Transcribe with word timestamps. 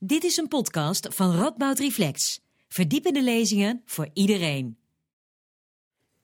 Dit 0.00 0.24
is 0.24 0.36
een 0.36 0.48
podcast 0.48 1.06
van 1.10 1.36
Radboud 1.36 1.78
Reflex. 1.78 2.40
Verdiepende 2.68 3.22
lezingen 3.22 3.82
voor 3.86 4.08
iedereen. 4.12 4.78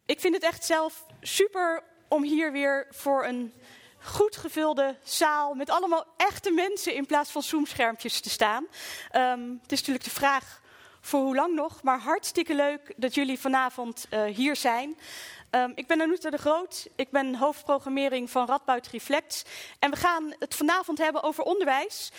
Ik 0.07 0.21
vind 0.21 0.35
het 0.35 0.43
echt 0.43 0.65
zelf 0.65 1.07
super 1.21 1.83
om 2.09 2.23
hier 2.23 2.53
weer 2.53 2.87
voor 2.91 3.25
een 3.27 3.53
goed 4.03 4.37
gevulde 4.37 4.97
zaal 5.03 5.55
met 5.55 5.71
allemaal 5.71 6.07
echte 6.17 6.51
mensen 6.51 6.95
in 6.95 7.07
plaats 7.07 7.31
van 7.31 7.43
zoomschermpjes 7.43 8.21
te 8.21 8.31
staan. 8.31 8.67
Um, 9.13 9.59
het 9.63 9.73
is 9.73 9.79
natuurlijk 9.79 10.05
de 10.05 10.11
vraag 10.11 10.63
voor 11.01 11.21
hoe 11.21 11.35
lang 11.35 11.55
nog, 11.55 11.83
maar 11.83 11.99
hartstikke 11.99 12.55
leuk 12.55 12.95
dat 12.97 13.15
jullie 13.15 13.39
vanavond 13.39 14.07
uh, 14.11 14.25
hier 14.25 14.57
zijn. 14.57 14.99
Um, 15.51 15.73
ik 15.75 15.87
ben 15.87 16.01
Anouta 16.01 16.31
de 16.31 16.39
Groot, 16.39 16.89
ik 16.97 17.11
ben 17.11 17.35
hoofdprogrammering 17.35 18.31
van 18.31 18.47
Radboud 18.47 18.87
Reflect. 18.87 19.45
En 19.79 19.91
we 19.91 19.97
gaan 19.97 20.35
het 20.39 20.55
vanavond 20.55 20.99
hebben 20.99 21.23
over 21.23 21.45
onderwijs. 21.45 22.11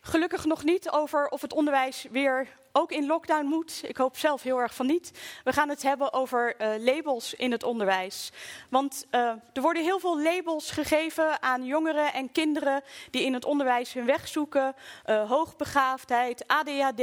Gelukkig 0.00 0.44
nog 0.44 0.64
niet 0.64 0.90
over 0.90 1.28
of 1.28 1.40
het 1.40 1.52
onderwijs 1.52 2.06
weer 2.10 2.48
ook 2.72 2.92
in 2.92 3.06
lockdown 3.06 3.44
moet. 3.44 3.80
Ik 3.84 3.96
hoop 3.96 4.16
zelf 4.16 4.42
heel 4.42 4.58
erg 4.58 4.74
van 4.74 4.86
niet. 4.86 5.12
We 5.44 5.52
gaan 5.52 5.68
het 5.68 5.82
hebben 5.82 6.12
over 6.12 6.54
uh, 6.60 6.84
labels 6.84 7.34
in 7.34 7.52
het 7.52 7.62
onderwijs. 7.62 8.32
Want 8.70 9.06
uh, 9.10 9.20
er 9.52 9.62
worden 9.62 9.82
heel 9.82 10.00
veel 10.00 10.22
labels 10.22 10.70
gegeven 10.70 11.42
aan 11.42 11.64
jongeren 11.64 12.12
en 12.12 12.32
kinderen 12.32 12.82
die 13.10 13.24
in 13.24 13.34
het 13.34 13.44
onderwijs 13.44 13.92
hun 13.92 14.06
weg 14.06 14.28
zoeken. 14.28 14.74
Uh, 15.06 15.28
hoogbegaafdheid, 15.28 16.44
ADHD, 16.46 17.02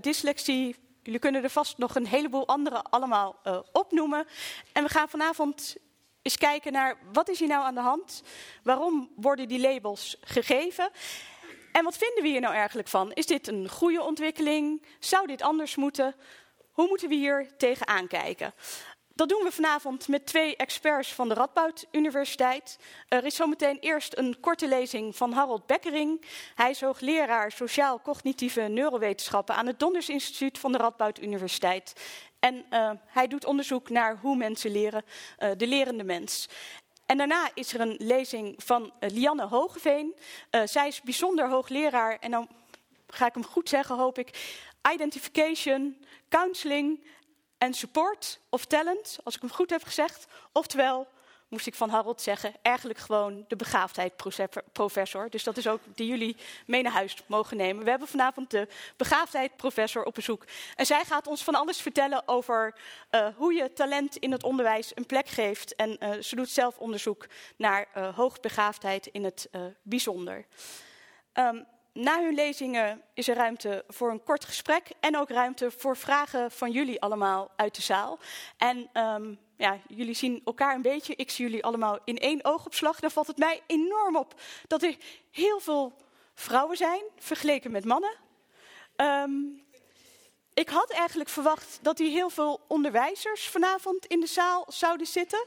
dyslexie. 0.00 0.76
Jullie 1.02 1.20
kunnen 1.20 1.42
er 1.42 1.50
vast 1.50 1.78
nog 1.78 1.94
een 1.94 2.06
heleboel 2.06 2.46
andere 2.46 2.82
allemaal 2.82 3.36
opnoemen. 3.72 4.26
En 4.72 4.82
we 4.82 4.88
gaan 4.88 5.08
vanavond 5.08 5.76
eens 6.22 6.36
kijken 6.36 6.72
naar 6.72 6.96
wat 7.12 7.28
is 7.28 7.38
hier 7.38 7.48
nou 7.48 7.64
aan 7.64 7.74
de 7.74 7.80
hand? 7.80 8.22
Waarom 8.62 9.10
worden 9.16 9.48
die 9.48 9.60
labels 9.60 10.16
gegeven? 10.20 10.90
En 11.72 11.84
wat 11.84 11.96
vinden 11.96 12.22
we 12.22 12.28
hier 12.28 12.40
nou 12.40 12.54
eigenlijk 12.54 12.88
van? 12.88 13.12
Is 13.12 13.26
dit 13.26 13.48
een 13.48 13.68
goede 13.68 14.02
ontwikkeling? 14.02 14.86
Zou 14.98 15.26
dit 15.26 15.42
anders 15.42 15.76
moeten? 15.76 16.14
Hoe 16.72 16.88
moeten 16.88 17.08
we 17.08 17.14
hier 17.14 17.56
tegenaan 17.56 18.06
kijken? 18.06 18.54
Dat 19.14 19.28
doen 19.28 19.42
we 19.42 19.52
vanavond 19.52 20.08
met 20.08 20.26
twee 20.26 20.56
experts 20.56 21.14
van 21.14 21.28
de 21.28 21.34
Radboud 21.34 21.86
Universiteit. 21.90 22.78
Er 23.08 23.24
is 23.24 23.34
zometeen 23.34 23.78
eerst 23.78 24.16
een 24.16 24.40
korte 24.40 24.68
lezing 24.68 25.16
van 25.16 25.32
Harold 25.32 25.66
Bekkering. 25.66 26.24
Hij 26.54 26.70
is 26.70 26.80
hoogleraar 26.80 27.52
sociaal-cognitieve 27.52 28.60
neurowetenschappen 28.60 29.54
aan 29.54 29.66
het 29.66 29.78
Donders 29.78 30.08
Instituut 30.08 30.58
van 30.58 30.72
de 30.72 30.78
Radboud 30.78 31.22
Universiteit. 31.22 31.92
En 32.38 32.64
uh, 32.70 32.90
hij 33.06 33.26
doet 33.28 33.44
onderzoek 33.44 33.88
naar 33.88 34.18
hoe 34.20 34.36
mensen 34.36 34.70
leren, 34.70 35.04
uh, 35.38 35.50
de 35.56 35.66
lerende 35.66 36.04
mens. 36.04 36.48
En 37.10 37.16
daarna 37.16 37.50
is 37.54 37.74
er 37.74 37.80
een 37.80 37.96
lezing 37.98 38.54
van 38.64 38.82
uh, 38.82 39.10
Lianne 39.10 39.46
Hogeveen. 39.46 40.14
Uh, 40.50 40.62
zij 40.64 40.88
is 40.88 41.02
bijzonder 41.02 41.48
hoogleraar 41.48 42.18
en 42.20 42.30
dan 42.30 42.48
ga 43.06 43.26
ik 43.26 43.34
hem 43.34 43.44
goed 43.44 43.68
zeggen, 43.68 43.96
hoop 43.96 44.18
ik. 44.18 44.58
Identification, 44.92 46.04
counseling 46.28 47.06
en 47.58 47.74
support 47.74 48.40
of 48.48 48.64
talent, 48.64 49.18
als 49.22 49.34
ik 49.34 49.40
hem 49.40 49.50
goed 49.50 49.70
heb 49.70 49.82
gezegd. 49.82 50.26
Oftewel 50.52 51.08
moest 51.50 51.66
ik 51.66 51.74
van 51.74 51.88
Harold 51.88 52.20
zeggen, 52.20 52.54
eigenlijk 52.62 52.98
gewoon 52.98 53.44
de 53.48 53.56
begaafdheidsprofessor. 53.56 55.30
Dus 55.30 55.44
dat 55.44 55.56
is 55.56 55.66
ook 55.68 55.80
die 55.94 56.06
jullie 56.06 56.36
mee 56.66 56.82
naar 56.82 56.92
huis 56.92 57.16
mogen 57.26 57.56
nemen. 57.56 57.84
We 57.84 57.90
hebben 57.90 58.08
vanavond 58.08 58.50
de 58.50 58.68
begaafdheidsprofessor 58.96 60.04
op 60.04 60.14
bezoek. 60.14 60.44
En 60.74 60.86
zij 60.86 61.04
gaat 61.04 61.26
ons 61.26 61.44
van 61.44 61.54
alles 61.54 61.80
vertellen 61.80 62.28
over 62.28 62.74
uh, 63.10 63.28
hoe 63.36 63.54
je 63.54 63.72
talent 63.72 64.16
in 64.16 64.32
het 64.32 64.42
onderwijs 64.42 64.92
een 64.94 65.06
plek 65.06 65.28
geeft. 65.28 65.74
En 65.74 65.96
uh, 66.00 66.12
ze 66.20 66.36
doet 66.36 66.50
zelf 66.50 66.78
onderzoek 66.78 67.26
naar 67.56 67.88
uh, 67.96 68.16
hoogbegaafdheid 68.16 69.06
in 69.06 69.24
het 69.24 69.48
bijzonder. 69.82 70.46
Um, 71.34 71.66
na 71.92 72.22
hun 72.22 72.34
lezingen 72.34 73.02
is 73.14 73.28
er 73.28 73.36
ruimte 73.36 73.84
voor 73.88 74.10
een 74.10 74.22
kort 74.22 74.44
gesprek 74.44 74.90
en 75.00 75.16
ook 75.16 75.30
ruimte 75.30 75.70
voor 75.70 75.96
vragen 75.96 76.50
van 76.50 76.70
jullie 76.70 77.00
allemaal 77.00 77.50
uit 77.56 77.74
de 77.74 77.82
zaal. 77.82 78.18
En 78.56 78.90
um, 78.92 79.38
ja, 79.56 79.78
jullie 79.88 80.14
zien 80.14 80.42
elkaar 80.44 80.74
een 80.74 80.82
beetje. 80.82 81.16
Ik 81.16 81.30
zie 81.30 81.44
jullie 81.44 81.64
allemaal 81.64 81.98
in 82.04 82.18
één 82.18 82.44
oogopslag. 82.44 83.00
Dan 83.00 83.10
valt 83.10 83.26
het 83.26 83.38
mij 83.38 83.62
enorm 83.66 84.16
op 84.16 84.34
dat 84.66 84.82
er 84.82 84.96
heel 85.30 85.60
veel 85.60 85.92
vrouwen 86.34 86.76
zijn, 86.76 87.02
vergeleken 87.18 87.70
met 87.70 87.84
mannen. 87.84 88.14
Um, 88.96 89.62
ik 90.54 90.68
had 90.68 90.90
eigenlijk 90.90 91.30
verwacht 91.30 91.78
dat 91.82 91.98
hier 91.98 92.10
heel 92.10 92.30
veel 92.30 92.60
onderwijzers 92.68 93.48
vanavond 93.48 94.06
in 94.06 94.20
de 94.20 94.26
zaal 94.26 94.64
zouden 94.68 95.06
zitten. 95.06 95.44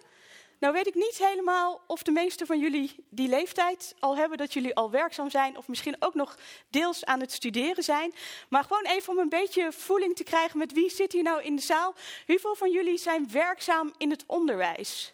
Nou 0.63 0.75
weet 0.75 0.87
ik 0.87 0.95
niet 0.95 1.17
helemaal 1.17 1.81
of 1.87 2.03
de 2.03 2.11
meeste 2.11 2.45
van 2.45 2.59
jullie 2.59 3.05
die 3.09 3.27
leeftijd 3.27 3.95
al 3.99 4.17
hebben, 4.17 4.37
dat 4.37 4.53
jullie 4.53 4.75
al 4.75 4.91
werkzaam 4.91 5.29
zijn 5.29 5.57
of 5.57 5.67
misschien 5.67 5.95
ook 5.99 6.13
nog 6.13 6.37
deels 6.69 7.05
aan 7.05 7.19
het 7.19 7.31
studeren 7.31 7.83
zijn. 7.83 8.13
Maar 8.49 8.63
gewoon 8.63 8.85
even 8.85 9.13
om 9.13 9.19
een 9.19 9.29
beetje 9.29 9.71
voeling 9.71 10.15
te 10.15 10.23
krijgen 10.23 10.57
met 10.57 10.73
wie 10.73 10.89
zit 10.89 11.11
hier 11.11 11.23
nou 11.23 11.41
in 11.41 11.55
de 11.55 11.61
zaal. 11.61 11.95
Hoeveel 12.25 12.55
van 12.55 12.71
jullie 12.71 12.97
zijn 12.97 13.31
werkzaam 13.31 13.93
in 13.97 14.09
het 14.09 14.23
onderwijs? 14.27 15.13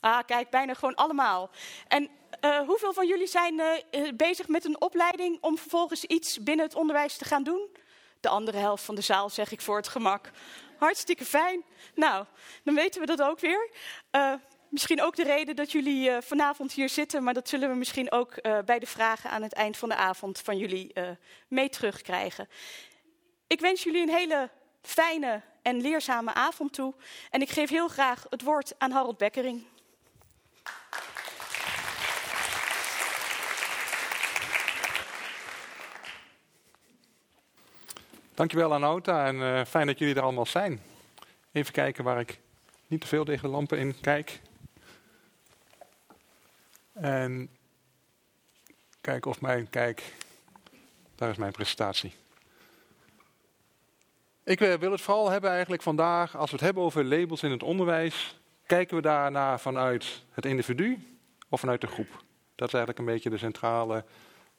Ah, 0.00 0.18
kijk, 0.26 0.50
bijna 0.50 0.74
gewoon 0.74 0.94
allemaal. 0.94 1.50
En 1.88 2.08
uh, 2.40 2.58
hoeveel 2.58 2.92
van 2.92 3.06
jullie 3.06 3.26
zijn 3.26 3.54
uh, 3.54 4.08
bezig 4.14 4.48
met 4.48 4.64
een 4.64 4.80
opleiding 4.80 5.38
om 5.40 5.58
vervolgens 5.58 6.04
iets 6.04 6.42
binnen 6.42 6.66
het 6.66 6.74
onderwijs 6.74 7.16
te 7.16 7.24
gaan 7.24 7.42
doen? 7.42 7.68
De 8.20 8.28
andere 8.28 8.58
helft 8.58 8.84
van 8.84 8.94
de 8.94 9.00
zaal 9.00 9.30
zeg 9.30 9.52
ik 9.52 9.60
voor 9.60 9.76
het 9.76 9.88
gemak. 9.88 10.30
Hartstikke 10.78 11.24
fijn. 11.24 11.64
Nou, 11.94 12.24
dan 12.64 12.74
weten 12.74 13.00
we 13.00 13.06
dat 13.06 13.22
ook 13.22 13.40
weer. 13.40 13.70
Uh, 14.12 14.34
misschien 14.68 15.02
ook 15.02 15.16
de 15.16 15.22
reden 15.22 15.56
dat 15.56 15.72
jullie 15.72 16.10
uh, 16.10 16.16
vanavond 16.20 16.72
hier 16.72 16.88
zitten, 16.88 17.22
maar 17.22 17.34
dat 17.34 17.48
zullen 17.48 17.68
we 17.68 17.74
misschien 17.74 18.12
ook 18.12 18.32
uh, 18.42 18.58
bij 18.64 18.78
de 18.78 18.86
vragen 18.86 19.30
aan 19.30 19.42
het 19.42 19.52
eind 19.52 19.76
van 19.76 19.88
de 19.88 19.94
avond 19.96 20.38
van 20.38 20.56
jullie 20.56 20.92
mee 21.48 21.68
terugkrijgen. 21.68 22.48
Ik 23.46 23.60
wens 23.60 23.82
jullie 23.82 24.02
een 24.02 24.14
hele 24.14 24.50
fijne 24.82 25.42
en 25.62 25.80
leerzame 25.80 26.34
avond 26.34 26.72
toe. 26.72 26.94
En 27.30 27.40
ik 27.40 27.50
geef 27.50 27.70
heel 27.70 27.88
graag 27.88 28.26
het 28.30 28.42
woord 28.42 28.74
aan 28.78 28.90
Harold 28.90 29.18
Bekkering. 29.18 29.64
Dankjewel 38.36 38.74
Anouta 38.74 39.26
en 39.26 39.36
uh, 39.36 39.64
fijn 39.64 39.86
dat 39.86 39.98
jullie 39.98 40.14
er 40.14 40.22
allemaal 40.22 40.46
zijn. 40.46 40.80
Even 41.52 41.72
kijken 41.72 42.04
waar 42.04 42.20
ik 42.20 42.40
niet 42.86 43.00
te 43.00 43.06
veel 43.06 43.24
tegen 43.24 43.42
de 43.42 43.54
lampen 43.54 43.78
in 43.78 44.00
kijk. 44.00 44.40
En 46.92 47.50
kijken 49.00 49.30
of 49.30 49.40
mijn 49.40 49.70
kijk. 49.70 50.14
Daar 51.14 51.30
is 51.30 51.36
mijn 51.36 51.52
presentatie. 51.52 52.14
Ik 54.44 54.60
uh, 54.60 54.74
wil 54.74 54.90
het 54.90 55.00
vooral 55.00 55.30
hebben 55.30 55.50
eigenlijk 55.50 55.82
vandaag, 55.82 56.36
als 56.36 56.50
we 56.50 56.56
het 56.56 56.64
hebben 56.64 56.82
over 56.82 57.04
labels 57.04 57.42
in 57.42 57.50
het 57.50 57.62
onderwijs, 57.62 58.38
kijken 58.66 58.96
we 58.96 59.02
daarna 59.02 59.58
vanuit 59.58 60.22
het 60.30 60.44
individu 60.44 61.18
of 61.48 61.60
vanuit 61.60 61.80
de 61.80 61.86
groep? 61.86 62.24
Dat 62.54 62.68
is 62.68 62.74
eigenlijk 62.74 62.98
een 62.98 63.14
beetje 63.14 63.30
de 63.30 63.38
centrale 63.38 64.04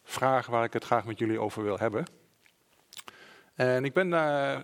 vraag 0.04 0.46
waar 0.46 0.64
ik 0.64 0.74
het 0.74 0.84
graag 0.84 1.06
met 1.06 1.20
jullie 1.20 1.40
over 1.40 1.64
wil 1.64 1.80
hebben. 1.80 2.06
En 3.58 3.86
ik 3.86 3.94
ben 3.94 4.10
daar 4.10 4.64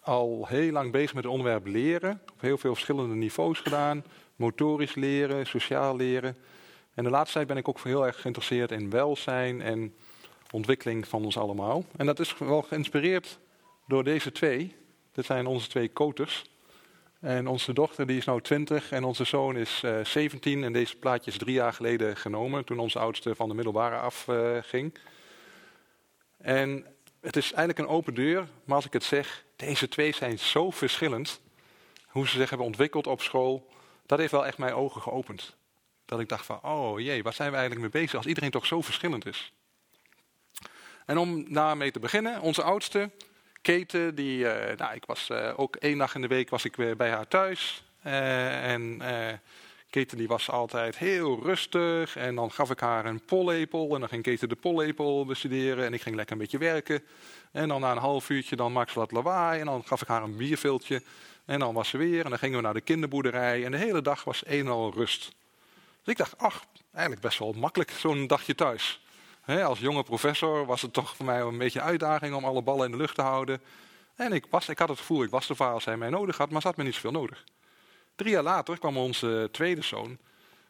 al 0.00 0.46
heel 0.48 0.72
lang 0.72 0.92
bezig 0.92 1.14
met 1.14 1.24
het 1.24 1.32
onderwerp 1.32 1.66
leren. 1.66 2.20
Op 2.32 2.40
heel 2.40 2.58
veel 2.58 2.74
verschillende 2.74 3.14
niveaus 3.14 3.58
gedaan. 3.58 4.04
Motorisch 4.36 4.94
leren, 4.94 5.46
sociaal 5.46 5.96
leren. 5.96 6.36
En 6.94 7.04
de 7.04 7.10
laatste 7.10 7.34
tijd 7.34 7.46
ben 7.46 7.56
ik 7.56 7.68
ook 7.68 7.80
heel 7.80 8.06
erg 8.06 8.20
geïnteresseerd 8.20 8.70
in 8.70 8.90
welzijn 8.90 9.60
en 9.60 9.94
ontwikkeling 10.50 11.08
van 11.08 11.24
ons 11.24 11.38
allemaal. 11.38 11.84
En 11.96 12.06
dat 12.06 12.18
is 12.18 12.38
wel 12.38 12.62
geïnspireerd 12.62 13.38
door 13.86 14.04
deze 14.04 14.32
twee. 14.32 14.76
Dit 15.12 15.24
zijn 15.24 15.46
onze 15.46 15.68
twee 15.68 15.88
koters. 15.88 16.44
En 17.20 17.46
onze 17.46 17.72
dochter 17.72 18.06
die 18.06 18.16
is 18.16 18.26
nu 18.26 18.40
20 18.40 18.92
en 18.92 19.04
onze 19.04 19.24
zoon 19.24 19.56
is 19.56 19.82
uh, 19.84 20.04
17. 20.04 20.64
En 20.64 20.72
deze 20.72 20.96
plaatje 20.96 21.30
is 21.30 21.38
drie 21.38 21.54
jaar 21.54 21.72
geleden 21.72 22.16
genomen 22.16 22.64
toen 22.64 22.78
onze 22.78 22.98
oudste 22.98 23.34
van 23.34 23.48
de 23.48 23.54
middelbare 23.54 23.96
afging. 23.96 24.94
Uh, 24.94 25.00
en 26.36 26.86
het 27.22 27.36
is 27.36 27.52
eigenlijk 27.52 27.78
een 27.78 27.94
open 27.94 28.14
deur, 28.14 28.48
maar 28.64 28.76
als 28.76 28.86
ik 28.86 28.92
het 28.92 29.04
zeg, 29.04 29.44
deze 29.56 29.88
twee 29.88 30.14
zijn 30.14 30.38
zo 30.38 30.70
verschillend. 30.70 31.40
Hoe 32.06 32.28
ze 32.28 32.36
zich 32.36 32.48
hebben 32.48 32.66
ontwikkeld 32.66 33.06
op 33.06 33.22
school, 33.22 33.72
dat 34.06 34.18
heeft 34.18 34.32
wel 34.32 34.46
echt 34.46 34.58
mijn 34.58 34.74
ogen 34.74 35.02
geopend. 35.02 35.56
Dat 36.04 36.20
ik 36.20 36.28
dacht 36.28 36.46
van, 36.46 36.62
oh 36.62 37.00
jee, 37.00 37.22
waar 37.22 37.32
zijn 37.32 37.50
we 37.50 37.56
eigenlijk 37.56 37.92
mee 37.92 38.02
bezig 38.02 38.16
als 38.16 38.26
iedereen 38.26 38.50
toch 38.50 38.66
zo 38.66 38.82
verschillend 38.82 39.26
is. 39.26 39.52
En 41.06 41.18
om 41.18 41.52
daarmee 41.52 41.90
te 41.90 41.98
beginnen, 41.98 42.40
onze 42.40 42.62
oudste, 42.62 43.10
Kate, 43.62 44.12
die, 44.14 44.38
uh, 44.38 44.76
nou, 44.76 44.94
ik 44.94 45.04
was 45.04 45.28
uh, 45.32 45.52
ook 45.56 45.76
één 45.76 45.98
dag 45.98 46.14
in 46.14 46.20
de 46.20 46.26
week 46.26 46.50
was 46.50 46.64
ik 46.64 46.76
weer 46.76 46.96
bij 46.96 47.10
haar 47.10 47.28
thuis. 47.28 47.84
Uh, 48.06 48.72
en 48.72 49.02
Keten 49.92 50.18
die 50.18 50.28
was 50.28 50.50
altijd 50.50 50.98
heel 50.98 51.40
rustig 51.42 52.16
en 52.16 52.34
dan 52.34 52.50
gaf 52.50 52.70
ik 52.70 52.80
haar 52.80 53.06
een 53.06 53.24
pollepel 53.24 53.94
en 53.94 54.00
dan 54.00 54.08
ging 54.08 54.22
Keten 54.22 54.48
de 54.48 54.54
pollepel 54.54 55.26
bestuderen 55.26 55.84
en 55.84 55.92
ik 55.92 56.02
ging 56.02 56.16
lekker 56.16 56.32
een 56.34 56.42
beetje 56.42 56.58
werken. 56.58 57.02
En 57.50 57.68
dan 57.68 57.80
na 57.80 57.90
een 57.90 57.98
half 57.98 58.30
uurtje 58.30 58.56
dan 58.56 58.72
maakte 58.72 58.92
ze 58.92 58.98
wat 58.98 59.12
lawaai 59.12 59.60
en 59.60 59.66
dan 59.66 59.84
gaf 59.84 60.02
ik 60.02 60.08
haar 60.08 60.22
een 60.22 60.36
bierviltje 60.36 61.02
en 61.44 61.58
dan 61.58 61.74
was 61.74 61.88
ze 61.88 61.96
weer 61.96 62.24
en 62.24 62.30
dan 62.30 62.38
gingen 62.38 62.56
we 62.56 62.62
naar 62.62 62.74
de 62.74 62.80
kinderboerderij 62.80 63.64
en 63.64 63.70
de 63.70 63.76
hele 63.76 64.02
dag 64.02 64.24
was 64.24 64.44
en 64.44 64.68
al 64.68 64.92
rust. 64.94 65.20
Dus 66.02 66.12
ik 66.12 66.16
dacht, 66.16 66.38
ach, 66.38 66.64
eigenlijk 66.92 67.22
best 67.22 67.38
wel 67.38 67.52
makkelijk 67.52 67.90
zo'n 67.90 68.26
dagje 68.26 68.54
thuis. 68.54 69.00
als 69.46 69.78
jonge 69.78 70.02
professor 70.02 70.66
was 70.66 70.82
het 70.82 70.92
toch 70.92 71.16
voor 71.16 71.26
mij 71.26 71.40
een 71.40 71.58
beetje 71.58 71.80
een 71.80 71.86
uitdaging 71.86 72.34
om 72.34 72.44
alle 72.44 72.62
ballen 72.62 72.84
in 72.84 72.90
de 72.90 72.96
lucht 72.96 73.14
te 73.14 73.22
houden. 73.22 73.60
En 74.14 74.32
ik, 74.32 74.46
was, 74.50 74.68
ik 74.68 74.78
had 74.78 74.88
het 74.88 74.98
gevoel, 74.98 75.22
ik 75.22 75.30
was 75.30 75.46
de 75.46 75.54
vader 75.54 75.74
als 75.74 75.84
hij 75.84 75.96
mij 75.96 76.10
nodig 76.10 76.36
had, 76.36 76.50
maar 76.50 76.60
ze 76.60 76.66
had 76.66 76.76
me 76.76 76.84
niet 76.84 76.94
zoveel 76.94 77.10
nodig. 77.10 77.44
Drie 78.14 78.30
jaar 78.30 78.42
later 78.42 78.78
kwam 78.78 78.96
onze 78.96 79.48
tweede 79.52 79.82
zoon. 79.82 80.18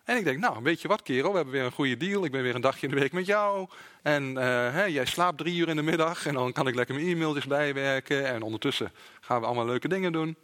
En 0.05 0.17
ik 0.17 0.25
denk, 0.25 0.39
nou, 0.39 0.63
weet 0.63 0.83
je 0.83 0.89
wat 0.89 1.03
kerel, 1.03 1.31
we 1.31 1.37
hebben 1.37 1.55
weer 1.55 1.65
een 1.65 1.73
goede 1.73 1.97
deal. 1.97 2.25
Ik 2.25 2.31
ben 2.31 2.43
weer 2.43 2.55
een 2.55 2.61
dagje 2.61 2.87
in 2.87 2.95
de 2.95 3.01
week 3.01 3.13
met 3.13 3.27
jou. 3.27 3.69
En 4.03 4.35
hè, 4.35 4.85
jij 4.85 5.05
slaapt 5.05 5.39
drie 5.39 5.57
uur 5.57 5.69
in 5.69 5.77
de 5.77 5.83
middag. 5.83 6.27
En 6.27 6.35
dan 6.35 6.53
kan 6.53 6.67
ik 6.67 6.75
lekker 6.75 6.95
mijn 6.95 7.07
e-mailtjes 7.07 7.47
bijwerken. 7.47 8.27
En 8.27 8.43
ondertussen 8.43 8.93
gaan 9.21 9.41
we 9.41 9.47
allemaal 9.47 9.67
leuke 9.67 9.89
dingen 9.89 10.13
doen. 10.13 10.37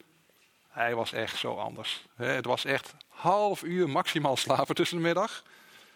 Hij 0.68 0.94
was 0.94 1.12
echt 1.12 1.36
zo 1.36 1.54
anders. 1.54 2.06
Het 2.14 2.44
was 2.44 2.64
echt 2.64 2.94
half 3.08 3.62
uur 3.62 3.88
maximaal 3.88 4.36
slapen 4.36 4.74
tussen 4.74 4.96
de 4.96 5.02
middag. 5.02 5.42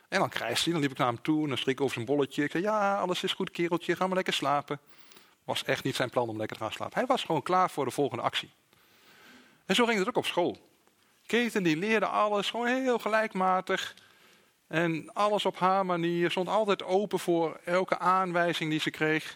En 0.09 0.19
dan 0.19 0.29
krijgt 0.29 0.65
hij, 0.65 0.73
dan 0.73 0.83
liep 0.83 0.91
ik 0.91 0.99
naar 0.99 1.07
hem 1.07 1.23
toe 1.23 1.43
en 1.43 1.49
dan 1.49 1.59
strik 1.59 1.75
ik 1.75 1.81
over 1.81 1.95
zijn 1.95 2.07
bolletje. 2.07 2.45
Ik 2.45 2.51
zei, 2.51 2.63
ja, 2.63 2.99
alles 2.99 3.23
is 3.23 3.33
goed 3.33 3.51
kereltje, 3.51 3.97
ga 3.97 4.07
maar 4.07 4.17
lekker 4.17 4.33
slapen. 4.33 4.81
Was 5.45 5.65
echt 5.65 5.85
niet 5.85 5.97
zijn 5.97 6.11
plan 6.11 6.29
om 6.29 6.37
lekker 6.37 6.57
te 6.57 6.63
gaan 6.63 6.73
slapen. 6.73 6.99
Hij 6.99 7.07
was 7.07 7.23
gewoon 7.25 7.43
klaar 7.43 7.71
voor 7.71 7.85
de 7.85 7.91
volgende 7.91 8.23
actie. 8.23 8.51
En 9.67 9.75
zo 9.75 9.87
ging 9.87 9.99
het 9.99 10.09
ook 10.09 10.17
op 10.17 10.27
school. 10.27 10.72
Keten 11.27 11.63
die 11.63 11.77
leerde 11.77 12.07
alles 12.07 12.51
gewoon 12.51 12.67
heel 12.67 12.99
gelijkmatig. 12.99 13.95
En 14.67 15.13
alles 15.13 15.47
op 15.47 15.59
haar 15.59 15.87
manier. 15.87 16.31
Stond 16.31 16.49
altijd 16.49 16.83
open 16.83 17.19
voor 17.19 17.61
elke 17.65 17.99
aanwijzing 17.99 18.71
die 18.71 18.81
ze 18.81 18.91
kreeg. 18.91 19.35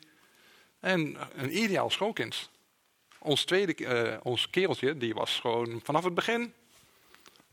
En 0.80 1.16
een 1.34 1.62
ideaal 1.62 1.90
schoolkind. 1.90 2.50
Ons 3.18 3.44
tweede, 3.44 3.76
uh, 3.78 4.16
ons 4.22 4.50
kereltje, 4.50 4.96
die 4.96 5.14
was 5.14 5.40
gewoon 5.40 5.80
vanaf 5.84 6.04
het 6.04 6.14
begin. 6.14 6.54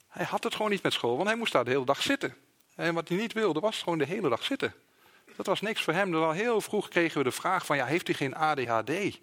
Hij 0.08 0.26
had 0.26 0.44
het 0.44 0.56
gewoon 0.56 0.72
niet 0.72 0.84
met 0.84 0.94
school, 0.94 1.16
want 1.16 1.28
hij 1.28 1.38
moest 1.38 1.52
daar 1.52 1.64
de 1.64 1.72
hele 1.72 1.86
dag 1.86 2.02
zitten. 2.02 2.36
En 2.76 2.94
wat 2.94 3.08
hij 3.08 3.18
niet 3.18 3.34
wilde, 3.34 3.60
was 3.60 3.82
gewoon 3.82 3.98
de 3.98 4.06
hele 4.06 4.30
dag 4.30 4.44
zitten. 4.44 4.74
Dat 5.36 5.46
was 5.46 5.62
niks 5.62 5.82
voor 5.82 5.94
hem. 5.94 6.12
Dus 6.12 6.22
al 6.22 6.32
heel 6.32 6.62
vroeg 6.62 6.88
kregen 6.88 7.18
we 7.18 7.24
de 7.24 7.32
vraag 7.32 7.66
van, 7.66 7.76
ja, 7.76 7.86
heeft 7.86 8.08
hij 8.08 8.16
geen 8.16 8.36
ADHD? 8.36 9.20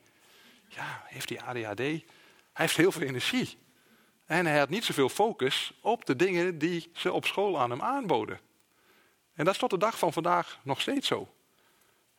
Ja, 0.68 1.02
heeft 1.04 1.28
hij 1.28 1.40
ADHD? 1.40 1.78
Hij 1.78 2.04
heeft 2.52 2.76
heel 2.76 2.92
veel 2.92 3.02
energie. 3.02 3.58
En 4.30 4.46
hij 4.46 4.58
had 4.58 4.68
niet 4.68 4.84
zoveel 4.84 5.08
focus 5.08 5.72
op 5.80 6.06
de 6.06 6.16
dingen 6.16 6.58
die 6.58 6.90
ze 6.94 7.12
op 7.12 7.26
school 7.26 7.60
aan 7.60 7.70
hem 7.70 7.82
aanboden. 7.82 8.40
En 9.34 9.44
dat 9.44 9.54
is 9.54 9.60
tot 9.60 9.70
de 9.70 9.78
dag 9.78 9.98
van 9.98 10.12
vandaag 10.12 10.58
nog 10.62 10.80
steeds 10.80 11.06
zo. 11.06 11.28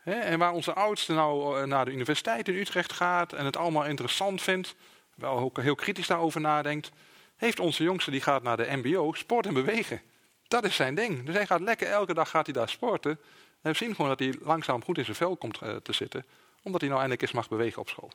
En 0.04 0.40
waar 0.40 0.52
onze 0.52 0.74
oudste 0.74 1.14
nou 1.14 1.60
eh, 1.62 1.68
naar 1.68 1.86
de 1.86 1.92
universiteit 1.92 2.48
in 2.48 2.56
Utrecht 2.56 2.94
gaat 2.94 3.34
en 3.34 3.46
het 3.46 3.58
allemaal 3.58 3.86
interessant 3.86 4.42
vindt, 4.42 4.76
wel 5.16 5.38
ook 5.38 5.62
heel 5.62 5.76
kritisch 5.76 6.08
daarover 6.08 6.42
nadenkt, 6.42 6.92
heeft 7.36 7.60
onze 7.60 7.84
jongste 7.84 8.12
die 8.12 8.22
gaat 8.22 8.44
naar 8.44 8.58
de 8.58 8.68
mbo, 8.76 9.14
sport 9.14 9.46
en 9.46 9.54
bewegen. 9.54 10.02
Dat 10.48 10.64
is 10.64 10.76
zijn 10.76 10.96
ding. 10.96 11.26
Dus 11.26 11.36
hij 11.36 11.46
gaat 11.46 11.62
lekker, 11.62 11.88
elke 11.88 12.14
dag 12.14 12.30
gaat 12.30 12.46
hij 12.46 12.54
daar 12.54 12.70
sporten. 12.70 13.20
En 13.62 13.72
we 13.72 13.78
zien 13.78 13.96
gewoon 13.96 14.10
dat 14.10 14.20
hij 14.20 14.34
langzaam 14.42 14.84
goed 14.84 14.98
in 14.98 15.06
zijn 15.06 15.18
vel 15.18 15.38
komt 15.38 15.62
eh, 15.62 15.76
te 15.76 15.94
zitten, 15.94 16.26
omdat 16.64 16.82
hij 16.82 16.90
nou 16.90 17.02
eindelijk 17.02 17.22
eens 17.22 17.40
mag 17.40 17.50
bewegen 17.50 17.82
op 17.82 17.90
school. 17.90 18.12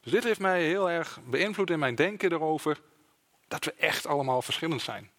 Dus 0.00 0.12
dit 0.12 0.24
heeft 0.24 0.40
mij 0.40 0.64
heel 0.64 0.90
erg 0.90 1.20
beïnvloed 1.24 1.70
in 1.70 1.78
mijn 1.78 1.94
denken 1.94 2.32
erover 2.32 2.80
dat 3.48 3.64
we 3.64 3.72
echt 3.72 4.06
allemaal 4.06 4.42
verschillend 4.42 4.82
zijn. 4.82 5.10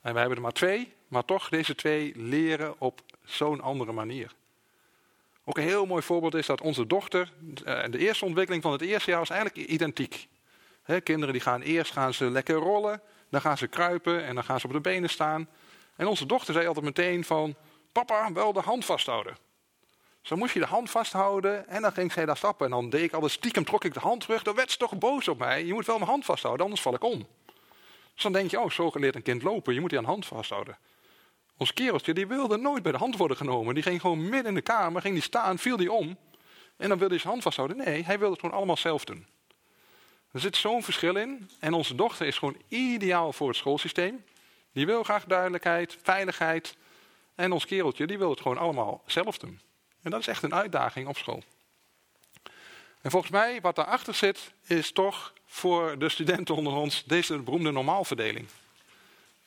En 0.00 0.12
wij 0.12 0.20
hebben 0.20 0.36
er 0.36 0.42
maar 0.42 0.52
twee, 0.52 0.92
maar 1.08 1.24
toch 1.24 1.48
deze 1.48 1.74
twee 1.74 2.12
leren 2.16 2.80
op 2.80 3.00
zo'n 3.24 3.60
andere 3.60 3.92
manier. 3.92 4.32
Ook 5.44 5.56
een 5.56 5.62
heel 5.62 5.86
mooi 5.86 6.02
voorbeeld 6.02 6.34
is 6.34 6.46
dat 6.46 6.60
onze 6.60 6.86
dochter, 6.86 7.32
eh, 7.64 7.82
de 7.90 7.98
eerste 7.98 8.24
ontwikkeling 8.24 8.62
van 8.62 8.72
het 8.72 8.80
eerste 8.80 9.10
jaar 9.10 9.18
was 9.18 9.30
eigenlijk 9.30 9.68
identiek. 9.68 10.28
kinderen 11.02 11.32
die 11.32 11.42
gaan 11.42 11.60
eerst 11.60 11.92
gaan 11.92 12.14
ze 12.14 12.30
lekker 12.30 12.54
rollen, 12.54 13.00
dan 13.28 13.40
gaan 13.40 13.58
ze 13.58 13.66
kruipen 13.66 14.24
en 14.24 14.34
dan 14.34 14.44
gaan 14.44 14.60
ze 14.60 14.66
op 14.66 14.72
de 14.72 14.80
benen 14.80 15.10
staan. 15.10 15.48
En 15.96 16.06
onze 16.06 16.26
dochter 16.26 16.54
zei 16.54 16.66
altijd 16.66 16.84
meteen 16.84 17.24
van, 17.24 17.54
papa, 17.92 18.32
wel 18.32 18.52
de 18.52 18.60
hand 18.60 18.84
vasthouden. 18.84 19.36
Zo 20.22 20.36
moest 20.36 20.54
je 20.54 20.60
de 20.60 20.66
hand 20.66 20.90
vasthouden 20.90 21.68
en 21.68 21.82
dan 21.82 21.92
ging 21.92 22.12
zij 22.12 22.26
daar 22.26 22.36
stappen. 22.36 22.66
En 22.66 22.72
dan 22.72 22.90
deed 22.90 23.02
ik 23.02 23.12
altijd 23.12 23.32
stiekem, 23.32 23.64
trok 23.64 23.84
ik 23.84 23.94
de 23.94 24.00
hand 24.00 24.20
terug. 24.20 24.42
Dan 24.42 24.54
werd 24.54 24.70
ze 24.70 24.76
toch 24.76 24.98
boos 24.98 25.28
op 25.28 25.38
mij. 25.38 25.64
Je 25.64 25.72
moet 25.72 25.86
wel 25.86 25.98
mijn 25.98 26.10
hand 26.10 26.24
vasthouden, 26.24 26.64
anders 26.64 26.82
val 26.82 26.94
ik 26.94 27.04
om. 27.04 27.26
Dus 28.22 28.32
dan 28.32 28.40
denk 28.40 28.50
je, 28.50 28.60
oh, 28.60 28.70
zo 28.70 28.90
geleerd 28.90 29.14
een 29.14 29.22
kind 29.22 29.42
lopen. 29.42 29.74
Je 29.74 29.80
moet 29.80 29.88
die 29.88 29.98
aan 29.98 30.04
de 30.04 30.10
hand 30.10 30.26
vasthouden. 30.26 30.78
Ons 31.56 31.72
kereltje, 31.72 32.14
die 32.14 32.26
wilde 32.26 32.56
nooit 32.56 32.82
bij 32.82 32.92
de 32.92 32.98
hand 32.98 33.16
worden 33.16 33.36
genomen. 33.36 33.74
Die 33.74 33.82
ging 33.82 34.00
gewoon 34.00 34.28
midden 34.28 34.46
in 34.46 34.54
de 34.54 34.60
kamer, 34.60 35.00
ging 35.00 35.14
die 35.14 35.22
staan, 35.22 35.58
viel 35.58 35.76
die 35.76 35.92
om. 35.92 36.16
En 36.76 36.88
dan 36.88 36.98
wilde 36.98 37.14
hij 37.14 37.18
zijn 37.18 37.32
hand 37.32 37.42
vasthouden. 37.42 37.76
Nee, 37.76 38.04
hij 38.04 38.18
wilde 38.18 38.32
het 38.32 38.40
gewoon 38.40 38.56
allemaal 38.56 38.76
zelf 38.76 39.04
doen. 39.04 39.26
Er 40.32 40.40
zit 40.40 40.56
zo'n 40.56 40.82
verschil 40.82 41.16
in. 41.16 41.50
En 41.58 41.72
onze 41.72 41.94
dochter 41.94 42.26
is 42.26 42.38
gewoon 42.38 42.56
ideaal 42.68 43.32
voor 43.32 43.48
het 43.48 43.56
schoolsysteem. 43.56 44.24
Die 44.72 44.86
wil 44.86 45.02
graag 45.02 45.24
duidelijkheid, 45.24 45.98
veiligheid. 46.02 46.76
En 47.34 47.52
ons 47.52 47.66
kereltje, 47.66 48.06
die 48.06 48.18
wil 48.18 48.30
het 48.30 48.40
gewoon 48.40 48.58
allemaal 48.58 49.02
zelf 49.06 49.38
doen. 49.38 49.60
En 50.02 50.10
dat 50.10 50.20
is 50.20 50.26
echt 50.26 50.42
een 50.42 50.54
uitdaging 50.54 51.08
op 51.08 51.16
school. 51.16 51.42
En 53.00 53.10
volgens 53.10 53.32
mij, 53.32 53.60
wat 53.60 53.76
daarachter 53.76 54.14
zit, 54.14 54.52
is 54.66 54.92
toch 54.92 55.32
voor 55.52 55.98
de 55.98 56.08
studenten 56.08 56.54
onder 56.54 56.72
ons 56.72 57.04
deze 57.04 57.38
beroemde 57.38 57.70
normaalverdeling. 57.70 58.46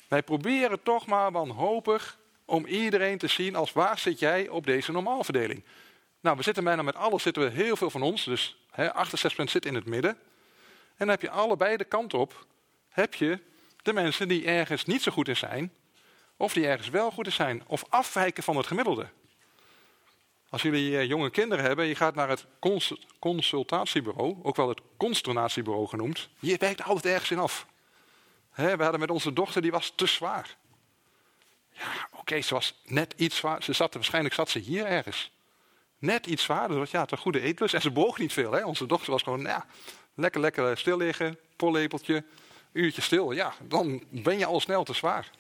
Wij 0.07 0.23
proberen 0.23 0.83
toch 0.83 1.05
maar 1.05 1.31
wanhopig 1.31 2.17
om 2.45 2.65
iedereen 2.65 3.17
te 3.17 3.27
zien 3.27 3.55
als 3.55 3.73
waar 3.73 3.99
zit 3.99 4.19
jij 4.19 4.47
op 4.47 4.65
deze 4.65 4.91
normaalverdeling. 4.91 5.63
Nou, 6.19 6.37
we 6.37 6.43
zitten 6.43 6.63
bijna 6.63 6.81
met 6.81 6.95
alles, 6.95 7.23
zitten 7.23 7.43
we 7.43 7.49
heel 7.49 7.75
veel 7.75 7.89
van 7.89 8.01
ons, 8.01 8.23
dus 8.23 8.57
hè, 8.71 8.89
68% 8.89 9.43
zit 9.43 9.65
in 9.65 9.75
het 9.75 9.85
midden. 9.85 10.11
En 10.11 10.17
dan 10.97 11.09
heb 11.09 11.21
je 11.21 11.29
allebei 11.29 11.77
de 11.77 11.83
kant 11.83 12.13
op, 12.13 12.45
heb 12.89 13.13
je 13.13 13.39
de 13.81 13.93
mensen 13.93 14.27
die 14.27 14.45
ergens 14.45 14.85
niet 14.85 15.01
zo 15.01 15.11
goed 15.11 15.27
in 15.27 15.37
zijn, 15.37 15.73
of 16.37 16.53
die 16.53 16.67
ergens 16.67 16.89
wel 16.89 17.11
goed 17.11 17.25
in 17.25 17.31
zijn, 17.31 17.63
of 17.67 17.83
afwijken 17.89 18.43
van 18.43 18.57
het 18.57 18.67
gemiddelde. 18.67 19.07
Als 20.55 20.63
jullie 20.63 20.97
eh, 20.97 21.07
jonge 21.07 21.29
kinderen 21.29 21.65
hebben, 21.65 21.85
je 21.85 21.95
gaat 21.95 22.15
naar 22.15 22.29
het 22.29 22.45
consultatiebureau, 23.19 24.35
ook 24.43 24.55
wel 24.55 24.69
het 24.69 24.81
consternatiebureau 24.97 25.87
genoemd. 25.87 26.29
Je 26.39 26.57
werkt 26.57 26.83
altijd 26.83 27.05
ergens 27.05 27.31
in 27.31 27.39
af. 27.39 27.67
we 28.55 28.75
hadden 28.77 28.99
met 28.99 29.11
onze 29.11 29.33
dochter, 29.33 29.61
die 29.61 29.71
was 29.71 29.93
te 29.95 30.05
zwaar. 30.05 30.57
Ja, 31.71 32.07
oké, 32.11 32.41
ze 32.41 32.53
was 32.53 32.81
net 32.85 33.13
iets 33.17 33.35
zwaar. 33.35 33.63
Ze 33.63 33.73
zat, 33.73 33.93
waarschijnlijk 33.93 34.33
zat 34.33 34.49
ze 34.49 34.59
hier 34.59 34.85
ergens. 34.85 35.31
Net 35.97 36.27
iets 36.27 36.43
zwaarder, 36.43 36.79
dus 36.79 36.91
ja, 36.91 37.01
het 37.01 37.11
een 37.11 37.17
goede 37.17 37.41
eetlust. 37.41 37.73
En 37.73 37.81
ze 37.81 37.91
boog 37.91 38.17
niet 38.17 38.33
veel. 38.33 38.51
Hè. 38.51 38.65
Onze 38.65 38.85
dochter 38.85 39.11
was 39.11 39.23
gewoon, 39.23 39.41
ja, 39.41 39.65
lekker, 40.13 40.41
lekker 40.41 40.77
stil 40.77 40.97
liggen, 40.97 41.39
pollepeltje, 41.55 42.23
uurtje 42.71 43.01
stil. 43.01 43.31
Ja, 43.31 43.53
dan 43.63 44.03
ben 44.09 44.37
je 44.37 44.45
al 44.45 44.59
snel 44.59 44.83
te 44.83 44.93
zwaar. 44.93 45.31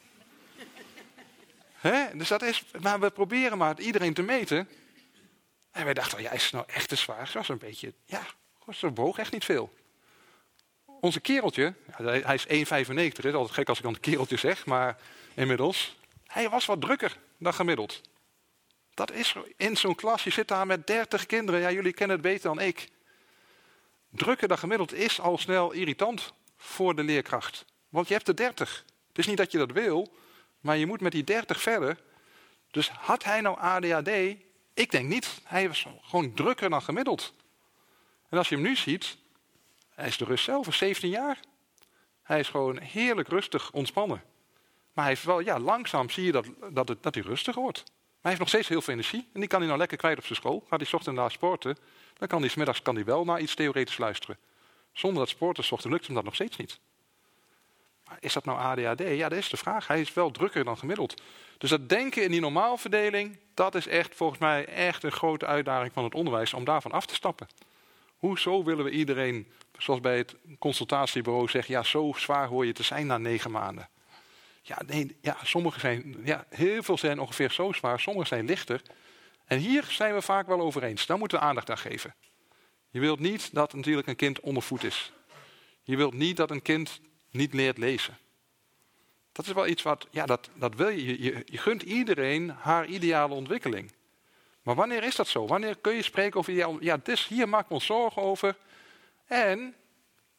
Dus 2.13 2.27
dat 2.27 2.41
is, 2.41 2.63
maar 2.81 2.99
we 2.99 3.09
proberen 3.09 3.57
maar 3.57 3.79
iedereen 3.79 4.13
te 4.13 4.21
meten. 4.21 4.67
En 5.75 5.85
wij 5.85 5.93
dachten, 5.93 6.21
ja, 6.21 6.31
is 6.31 6.51
nou 6.51 6.65
echt 6.67 6.89
te 6.89 6.95
zwaar? 6.95 7.27
Ze 7.27 7.37
was 7.37 7.49
een 7.49 7.57
beetje, 7.57 7.93
ja, 8.05 8.21
ze 8.73 8.89
boog 8.89 9.17
echt 9.17 9.31
niet 9.31 9.45
veel. 9.45 9.73
Onze 10.85 11.19
kereltje, 11.19 11.73
hij 11.91 12.35
is 12.35 12.47
1,95, 12.47 13.25
is 13.25 13.33
altijd 13.33 13.51
gek 13.51 13.69
als 13.69 13.77
ik 13.77 13.83
dan 13.83 13.99
kereltje 13.99 14.37
zeg, 14.37 14.65
maar 14.65 14.97
inmiddels, 15.33 15.97
hij 16.27 16.49
was 16.49 16.65
wat 16.65 16.81
drukker 16.81 17.17
dan 17.37 17.53
gemiddeld. 17.53 18.01
Dat 18.93 19.11
is 19.11 19.35
in 19.57 19.77
zo'n 19.77 19.95
klas, 19.95 20.23
je 20.23 20.29
zit 20.29 20.47
daar 20.47 20.67
met 20.67 20.87
30 20.87 21.25
kinderen, 21.25 21.61
ja, 21.61 21.71
jullie 21.71 21.93
kennen 21.93 22.17
het 22.17 22.25
beter 22.25 22.55
dan 22.55 22.59
ik. 22.59 22.89
Drukker 24.09 24.47
dan 24.47 24.57
gemiddeld 24.57 24.93
is 24.93 25.19
al 25.19 25.37
snel 25.37 25.71
irritant 25.71 26.33
voor 26.57 26.95
de 26.95 27.03
leerkracht. 27.03 27.65
Want 27.89 28.07
je 28.07 28.13
hebt 28.13 28.27
er 28.27 28.35
30. 28.35 28.85
Het 29.07 29.17
is 29.17 29.27
niet 29.27 29.37
dat 29.37 29.51
je 29.51 29.57
dat 29.57 29.71
wil, 29.71 30.15
maar 30.59 30.77
je 30.77 30.85
moet 30.85 31.01
met 31.01 31.11
die 31.11 31.23
30 31.23 31.61
verder. 31.61 31.97
Dus 32.71 32.89
had 32.89 33.23
hij 33.23 33.41
nou 33.41 33.59
ADHD, 33.59 34.43
ik 34.75 34.91
denk 34.91 35.09
niet. 35.09 35.41
Hij 35.43 35.67
was 35.67 35.87
gewoon 36.01 36.33
drukker 36.33 36.69
dan 36.69 36.81
gemiddeld. 36.81 37.33
En 38.29 38.37
als 38.37 38.49
je 38.49 38.55
hem 38.55 38.63
nu 38.63 38.75
ziet, 38.75 39.17
hij 39.89 40.07
is 40.07 40.17
de 40.17 40.25
rust 40.25 40.43
zelf, 40.43 40.75
17 40.75 41.09
jaar. 41.09 41.39
Hij 42.23 42.39
is 42.39 42.49
gewoon 42.49 42.79
heerlijk 42.79 43.27
rustig 43.27 43.71
ontspannen. 43.71 44.23
Maar 44.93 45.03
hij 45.05 45.13
heeft 45.13 45.25
wel, 45.25 45.39
ja, 45.39 45.59
langzaam 45.59 46.09
zie 46.09 46.25
je 46.25 46.31
dat, 46.31 46.45
dat, 46.69 46.87
het, 46.87 47.03
dat 47.03 47.15
hij 47.15 47.23
rustiger 47.23 47.61
wordt. 47.61 47.83
Maar 47.85 48.21
hij 48.21 48.31
heeft 48.31 48.39
nog 48.39 48.49
steeds 48.49 48.67
heel 48.67 48.81
veel 48.81 48.93
energie. 48.93 49.27
En 49.33 49.39
die 49.39 49.49
kan 49.49 49.59
hij 49.59 49.67
nou 49.67 49.79
lekker 49.79 49.97
kwijt 49.97 50.17
op 50.17 50.25
zijn 50.25 50.39
school. 50.39 50.65
Gaat 50.69 50.79
hij 50.81 50.89
ochtend 50.91 51.15
naar 51.15 51.31
sporten, 51.31 51.77
dan 52.17 52.27
kan 52.27 52.39
hij 52.39 52.49
smiddags 52.49 52.81
kan 52.81 52.95
hij 52.95 53.05
wel 53.05 53.25
naar 53.25 53.39
iets 53.39 53.55
theoretisch 53.55 53.97
luisteren. 53.97 54.37
Zonder 54.93 55.19
dat 55.19 55.29
sporten 55.29 55.71
ochtend 55.71 55.93
lukt 55.93 56.05
hem 56.05 56.15
dat 56.15 56.23
nog 56.23 56.35
steeds 56.35 56.57
niet. 56.57 56.79
Maar 58.05 58.17
is 58.19 58.33
dat 58.33 58.45
nou 58.45 58.59
ADHD? 58.59 58.99
Ja, 58.99 59.29
dat 59.29 59.37
is 59.37 59.49
de 59.49 59.57
vraag. 59.57 59.87
Hij 59.87 60.01
is 60.01 60.13
wel 60.13 60.31
drukker 60.31 60.63
dan 60.63 60.77
gemiddeld. 60.77 61.21
Dus 61.57 61.69
dat 61.69 61.89
denken 61.89 62.23
in 62.23 62.31
die 62.31 62.41
normaalverdeling, 62.41 63.39
dat 63.55 63.75
is 63.75 63.87
echt 63.87 64.15
volgens 64.15 64.39
mij 64.39 64.65
echt 64.65 65.03
een 65.03 65.11
grote 65.11 65.45
uitdaging 65.45 65.93
van 65.93 66.03
het 66.03 66.15
onderwijs 66.15 66.53
om 66.53 66.63
daarvan 66.63 66.91
af 66.91 67.05
te 67.05 67.13
stappen. 67.13 67.47
Hoezo 68.17 68.63
willen 68.63 68.85
we 68.85 68.91
iedereen, 68.91 69.47
zoals 69.77 69.99
bij 69.99 70.17
het 70.17 70.35
consultatiebureau 70.59 71.49
zeggen, 71.49 71.73
ja, 71.73 71.83
zo 71.83 72.13
zwaar 72.15 72.47
hoor 72.47 72.65
je 72.65 72.73
te 72.73 72.83
zijn 72.83 73.07
na 73.07 73.17
negen 73.17 73.51
maanden. 73.51 73.89
Ja, 74.61 74.81
nee, 74.85 75.17
ja, 75.21 75.37
sommige 75.43 75.79
zijn, 75.79 76.15
ja, 76.23 76.45
heel 76.49 76.83
veel 76.83 76.97
zijn 76.97 77.19
ongeveer 77.19 77.51
zo 77.51 77.71
zwaar, 77.71 77.99
sommige 77.99 78.27
zijn 78.27 78.45
lichter. 78.45 78.81
En 79.45 79.59
hier 79.59 79.83
zijn 79.83 80.13
we 80.13 80.21
vaak 80.21 80.47
wel 80.47 80.61
over 80.61 80.83
eens. 80.83 81.05
Daar 81.05 81.17
moeten 81.17 81.39
we 81.39 81.45
aandacht 81.45 81.69
aan 81.69 81.77
geven. 81.77 82.15
Je 82.89 82.99
wilt 82.99 83.19
niet 83.19 83.53
dat 83.53 83.73
natuurlijk 83.73 84.07
een 84.07 84.15
kind 84.15 84.39
ondervoed 84.39 84.83
is. 84.83 85.11
Je 85.83 85.97
wilt 85.97 86.13
niet 86.13 86.37
dat 86.37 86.51
een 86.51 86.61
kind 86.61 86.99
niet 87.31 87.53
leert 87.53 87.77
lezen. 87.77 88.17
Dat 89.35 89.45
is 89.45 89.51
wel 89.51 89.67
iets 89.67 89.81
wat, 89.81 90.07
ja, 90.11 90.25
dat, 90.25 90.49
dat 90.53 90.75
wil 90.75 90.87
je. 90.87 91.23
je. 91.23 91.41
Je 91.45 91.57
gunt 91.57 91.81
iedereen 91.81 92.49
haar 92.49 92.85
ideale 92.85 93.33
ontwikkeling. 93.33 93.91
Maar 94.61 94.75
wanneer 94.75 95.03
is 95.03 95.15
dat 95.15 95.27
zo? 95.27 95.47
Wanneer 95.47 95.77
kun 95.77 95.93
je 95.93 96.01
spreken 96.01 96.39
over, 96.39 96.83
ja, 96.83 96.97
dus 96.97 97.27
hier 97.27 97.49
maken 97.49 97.67
we 97.67 97.73
ons 97.73 97.85
zorgen 97.85 98.21
over. 98.21 98.57
En, 99.25 99.75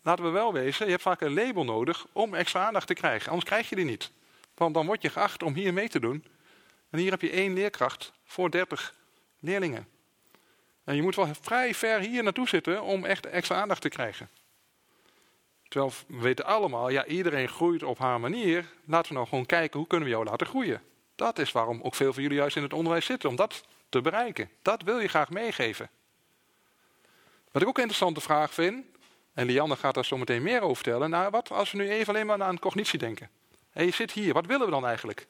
laten 0.03 0.25
we 0.25 0.31
wel 0.31 0.53
wezen, 0.53 0.85
je 0.85 0.91
hebt 0.91 1.03
vaak 1.03 1.21
een 1.21 1.35
label 1.35 1.65
nodig 1.65 2.07
om 2.13 2.35
extra 2.35 2.67
aandacht 2.67 2.87
te 2.87 2.95
krijgen. 2.95 3.31
Anders 3.31 3.49
krijg 3.49 3.69
je 3.69 3.77
die 3.77 3.85
niet. 3.85 4.11
Want 4.55 4.75
dan 4.75 4.87
word 4.87 5.03
je 5.03 5.11
geacht 5.11 5.43
om 5.43 5.55
hier 5.55 5.73
mee 5.73 5.89
te 5.89 6.01
doen. 6.01 6.25
En 6.91 6.99
hier 6.99 7.11
heb 7.11 7.21
je 7.21 7.31
één 7.31 7.55
leerkracht 7.55 8.13
voor 8.25 8.51
30 8.51 8.95
leerlingen. 9.41 9.89
En 10.85 10.97
je 10.97 11.03
moet 11.03 11.17
wel 11.17 11.29
vrij 11.41 11.75
ver 11.75 12.01
hier 12.01 12.23
naartoe 12.23 12.49
zitten 12.49 12.83
om 12.83 13.05
echt 13.05 13.27
extra 13.27 13.61
aandacht 13.61 13.81
te 13.81 13.89
krijgen. 13.89 14.31
Terwijl 15.77 15.97
we 16.07 16.23
weten 16.23 16.45
allemaal, 16.45 16.89
ja, 16.89 17.05
iedereen 17.07 17.49
groeit 17.49 17.83
op 17.83 17.99
haar 17.99 18.21
manier. 18.21 18.67
Laten 18.85 19.09
we 19.09 19.15
nou 19.15 19.29
gewoon 19.29 19.47
kijken, 19.47 19.79
hoe 19.79 19.89
kunnen 19.89 20.09
we 20.09 20.15
jou 20.15 20.27
laten 20.27 20.47
groeien? 20.47 20.83
Dat 21.15 21.39
is 21.39 21.53
waarom 21.53 21.81
ook 21.83 21.95
veel 21.95 22.13
van 22.13 22.23
jullie 22.23 22.39
juist 22.39 22.57
in 22.57 22.63
het 22.63 22.73
onderwijs 22.73 23.05
zitten, 23.05 23.29
om 23.29 23.37
dat 23.37 23.65
te 23.89 24.01
bereiken. 24.01 24.51
Dat 24.63 24.83
wil 24.83 24.99
je 24.99 25.09
graag 25.09 25.31
meegeven. 25.31 25.91
Wat 27.53 27.63
ik 27.63 27.69
ook 27.69 27.77
een 27.77 27.83
interessante 27.83 28.21
vraag 28.21 28.55
vind, 28.55 28.85
en 29.35 29.47
Lianne 29.47 29.77
gaat 29.77 29.95
daar 29.95 30.05
zo 30.05 30.17
meteen 30.17 30.43
meer 30.43 30.61
over 30.61 30.75
vertellen. 30.75 31.11
Nou, 31.11 31.31
wat 31.31 31.51
als 31.51 31.71
we 31.71 31.79
nu 31.79 31.91
even 31.91 32.15
alleen 32.15 32.27
maar 32.27 32.43
aan 32.43 32.59
cognitie 32.59 32.99
denken? 32.99 33.31
En 33.73 33.85
je 33.85 33.93
zit 33.93 34.13
hier, 34.13 34.33
wat 34.33 34.47
willen 34.47 34.67
we 34.67 34.73
dan 34.73 34.87
eigenlijk? 34.87 35.27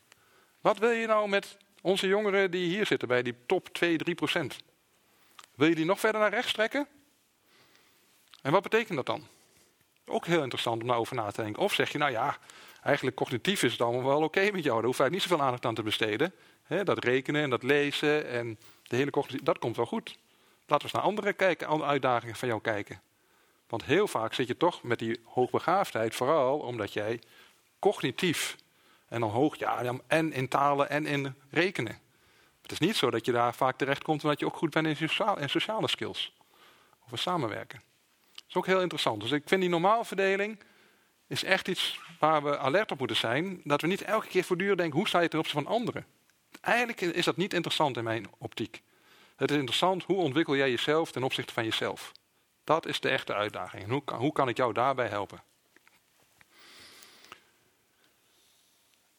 Wat 0.60 0.78
wil 0.78 0.90
je 0.90 1.06
nou 1.06 1.28
met 1.28 1.56
onze 1.80 2.06
jongeren 2.06 2.50
die 2.50 2.68
hier 2.68 2.86
zitten, 2.86 3.08
bij 3.08 3.22
die 3.22 3.34
top 3.46 3.68
2, 3.68 3.96
3 3.96 4.14
procent? 4.14 4.56
Wil 5.54 5.68
je 5.68 5.74
die 5.74 5.84
nog 5.84 6.00
verder 6.00 6.20
naar 6.20 6.30
rechts 6.30 6.52
trekken? 6.52 6.86
En 8.42 8.52
wat 8.52 8.62
betekent 8.62 8.96
dat 8.96 9.06
dan? 9.06 9.34
Ook 10.06 10.26
heel 10.26 10.42
interessant 10.42 10.82
om 10.82 10.88
daarover 10.88 11.16
na 11.16 11.30
te 11.30 11.42
denken. 11.42 11.62
Of 11.62 11.74
zeg 11.74 11.92
je, 11.92 11.98
nou 11.98 12.10
ja, 12.10 12.36
eigenlijk 12.82 13.16
cognitief 13.16 13.62
is 13.62 13.72
het 13.72 13.80
allemaal 13.80 14.04
wel 14.04 14.22
oké 14.22 14.50
met 14.52 14.64
jou. 14.64 14.76
Daar 14.76 14.86
hoef 14.86 14.98
je 14.98 15.10
niet 15.10 15.22
zoveel 15.22 15.42
aandacht 15.42 15.64
aan 15.64 15.74
te 15.74 15.82
besteden. 15.82 16.34
dat 16.84 17.04
rekenen 17.04 17.42
en 17.42 17.50
dat 17.50 17.62
lezen 17.62 18.28
en 18.28 18.58
de 18.82 18.96
hele 18.96 19.10
cognitie, 19.10 19.44
dat 19.44 19.58
komt 19.58 19.76
wel 19.76 19.86
goed. 19.86 20.18
Laten 20.66 20.76
we 20.76 20.82
eens 20.82 20.92
naar 20.92 21.02
andere 21.02 21.32
kijken, 21.32 21.84
uitdagingen 21.84 22.36
van 22.36 22.48
jou 22.48 22.60
kijken. 22.60 23.00
Want 23.68 23.84
heel 23.84 24.08
vaak 24.08 24.34
zit 24.34 24.46
je 24.46 24.56
toch 24.56 24.82
met 24.82 24.98
die 24.98 25.20
hoogbegaafdheid, 25.24 26.14
vooral 26.14 26.58
omdat 26.58 26.92
jij 26.92 27.20
cognitief 27.78 28.56
en 29.08 29.20
dan 29.20 29.30
hoog, 29.30 29.56
ja, 29.56 29.98
en 30.06 30.32
in 30.32 30.48
talen 30.48 30.90
en 30.90 31.06
in 31.06 31.34
rekenen. 31.50 31.98
Het 32.62 32.72
is 32.72 32.78
niet 32.78 32.96
zo 32.96 33.10
dat 33.10 33.26
je 33.26 33.32
daar 33.32 33.54
vaak 33.54 33.76
terecht 33.76 34.02
komt 34.02 34.22
omdat 34.22 34.38
je 34.40 34.46
ook 34.46 34.56
goed 34.56 34.70
bent 34.70 34.86
in, 34.86 35.08
in 35.40 35.48
sociale 35.48 35.88
skills. 35.88 36.32
Of 37.04 37.10
in 37.10 37.18
samenwerken. 37.18 37.82
Dat 38.46 38.54
is 38.54 38.56
ook 38.56 38.66
heel 38.66 38.80
interessant. 38.80 39.20
Dus 39.20 39.30
ik 39.30 39.42
vind 39.46 39.60
die 39.60 39.70
normaalverdeling 39.70 40.58
is 41.26 41.44
echt 41.44 41.68
iets 41.68 42.00
waar 42.18 42.42
we 42.42 42.58
alert 42.58 42.90
op 42.92 42.98
moeten 42.98 43.16
zijn. 43.16 43.60
Dat 43.64 43.80
we 43.80 43.86
niet 43.86 44.02
elke 44.02 44.26
keer 44.26 44.44
voortdurend 44.44 44.78
denken, 44.78 44.98
hoe 44.98 45.08
sta 45.08 45.20
je 45.20 45.28
ten 45.28 45.38
opzichte 45.38 45.62
van 45.62 45.72
anderen? 45.72 46.06
Eigenlijk 46.60 47.00
is 47.00 47.24
dat 47.24 47.36
niet 47.36 47.54
interessant 47.54 47.96
in 47.96 48.04
mijn 48.04 48.26
optiek. 48.38 48.82
Het 49.36 49.50
is 49.50 49.56
interessant, 49.56 50.02
hoe 50.02 50.16
ontwikkel 50.16 50.56
jij 50.56 50.70
jezelf 50.70 51.12
ten 51.12 51.22
opzichte 51.22 51.52
van 51.52 51.64
jezelf? 51.64 52.12
Dat 52.64 52.86
is 52.86 53.00
de 53.00 53.08
echte 53.08 53.34
uitdaging. 53.34 53.88
hoe, 53.88 54.02
hoe 54.14 54.32
kan 54.32 54.48
ik 54.48 54.56
jou 54.56 54.72
daarbij 54.72 55.08
helpen? 55.08 55.42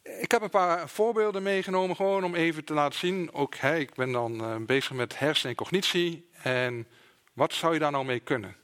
Ik 0.01 0.31
heb 0.31 0.41
een 0.41 0.49
paar 0.49 0.89
voorbeelden 0.89 1.43
meegenomen, 1.43 1.95
gewoon 1.95 2.23
om 2.23 2.35
even 2.35 2.65
te 2.65 2.73
laten 2.73 2.99
zien. 2.99 3.33
Ook 3.33 3.55
ik 3.55 3.93
ben 3.95 4.11
dan 4.11 4.41
uh, 4.41 4.55
bezig 4.65 4.91
met 4.91 5.19
hersen 5.19 5.49
en 5.49 5.55
cognitie. 5.55 6.29
En 6.41 6.87
wat 7.33 7.53
zou 7.53 7.73
je 7.73 7.79
daar 7.79 7.91
nou 7.91 8.05
mee 8.05 8.19
kunnen? 8.19 8.55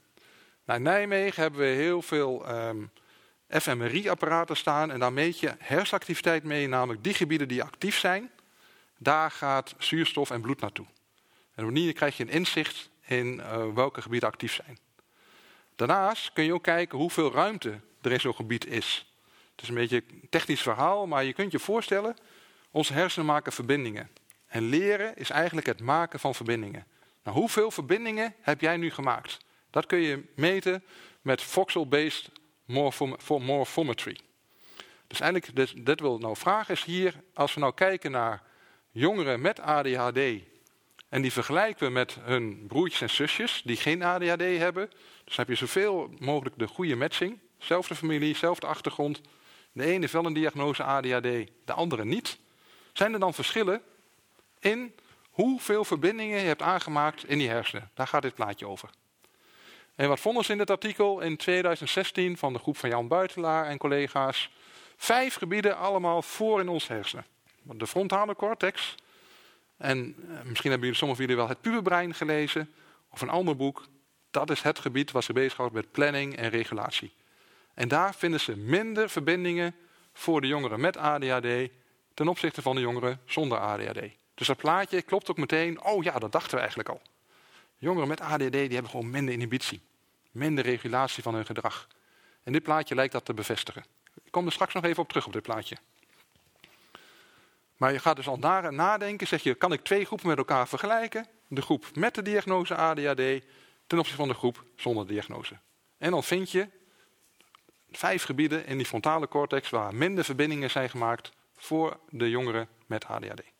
In 0.66 0.82
Nijmegen 0.82 1.42
hebben 1.42 1.60
we 1.60 1.66
heel 1.66 2.02
veel 2.02 2.48
um, 2.48 2.90
ehm, 3.46 3.60
fMRI-apparaten 3.60 4.56
staan. 4.56 4.90
En 4.90 4.98
daar 5.00 5.12
meet 5.12 5.40
je 5.40 5.54
hersenactiviteit 5.58 6.44
mee, 6.44 6.68
namelijk 6.68 7.04
die 7.04 7.14
gebieden 7.14 7.48
die 7.48 7.62
actief 7.62 7.98
zijn. 7.98 8.30
Daar 8.98 9.30
gaat 9.30 9.74
zuurstof 9.78 10.30
en 10.30 10.40
bloed 10.40 10.60
naartoe. 10.60 10.86
En 11.54 11.64
op 11.64 11.70
die 11.70 11.78
manier 11.78 11.92
krijg 11.92 12.16
je 12.16 12.22
een 12.22 12.30
inzicht 12.30 12.90
in 13.06 13.34
uh, 13.34 13.74
welke 13.74 14.02
gebieden 14.02 14.28
actief 14.28 14.52
zijn. 14.52 14.78
Daarnaast 15.76 16.32
kun 16.32 16.44
je 16.44 16.54
ook 16.54 16.62
kijken 16.62 16.98
hoeveel 16.98 17.32
ruimte 17.32 17.80
er 18.02 18.12
in 18.12 18.20
zo'n 18.20 18.34
gebied 18.34 18.66
is. 18.66 19.14
Het 19.50 19.62
is 19.62 19.68
een 19.68 19.74
beetje 19.74 20.02
een 20.10 20.26
technisch 20.30 20.62
verhaal, 20.62 21.06
maar 21.06 21.24
je 21.24 21.32
kunt 21.32 21.52
je 21.52 21.58
voorstellen, 21.58 22.16
onze 22.70 22.92
hersenen 22.92 23.26
maken 23.26 23.52
verbindingen. 23.52 24.10
En 24.46 24.62
leren 24.62 25.16
is 25.16 25.30
eigenlijk 25.30 25.66
het 25.66 25.80
maken 25.80 26.20
van 26.20 26.34
verbindingen. 26.34 26.86
Nou, 27.22 27.36
hoeveel 27.36 27.70
verbindingen 27.70 28.34
heb 28.40 28.60
jij 28.60 28.76
nu 28.76 28.90
gemaakt? 28.90 29.38
Dat 29.74 29.86
kun 29.86 29.98
je 29.98 30.22
meten 30.34 30.84
met 31.22 31.42
voxel-based 31.42 32.30
morphometry. 33.26 34.18
Dus 35.06 35.20
eigenlijk, 35.20 35.56
dit, 35.56 35.86
dit 35.86 36.00
wil 36.00 36.18
nou 36.18 36.36
vragen 36.36 36.74
is 36.74 36.84
hier, 36.84 37.14
als 37.32 37.54
we 37.54 37.60
nou 37.60 37.74
kijken 37.74 38.10
naar 38.10 38.42
jongeren 38.90 39.40
met 39.40 39.60
ADHD 39.60 40.18
en 41.08 41.22
die 41.22 41.32
vergelijken 41.32 41.86
we 41.86 41.92
met 41.92 42.16
hun 42.20 42.66
broertjes 42.66 43.00
en 43.00 43.10
zusjes 43.10 43.62
die 43.64 43.76
geen 43.76 44.02
ADHD 44.02 44.40
hebben, 44.40 44.90
dus 45.24 45.36
heb 45.36 45.48
je 45.48 45.54
zoveel 45.54 46.14
mogelijk 46.18 46.58
de 46.58 46.66
goede 46.66 46.96
matching, 46.96 47.38
zelfde 47.58 47.94
familie, 47.94 48.36
zelfde 48.36 48.66
achtergrond, 48.66 49.20
de 49.72 49.84
ene 49.84 50.08
wel 50.12 50.26
een 50.26 50.32
diagnose 50.32 50.82
ADHD, 50.82 51.50
de 51.64 51.72
andere 51.72 52.04
niet. 52.04 52.38
Zijn 52.92 53.12
er 53.12 53.20
dan 53.20 53.34
verschillen 53.34 53.82
in 54.58 54.94
hoeveel 55.30 55.84
verbindingen 55.84 56.40
je 56.40 56.46
hebt 56.46 56.62
aangemaakt 56.62 57.28
in 57.28 57.38
die 57.38 57.48
hersenen? 57.48 57.90
Daar 57.94 58.06
gaat 58.06 58.22
dit 58.22 58.34
plaatje 58.34 58.66
over. 58.66 58.90
En 59.94 60.08
wat 60.08 60.20
vonden 60.20 60.44
ze 60.44 60.52
in 60.52 60.58
dit 60.58 60.70
artikel 60.70 61.20
in 61.20 61.36
2016 61.36 62.36
van 62.36 62.52
de 62.52 62.58
groep 62.58 62.76
van 62.76 62.88
Jan 62.88 63.08
Buitelaar 63.08 63.66
en 63.66 63.78
collega's? 63.78 64.50
Vijf 64.96 65.34
gebieden 65.34 65.76
allemaal 65.76 66.22
voor 66.22 66.60
in 66.60 66.68
ons 66.68 66.88
hersenen. 66.88 67.26
De 67.62 67.86
frontale 67.86 68.36
cortex. 68.36 68.94
En 69.76 70.16
eh, 70.28 70.42
misschien 70.44 70.70
hebben 70.70 70.88
jullie, 70.88 70.94
sommigen 70.94 71.16
van 71.16 71.16
jullie 71.16 71.36
wel 71.36 71.48
het 71.48 71.60
puberbrein 71.60 72.14
gelezen. 72.14 72.74
Of 73.10 73.20
een 73.20 73.28
ander 73.28 73.56
boek. 73.56 73.86
Dat 74.30 74.50
is 74.50 74.62
het 74.62 74.78
gebied 74.78 75.10
waar 75.10 75.22
ze 75.22 75.32
bezighouden 75.32 75.78
met 75.78 75.92
planning 75.92 76.36
en 76.36 76.50
regulatie. 76.50 77.12
En 77.74 77.88
daar 77.88 78.14
vinden 78.14 78.40
ze 78.40 78.56
minder 78.56 79.10
verbindingen 79.10 79.74
voor 80.12 80.40
de 80.40 80.46
jongeren 80.46 80.80
met 80.80 80.96
ADHD 80.96 81.70
ten 82.14 82.28
opzichte 82.28 82.62
van 82.62 82.74
de 82.74 82.80
jongeren 82.80 83.20
zonder 83.24 83.58
ADHD. 83.58 84.00
Dus 84.34 84.46
dat 84.46 84.56
plaatje 84.56 85.02
klopt 85.02 85.30
ook 85.30 85.36
meteen, 85.36 85.84
oh 85.84 86.02
ja, 86.02 86.18
dat 86.18 86.32
dachten 86.32 86.50
we 86.50 86.58
eigenlijk 86.58 86.88
al. 86.88 87.00
Jongeren 87.84 88.08
met 88.08 88.20
ADHD 88.20 88.52
die 88.52 88.72
hebben 88.72 88.90
gewoon 88.90 89.10
minder 89.10 89.34
inhibitie, 89.34 89.82
minder 90.30 90.64
regulatie 90.64 91.22
van 91.22 91.34
hun 91.34 91.46
gedrag. 91.46 91.88
En 92.42 92.52
dit 92.52 92.62
plaatje 92.62 92.94
lijkt 92.94 93.12
dat 93.12 93.24
te 93.24 93.34
bevestigen. 93.34 93.84
Ik 94.24 94.30
kom 94.32 94.46
er 94.46 94.52
straks 94.52 94.74
nog 94.74 94.84
even 94.84 95.02
op 95.02 95.08
terug 95.08 95.26
op 95.26 95.32
dit 95.32 95.42
plaatje. 95.42 95.76
Maar 97.76 97.92
je 97.92 97.98
gaat 97.98 98.16
dus 98.16 98.28
al 98.28 98.36
nadenken, 98.70 99.26
zeg 99.26 99.42
je, 99.42 99.54
kan 99.54 99.72
ik 99.72 99.84
twee 99.84 100.04
groepen 100.04 100.28
met 100.28 100.38
elkaar 100.38 100.68
vergelijken? 100.68 101.26
De 101.48 101.62
groep 101.62 101.86
met 101.94 102.14
de 102.14 102.22
diagnose 102.22 102.74
ADHD 102.74 103.44
ten 103.86 103.98
opzichte 103.98 104.20
van 104.20 104.28
de 104.28 104.34
groep 104.34 104.64
zonder 104.76 105.06
diagnose. 105.06 105.58
En 105.98 106.10
dan 106.10 106.24
vind 106.24 106.50
je 106.50 106.68
vijf 107.90 108.24
gebieden 108.24 108.66
in 108.66 108.76
die 108.76 108.86
frontale 108.86 109.28
cortex 109.28 109.70
waar 109.70 109.94
minder 109.94 110.24
verbindingen 110.24 110.70
zijn 110.70 110.90
gemaakt 110.90 111.32
voor 111.56 111.98
de 112.08 112.30
jongeren 112.30 112.68
met 112.86 113.04
ADHD. 113.04 113.53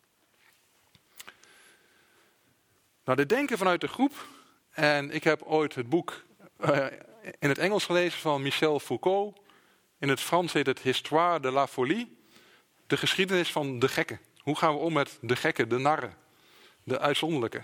Nou, 3.05 3.17
dit 3.17 3.29
denken 3.29 3.57
vanuit 3.57 3.81
de 3.81 3.87
groep. 3.87 4.27
En 4.71 5.11
ik 5.11 5.23
heb 5.23 5.41
ooit 5.41 5.75
het 5.75 5.89
boek 5.89 6.23
uh, 6.59 6.85
in 7.39 7.49
het 7.49 7.57
Engels 7.57 7.85
gelezen 7.85 8.19
van 8.19 8.41
Michel 8.41 8.79
Foucault. 8.79 9.39
In 9.99 10.09
het 10.09 10.19
Frans 10.19 10.53
heet 10.53 10.65
het 10.65 10.79
Histoire 10.79 11.39
de 11.39 11.51
la 11.51 11.67
folie. 11.67 12.17
De 12.87 12.97
geschiedenis 12.97 13.51
van 13.51 13.79
de 13.79 13.87
gekken. 13.87 14.19
Hoe 14.39 14.57
gaan 14.57 14.73
we 14.73 14.79
om 14.79 14.93
met 14.93 15.17
de 15.21 15.35
gekken, 15.35 15.69
de 15.69 15.77
narren, 15.77 16.13
de 16.83 16.99
uitzonderlijke? 16.99 17.63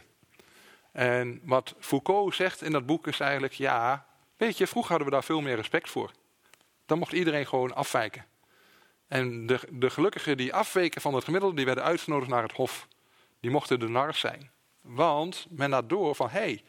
En 0.91 1.41
wat 1.43 1.75
Foucault 1.79 2.35
zegt 2.35 2.61
in 2.61 2.71
dat 2.71 2.85
boek 2.85 3.07
is 3.07 3.19
eigenlijk, 3.19 3.53
ja, 3.53 4.05
weet 4.37 4.57
je, 4.57 4.67
vroeger 4.67 4.89
hadden 4.89 5.07
we 5.09 5.13
daar 5.13 5.23
veel 5.23 5.41
meer 5.41 5.55
respect 5.55 5.89
voor. 5.89 6.11
Dan 6.85 6.97
mocht 6.97 7.11
iedereen 7.11 7.47
gewoon 7.47 7.75
afwijken. 7.75 8.25
En 9.07 9.47
de, 9.47 9.59
de 9.69 9.89
gelukkigen 9.89 10.37
die 10.37 10.53
afweken 10.53 11.01
van 11.01 11.13
het 11.13 11.23
gemiddelde, 11.23 11.55
die 11.55 11.65
werden 11.65 11.83
uitgenodigd 11.83 12.31
naar 12.31 12.43
het 12.43 12.51
hof. 12.51 12.87
Die 13.39 13.51
mochten 13.51 13.79
de 13.79 13.87
nars 13.87 14.19
zijn. 14.19 14.51
Want 14.81 15.45
men 15.49 15.71
had 15.71 15.89
door 15.89 16.15
van, 16.15 16.29
hé, 16.29 16.39
hey, 16.39 16.63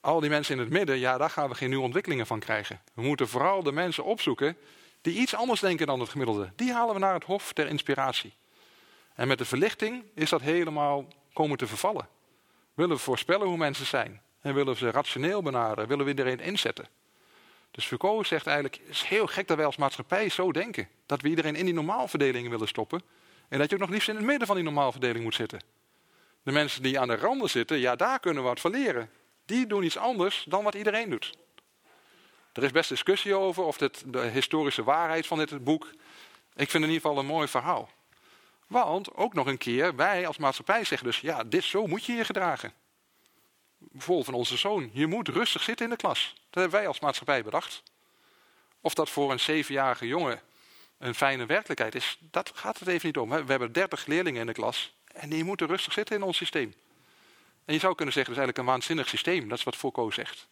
al 0.00 0.20
die 0.20 0.30
mensen 0.30 0.54
in 0.54 0.60
het 0.60 0.70
midden, 0.70 0.98
ja, 0.98 1.18
daar 1.18 1.30
gaan 1.30 1.48
we 1.48 1.54
geen 1.54 1.68
nieuwe 1.68 1.84
ontwikkelingen 1.84 2.26
van 2.26 2.38
krijgen. 2.38 2.80
We 2.94 3.02
moeten 3.02 3.28
vooral 3.28 3.62
de 3.62 3.72
mensen 3.72 4.04
opzoeken 4.04 4.56
die 5.00 5.18
iets 5.18 5.34
anders 5.34 5.60
denken 5.60 5.86
dan 5.86 6.00
het 6.00 6.08
gemiddelde. 6.08 6.52
Die 6.56 6.72
halen 6.72 6.94
we 6.94 7.00
naar 7.00 7.14
het 7.14 7.24
hof 7.24 7.52
ter 7.52 7.66
inspiratie. 7.66 8.34
En 9.14 9.28
met 9.28 9.38
de 9.38 9.44
verlichting 9.44 10.04
is 10.14 10.30
dat 10.30 10.40
helemaal 10.40 11.06
komen 11.32 11.58
te 11.58 11.66
vervallen. 11.66 12.08
Willen 12.74 12.96
we 12.96 13.02
voorspellen 13.02 13.46
hoe 13.46 13.56
mensen 13.56 13.86
zijn? 13.86 14.20
En 14.40 14.54
willen 14.54 14.72
we 14.72 14.78
ze 14.78 14.90
rationeel 14.90 15.42
benaderen? 15.42 15.88
Willen 15.88 16.04
we 16.04 16.10
iedereen 16.10 16.40
inzetten? 16.40 16.88
Dus 17.70 17.86
Foucault 17.86 18.26
zegt 18.26 18.46
eigenlijk, 18.46 18.80
het 18.86 18.94
is 18.94 19.02
heel 19.02 19.26
gek 19.26 19.48
dat 19.48 19.56
wij 19.56 19.66
als 19.66 19.76
maatschappij 19.76 20.28
zo 20.28 20.52
denken. 20.52 20.88
Dat 21.06 21.20
we 21.20 21.28
iedereen 21.28 21.56
in 21.56 21.64
die 21.64 21.74
normaalverdelingen 21.74 22.50
willen 22.50 22.68
stoppen. 22.68 23.02
En 23.48 23.58
dat 23.58 23.68
je 23.68 23.74
ook 23.74 23.80
nog 23.80 23.90
liefst 23.90 24.08
in 24.08 24.16
het 24.16 24.24
midden 24.24 24.46
van 24.46 24.56
die 24.56 24.64
normaalverdeling 24.64 25.24
moet 25.24 25.34
zitten. 25.34 25.60
De 26.46 26.52
mensen 26.52 26.82
die 26.82 27.00
aan 27.00 27.08
de 27.08 27.16
randen 27.16 27.50
zitten, 27.50 27.78
ja 27.78 27.96
daar 27.96 28.20
kunnen 28.20 28.42
we 28.42 28.48
wat 28.48 28.60
van 28.60 28.70
leren. 28.70 29.10
Die 29.46 29.66
doen 29.66 29.82
iets 29.82 29.96
anders 29.96 30.44
dan 30.48 30.64
wat 30.64 30.74
iedereen 30.74 31.10
doet. 31.10 31.38
Er 32.52 32.62
is 32.62 32.70
best 32.70 32.88
discussie 32.88 33.34
over 33.34 33.64
of 33.64 33.76
de 33.76 34.20
historische 34.32 34.84
waarheid 34.84 35.26
van 35.26 35.38
dit 35.38 35.64
boek. 35.64 35.90
Ik 36.54 36.70
vind 36.70 36.84
in 36.84 36.90
ieder 36.90 37.00
geval 37.00 37.18
een 37.18 37.26
mooi 37.26 37.48
verhaal. 37.48 37.90
Want 38.66 39.14
ook 39.14 39.34
nog 39.34 39.46
een 39.46 39.58
keer, 39.58 39.96
wij 39.96 40.26
als 40.26 40.36
maatschappij 40.36 40.84
zeggen 40.84 41.06
dus, 41.06 41.20
ja, 41.20 41.44
dit 41.44 41.64
zo 41.64 41.86
moet 41.86 42.04
je 42.04 42.12
je 42.12 42.24
gedragen. 42.24 42.72
Bijvoorbeeld 43.78 44.26
van 44.26 44.34
onze 44.34 44.56
zoon, 44.56 44.90
je 44.92 45.06
moet 45.06 45.28
rustig 45.28 45.62
zitten 45.62 45.84
in 45.84 45.90
de 45.90 45.96
klas. 45.96 46.34
Dat 46.34 46.62
hebben 46.62 46.78
wij 46.78 46.88
als 46.88 47.00
maatschappij 47.00 47.42
bedacht. 47.42 47.82
Of 48.80 48.94
dat 48.94 49.10
voor 49.10 49.32
een 49.32 49.40
zevenjarige 49.40 50.06
jongen 50.06 50.40
een 50.98 51.14
fijne 51.14 51.46
werkelijkheid 51.46 51.94
is, 51.94 52.18
dat 52.20 52.52
gaat 52.54 52.78
het 52.78 52.88
even 52.88 53.06
niet 53.06 53.18
om. 53.18 53.28
We 53.28 53.44
hebben 53.46 53.72
dertig 53.72 54.06
leerlingen 54.06 54.40
in 54.40 54.46
de 54.46 54.52
klas 54.52 54.94
en 55.16 55.28
die 55.28 55.44
moeten 55.44 55.66
rustig 55.66 55.92
zitten 55.92 56.16
in 56.16 56.22
ons 56.22 56.36
systeem. 56.36 56.74
En 57.64 57.74
je 57.74 57.80
zou 57.80 57.94
kunnen 57.94 58.14
zeggen, 58.14 58.34
dat 58.34 58.42
is 58.42 58.46
eigenlijk 58.46 58.58
een 58.58 58.64
waanzinnig 58.64 59.08
systeem. 59.08 59.48
Dat 59.48 59.58
is 59.58 59.64
wat 59.64 59.76
Foucault 59.76 60.14
zegt. 60.14 60.46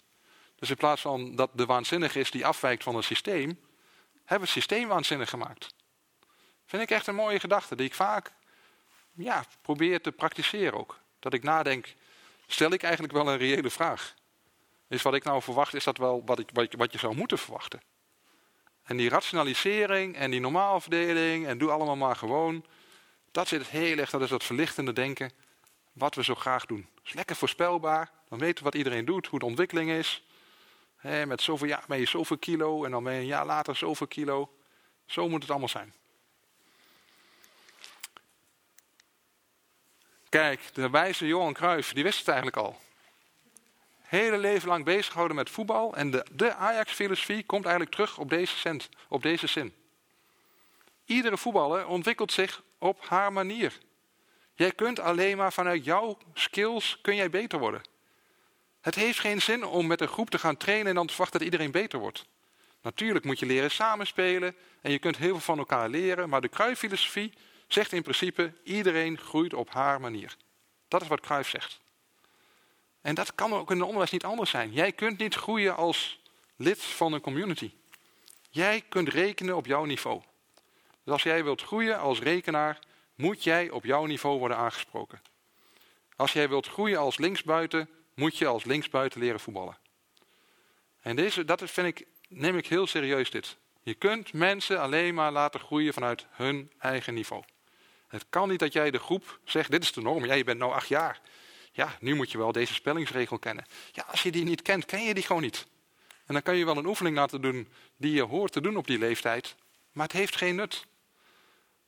Dus 0.58 0.70
in 0.70 0.76
plaats 0.76 1.00
van 1.00 1.36
dat 1.36 1.50
de 1.54 1.66
waanzinnige 1.66 2.18
is 2.18 2.30
die 2.30 2.46
afwijkt 2.46 2.82
van 2.82 2.96
het 2.96 3.04
systeem, 3.04 3.58
hebben 4.14 4.48
we 4.48 4.52
het 4.52 4.64
systeem 4.64 4.88
waanzinnig 4.88 5.30
gemaakt. 5.30 5.74
Vind 6.66 6.82
ik 6.82 6.90
echt 6.90 7.06
een 7.06 7.14
mooie 7.14 7.40
gedachte 7.40 7.76
die 7.76 7.86
ik 7.86 7.94
vaak 7.94 8.32
ja, 9.12 9.44
probeer 9.62 10.00
te 10.00 10.12
praktiseren 10.12 10.78
ook. 10.78 10.98
Dat 11.18 11.32
ik 11.32 11.42
nadenk, 11.42 11.94
stel 12.46 12.72
ik 12.72 12.82
eigenlijk 12.82 13.12
wel 13.12 13.28
een 13.28 13.38
reële 13.38 13.70
vraag? 13.70 14.14
Is 14.88 15.02
wat 15.02 15.14
ik 15.14 15.24
nou 15.24 15.42
verwacht, 15.42 15.74
is 15.74 15.84
dat 15.84 15.98
wel 15.98 16.22
wat, 16.24 16.38
ik, 16.38 16.50
wat 16.76 16.92
je 16.92 16.98
zou 16.98 17.14
moeten 17.14 17.38
verwachten? 17.38 17.82
En 18.82 18.96
die 18.96 19.08
rationalisering 19.08 20.16
en 20.16 20.30
die 20.30 20.40
normaalverdeling 20.40 21.46
en 21.46 21.58
doe 21.58 21.70
allemaal 21.70 21.96
maar 21.96 22.16
gewoon. 22.16 22.64
Dat 23.34 23.48
zit 23.48 23.66
heel 23.66 23.98
erg, 23.98 24.10
dat 24.10 24.22
is 24.22 24.28
dat 24.28 24.44
verlichtende 24.44 24.92
denken. 24.92 25.30
Wat 25.92 26.14
we 26.14 26.24
zo 26.24 26.34
graag 26.34 26.66
doen. 26.66 26.88
Dat 26.94 27.04
is 27.04 27.12
lekker 27.12 27.36
voorspelbaar. 27.36 28.10
Dan 28.28 28.38
weten 28.38 28.56
we 28.56 28.64
wat 28.64 28.74
iedereen 28.74 29.04
doet, 29.04 29.26
hoe 29.26 29.38
de 29.38 29.44
ontwikkeling 29.44 29.90
is. 29.90 30.22
met 31.00 31.42
zoveel 31.42 31.66
jaar 31.66 31.84
ben 31.86 31.98
je 31.98 32.06
zoveel 32.06 32.38
kilo 32.38 32.84
en 32.84 32.90
dan 32.90 33.04
ben 33.04 33.12
je 33.12 33.20
een 33.20 33.26
jaar 33.26 33.46
later 33.46 33.76
zoveel 33.76 34.06
kilo. 34.06 34.56
Zo 35.06 35.28
moet 35.28 35.42
het 35.42 35.50
allemaal 35.50 35.68
zijn. 35.68 35.94
Kijk, 40.28 40.74
de 40.74 40.90
wijze 40.90 41.26
Johan 41.26 41.52
Cruijff, 41.52 41.92
die 41.92 42.02
wist 42.02 42.18
het 42.18 42.28
eigenlijk 42.28 42.56
al. 42.56 42.80
Hele 44.02 44.38
leven 44.38 44.68
lang 44.68 44.84
bezig 44.84 45.06
gehouden 45.06 45.36
met 45.36 45.50
voetbal. 45.50 45.96
En 45.96 46.10
de, 46.10 46.26
de 46.32 46.54
Ajax-filosofie 46.54 47.44
komt 47.44 47.64
eigenlijk 47.64 47.94
terug 47.94 48.18
op 48.18 48.30
deze, 48.30 48.56
cent, 48.56 48.88
op 49.08 49.22
deze 49.22 49.46
zin. 49.46 49.74
Iedere 51.04 51.38
voetballer 51.38 51.86
ontwikkelt 51.86 52.32
zich 52.32 52.62
op 52.84 53.06
haar 53.08 53.32
manier. 53.32 53.78
Jij 54.54 54.72
kunt 54.72 55.00
alleen 55.00 55.36
maar 55.36 55.52
vanuit 55.52 55.84
jouw 55.84 56.18
skills 56.34 56.98
kun 57.02 57.16
jij 57.16 57.30
beter 57.30 57.58
worden. 57.58 57.82
Het 58.80 58.94
heeft 58.94 59.20
geen 59.20 59.42
zin 59.42 59.64
om 59.64 59.86
met 59.86 60.00
een 60.00 60.08
groep 60.08 60.30
te 60.30 60.38
gaan 60.38 60.56
trainen 60.56 60.86
en 60.86 60.94
dan 60.94 61.06
te 61.06 61.12
verwachten 61.12 61.38
dat 61.38 61.48
iedereen 61.48 61.70
beter 61.70 61.98
wordt. 61.98 62.26
Natuurlijk 62.82 63.24
moet 63.24 63.38
je 63.38 63.46
leren 63.46 63.70
samenspelen 63.70 64.56
en 64.80 64.90
je 64.90 64.98
kunt 64.98 65.16
heel 65.16 65.30
veel 65.30 65.40
van 65.40 65.58
elkaar 65.58 65.88
leren, 65.88 66.28
maar 66.28 66.40
de 66.40 66.48
Cruyff-filosofie 66.48 67.32
zegt 67.68 67.92
in 67.92 68.02
principe 68.02 68.52
iedereen 68.64 69.18
groeit 69.18 69.54
op 69.54 69.70
haar 69.70 70.00
manier. 70.00 70.36
Dat 70.88 71.02
is 71.02 71.08
wat 71.08 71.20
Cruyff 71.20 71.50
zegt. 71.50 71.80
En 73.00 73.14
dat 73.14 73.34
kan 73.34 73.52
ook 73.52 73.70
in 73.70 73.76
het 73.76 73.84
onderwijs 73.84 74.10
niet 74.10 74.24
anders 74.24 74.50
zijn. 74.50 74.72
Jij 74.72 74.92
kunt 74.92 75.18
niet 75.18 75.34
groeien 75.34 75.76
als 75.76 76.20
lid 76.56 76.82
van 76.82 77.12
een 77.12 77.20
community. 77.20 77.72
Jij 78.50 78.84
kunt 78.88 79.08
rekenen 79.08 79.56
op 79.56 79.66
jouw 79.66 79.84
niveau. 79.84 80.22
Dus 81.04 81.12
als 81.12 81.22
jij 81.22 81.44
wilt 81.44 81.62
groeien 81.62 81.98
als 81.98 82.20
rekenaar, 82.20 82.78
moet 83.14 83.44
jij 83.44 83.70
op 83.70 83.84
jouw 83.84 84.04
niveau 84.04 84.38
worden 84.38 84.56
aangesproken. 84.56 85.22
Als 86.16 86.32
jij 86.32 86.48
wilt 86.48 86.68
groeien 86.68 86.98
als 86.98 87.18
linksbuiten, 87.18 87.88
moet 88.14 88.38
je 88.38 88.46
als 88.46 88.64
linksbuiten 88.64 89.20
leren 89.20 89.40
voetballen. 89.40 89.78
En 91.00 91.16
deze, 91.16 91.44
dat 91.44 91.62
vind 91.70 91.86
ik, 91.86 92.06
neem 92.28 92.56
ik 92.56 92.66
heel 92.66 92.86
serieus 92.86 93.30
dit. 93.30 93.56
Je 93.82 93.94
kunt 93.94 94.32
mensen 94.32 94.80
alleen 94.80 95.14
maar 95.14 95.32
laten 95.32 95.60
groeien 95.60 95.92
vanuit 95.92 96.26
hun 96.30 96.72
eigen 96.78 97.14
niveau. 97.14 97.42
Het 98.08 98.26
kan 98.30 98.48
niet 98.48 98.58
dat 98.58 98.72
jij 98.72 98.90
de 98.90 98.98
groep 98.98 99.38
zegt, 99.44 99.70
dit 99.70 99.82
is 99.82 99.92
de 99.92 100.00
norm, 100.00 100.24
jij 100.24 100.44
bent 100.44 100.58
nou 100.58 100.72
acht 100.72 100.88
jaar. 100.88 101.20
Ja, 101.72 101.96
nu 102.00 102.14
moet 102.14 102.30
je 102.30 102.38
wel 102.38 102.52
deze 102.52 102.74
spellingsregel 102.74 103.38
kennen. 103.38 103.66
Ja, 103.92 104.04
als 104.10 104.22
je 104.22 104.30
die 104.30 104.44
niet 104.44 104.62
kent, 104.62 104.84
ken 104.84 105.04
je 105.04 105.14
die 105.14 105.22
gewoon 105.22 105.42
niet. 105.42 105.66
En 106.26 106.34
dan 106.34 106.42
kan 106.42 106.56
je 106.56 106.64
wel 106.64 106.76
een 106.76 106.86
oefening 106.86 107.16
laten 107.16 107.40
doen 107.40 107.68
die 107.96 108.14
je 108.14 108.22
hoort 108.22 108.52
te 108.52 108.60
doen 108.60 108.76
op 108.76 108.86
die 108.86 108.98
leeftijd. 108.98 109.54
Maar 109.92 110.06
het 110.06 110.16
heeft 110.16 110.36
geen 110.36 110.54
nut. 110.54 110.86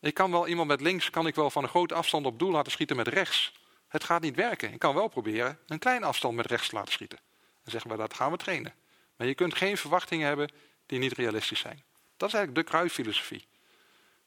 Ik 0.06 0.14
kan 0.14 0.30
wel 0.30 0.46
iemand 0.46 0.68
met 0.68 0.80
links, 0.80 1.10
kan 1.10 1.26
ik 1.26 1.34
wel 1.34 1.50
van 1.50 1.62
een 1.62 1.68
grote 1.68 1.94
afstand 1.94 2.26
op 2.26 2.38
doel 2.38 2.50
laten 2.50 2.72
schieten 2.72 2.96
met 2.96 3.08
rechts. 3.08 3.52
Het 3.88 4.04
gaat 4.04 4.22
niet 4.22 4.34
werken. 4.34 4.72
Ik 4.72 4.78
kan 4.78 4.94
wel 4.94 5.08
proberen 5.08 5.58
een 5.66 5.78
kleine 5.78 6.06
afstand 6.06 6.36
met 6.36 6.46
rechts 6.46 6.68
te 6.68 6.74
laten 6.74 6.92
schieten. 6.92 7.18
Dan 7.62 7.72
zeggen 7.72 7.90
we, 7.90 7.96
dat 7.96 8.14
gaan 8.14 8.30
we 8.30 8.36
trainen. 8.36 8.74
Maar 9.16 9.26
je 9.26 9.34
kunt 9.34 9.54
geen 9.54 9.76
verwachtingen 9.76 10.26
hebben 10.26 10.48
die 10.86 10.98
niet 10.98 11.12
realistisch 11.12 11.58
zijn. 11.58 11.82
Dat 12.16 12.28
is 12.28 12.34
eigenlijk 12.34 12.66
de 12.66 12.72
kruisfilosofie. 12.72 13.46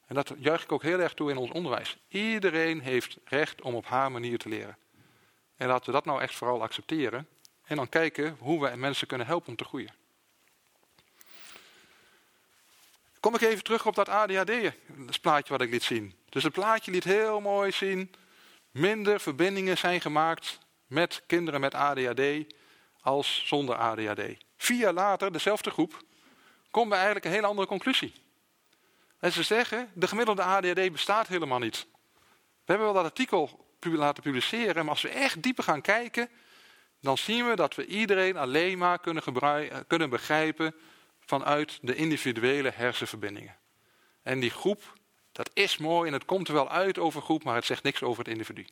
En 0.06 0.16
dat 0.16 0.34
juich 0.38 0.64
ik 0.64 0.72
ook 0.72 0.84
heel 0.84 1.00
erg 1.00 1.14
toe 1.14 1.30
in 1.30 1.38
ons 1.38 1.52
onderwijs. 1.52 1.98
Iedereen 2.08 2.80
heeft 2.80 3.18
recht 3.24 3.62
om 3.62 3.76
op 3.76 3.86
haar 3.86 4.12
manier 4.12 4.38
te 4.38 4.50
leren. 4.50 4.78
En 5.56 5.68
laten 5.68 5.86
we 5.86 5.92
dat 5.92 6.06
nou 6.06 6.22
echt 6.22 6.36
vooral 6.36 6.62
accepteren. 6.62 7.28
En 7.64 7.76
dan 7.76 7.90
kijken 7.90 8.36
hoe 8.40 8.70
we 8.70 8.76
mensen 8.76 9.08
kunnen 9.08 9.28
helpen 9.28 9.50
om 9.50 9.56
te 9.56 9.64
groeien. 9.64 9.94
Kom 13.20 13.36
ik 13.36 13.42
even 13.42 13.64
terug 13.64 13.86
op 13.86 13.96
dat 13.96 14.10
ADHD, 14.10 14.52
dat 14.88 15.22
plaatje 15.22 15.54
wat 15.54 15.62
ik 15.62 15.72
liet 15.72 15.84
zien. 15.84 16.14
Dus 16.30 16.44
het 16.44 16.54
plaatje 16.54 16.92
liet 16.92 17.04
heel 17.04 17.40
mooi 17.42 17.72
zien. 17.72 18.12
Minder 18.72 19.20
verbindingen 19.20 19.78
zijn 19.78 20.02
gemaakt 20.02 20.60
met 20.88 21.24
kinderen 21.28 21.60
met 21.60 21.74
ADHD 21.74 22.22
als 23.02 23.44
zonder 23.46 23.76
ADHD. 23.76 24.22
Vier 24.58 24.78
jaar 24.78 24.94
later, 24.94 25.32
dezelfde 25.32 25.70
groep, 25.70 26.04
komen 26.72 26.90
we 26.90 26.96
eigenlijk 26.96 27.26
een 27.26 27.32
hele 27.32 27.48
andere 27.48 27.68
conclusie. 27.68 28.14
En 29.20 29.32
ze 29.32 29.44
zeggen, 29.44 29.92
de 29.94 30.08
gemiddelde 30.08 30.44
ADHD 30.44 30.92
bestaat 30.92 31.28
helemaal 31.28 31.60
niet. 31.60 31.88
We 32.66 32.76
hebben 32.76 32.86
wel 32.86 32.96
dat 32.96 33.04
artikel 33.04 33.68
laten 33.80 34.24
publiceren. 34.24 34.76
Maar 34.76 34.94
als 34.94 35.02
we 35.02 35.10
echt 35.10 35.44
dieper 35.44 35.64
gaan 35.64 35.82
kijken, 35.82 36.30
dan 37.02 37.18
zien 37.18 37.48
we 37.48 37.56
dat 37.56 37.76
we 37.76 37.86
iedereen 37.86 38.38
alleen 38.38 38.78
maar 38.78 39.00
kunnen, 39.00 39.24
kunnen 39.88 40.10
begrijpen 40.10 40.76
vanuit 41.30 41.80
de 41.82 41.96
individuele 41.96 42.72
hersenverbindingen. 42.76 43.56
En 44.22 44.40
die 44.40 44.50
groep, 44.50 44.94
dat 45.32 45.50
is 45.54 45.78
mooi 45.78 46.08
en 46.08 46.14
het 46.14 46.26
komt 46.26 46.48
er 46.48 46.54
wel 46.54 46.70
uit 46.70 46.98
over 46.98 47.22
groep, 47.22 47.44
maar 47.44 47.56
het 47.56 47.66
zegt 47.66 47.84
niks 47.84 48.04
over 48.04 48.24
het 48.24 48.32
individu. 48.32 48.66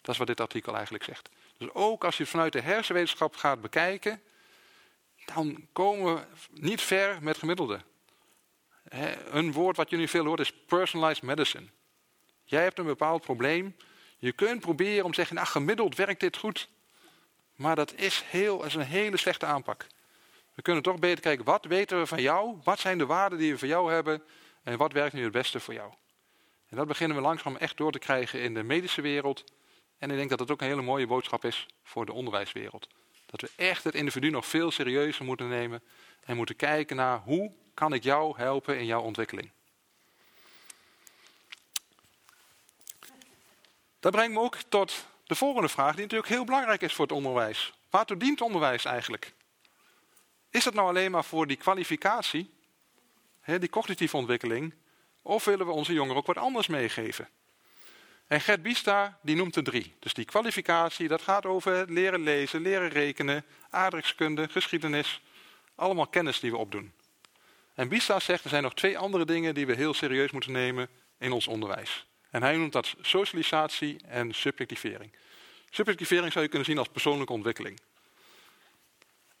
Dat 0.00 0.12
is 0.12 0.18
wat 0.18 0.26
dit 0.26 0.40
artikel 0.40 0.74
eigenlijk 0.74 1.04
zegt. 1.04 1.28
Dus 1.58 1.68
ook 1.72 2.04
als 2.04 2.16
je 2.16 2.26
vanuit 2.26 2.52
de 2.52 2.60
hersenwetenschap 2.60 3.36
gaat 3.36 3.60
bekijken, 3.60 4.22
dan 5.24 5.66
komen 5.72 6.14
we 6.14 6.22
niet 6.50 6.80
ver 6.80 7.18
met 7.22 7.38
gemiddelde. 7.38 7.80
Een 9.30 9.52
woord 9.52 9.76
wat 9.76 9.90
jullie 9.90 10.08
veel 10.08 10.24
hoort 10.24 10.40
is 10.40 10.52
personalized 10.66 11.22
medicine. 11.22 11.66
Jij 12.44 12.62
hebt 12.62 12.78
een 12.78 12.84
bepaald 12.84 13.22
probleem 13.22 13.76
je 14.18 14.32
kunt 14.32 14.60
proberen 14.60 15.04
om 15.04 15.10
te 15.10 15.16
zeggen, 15.16 15.36
nou 15.36 15.48
gemiddeld 15.48 15.96
werkt 15.96 16.20
dit 16.20 16.36
goed. 16.36 16.68
Maar 17.56 17.76
dat 17.76 17.94
is, 17.94 18.22
heel, 18.26 18.58
dat 18.58 18.66
is 18.66 18.74
een 18.74 18.80
hele 18.80 19.16
slechte 19.16 19.46
aanpak. 19.46 19.86
We 20.54 20.62
kunnen 20.62 20.82
toch 20.82 20.98
beter 20.98 21.20
kijken, 21.20 21.44
wat 21.44 21.64
weten 21.64 21.98
we 21.98 22.06
van 22.06 22.22
jou? 22.22 22.58
Wat 22.64 22.78
zijn 22.78 22.98
de 22.98 23.06
waarden 23.06 23.38
die 23.38 23.52
we 23.52 23.58
van 23.58 23.68
jou 23.68 23.92
hebben? 23.92 24.22
En 24.62 24.78
wat 24.78 24.92
werkt 24.92 25.14
nu 25.14 25.22
het 25.22 25.32
beste 25.32 25.60
voor 25.60 25.74
jou? 25.74 25.92
En 26.68 26.76
dat 26.76 26.86
beginnen 26.86 27.16
we 27.16 27.22
langzaam 27.22 27.56
echt 27.56 27.76
door 27.76 27.92
te 27.92 27.98
krijgen 27.98 28.40
in 28.40 28.54
de 28.54 28.62
medische 28.62 29.00
wereld. 29.00 29.44
En 29.98 30.10
ik 30.10 30.16
denk 30.16 30.30
dat 30.30 30.38
het 30.38 30.50
ook 30.50 30.60
een 30.60 30.66
hele 30.66 30.82
mooie 30.82 31.06
boodschap 31.06 31.44
is 31.44 31.66
voor 31.82 32.06
de 32.06 32.12
onderwijswereld. 32.12 32.88
Dat 33.26 33.40
we 33.40 33.50
echt 33.56 33.84
het 33.84 33.94
individu 33.94 34.30
nog 34.30 34.46
veel 34.46 34.70
serieuzer 34.70 35.24
moeten 35.24 35.48
nemen. 35.48 35.82
En 36.24 36.36
moeten 36.36 36.56
kijken 36.56 36.96
naar 36.96 37.18
hoe 37.18 37.52
kan 37.74 37.92
ik 37.92 38.02
jou 38.02 38.36
helpen 38.36 38.78
in 38.78 38.86
jouw 38.86 39.00
ontwikkeling. 39.00 39.50
Dat 44.00 44.12
brengt 44.12 44.32
me 44.32 44.40
ook 44.40 44.56
tot 44.56 45.06
de 45.24 45.34
volgende 45.34 45.68
vraag, 45.68 45.92
die 45.92 46.02
natuurlijk 46.02 46.30
heel 46.30 46.44
belangrijk 46.44 46.82
is 46.82 46.92
voor 46.92 47.04
het 47.04 47.14
onderwijs. 47.14 47.72
Waartoe 47.90 48.16
dient 48.16 48.40
onderwijs 48.40 48.84
eigenlijk? 48.84 49.34
Is 50.52 50.64
dat 50.64 50.74
nou 50.74 50.88
alleen 50.88 51.10
maar 51.10 51.24
voor 51.24 51.46
die 51.46 51.56
kwalificatie, 51.56 52.50
die 53.44 53.68
cognitieve 53.68 54.16
ontwikkeling, 54.16 54.74
of 55.22 55.44
willen 55.44 55.66
we 55.66 55.72
onze 55.72 55.92
jongeren 55.92 56.16
ook 56.16 56.26
wat 56.26 56.36
anders 56.36 56.66
meegeven? 56.66 57.28
En 58.26 58.40
Gert 58.40 58.62
Bista 58.62 59.18
die 59.22 59.36
noemt 59.36 59.56
er 59.56 59.62
drie. 59.64 59.94
Dus 59.98 60.14
die 60.14 60.24
kwalificatie, 60.24 61.08
dat 61.08 61.22
gaat 61.22 61.46
over 61.46 61.92
leren 61.92 62.22
lezen, 62.22 62.60
leren 62.60 62.88
rekenen, 62.88 63.44
aardrijkskunde, 63.70 64.48
geschiedenis. 64.48 65.20
Allemaal 65.74 66.06
kennis 66.06 66.40
die 66.40 66.50
we 66.50 66.56
opdoen. 66.56 66.92
En 67.74 67.88
Bista 67.88 68.20
zegt 68.20 68.44
er 68.44 68.50
zijn 68.50 68.62
nog 68.62 68.74
twee 68.74 68.98
andere 68.98 69.24
dingen 69.24 69.54
die 69.54 69.66
we 69.66 69.74
heel 69.74 69.94
serieus 69.94 70.30
moeten 70.30 70.52
nemen 70.52 70.88
in 71.18 71.32
ons 71.32 71.46
onderwijs. 71.46 72.06
En 72.30 72.42
hij 72.42 72.56
noemt 72.56 72.72
dat 72.72 72.94
socialisatie 73.00 74.00
en 74.06 74.34
subjectivering. 74.34 75.12
Subjectivering 75.70 76.32
zou 76.32 76.44
je 76.44 76.50
kunnen 76.50 76.68
zien 76.68 76.78
als 76.78 76.88
persoonlijke 76.88 77.32
ontwikkeling. 77.32 77.80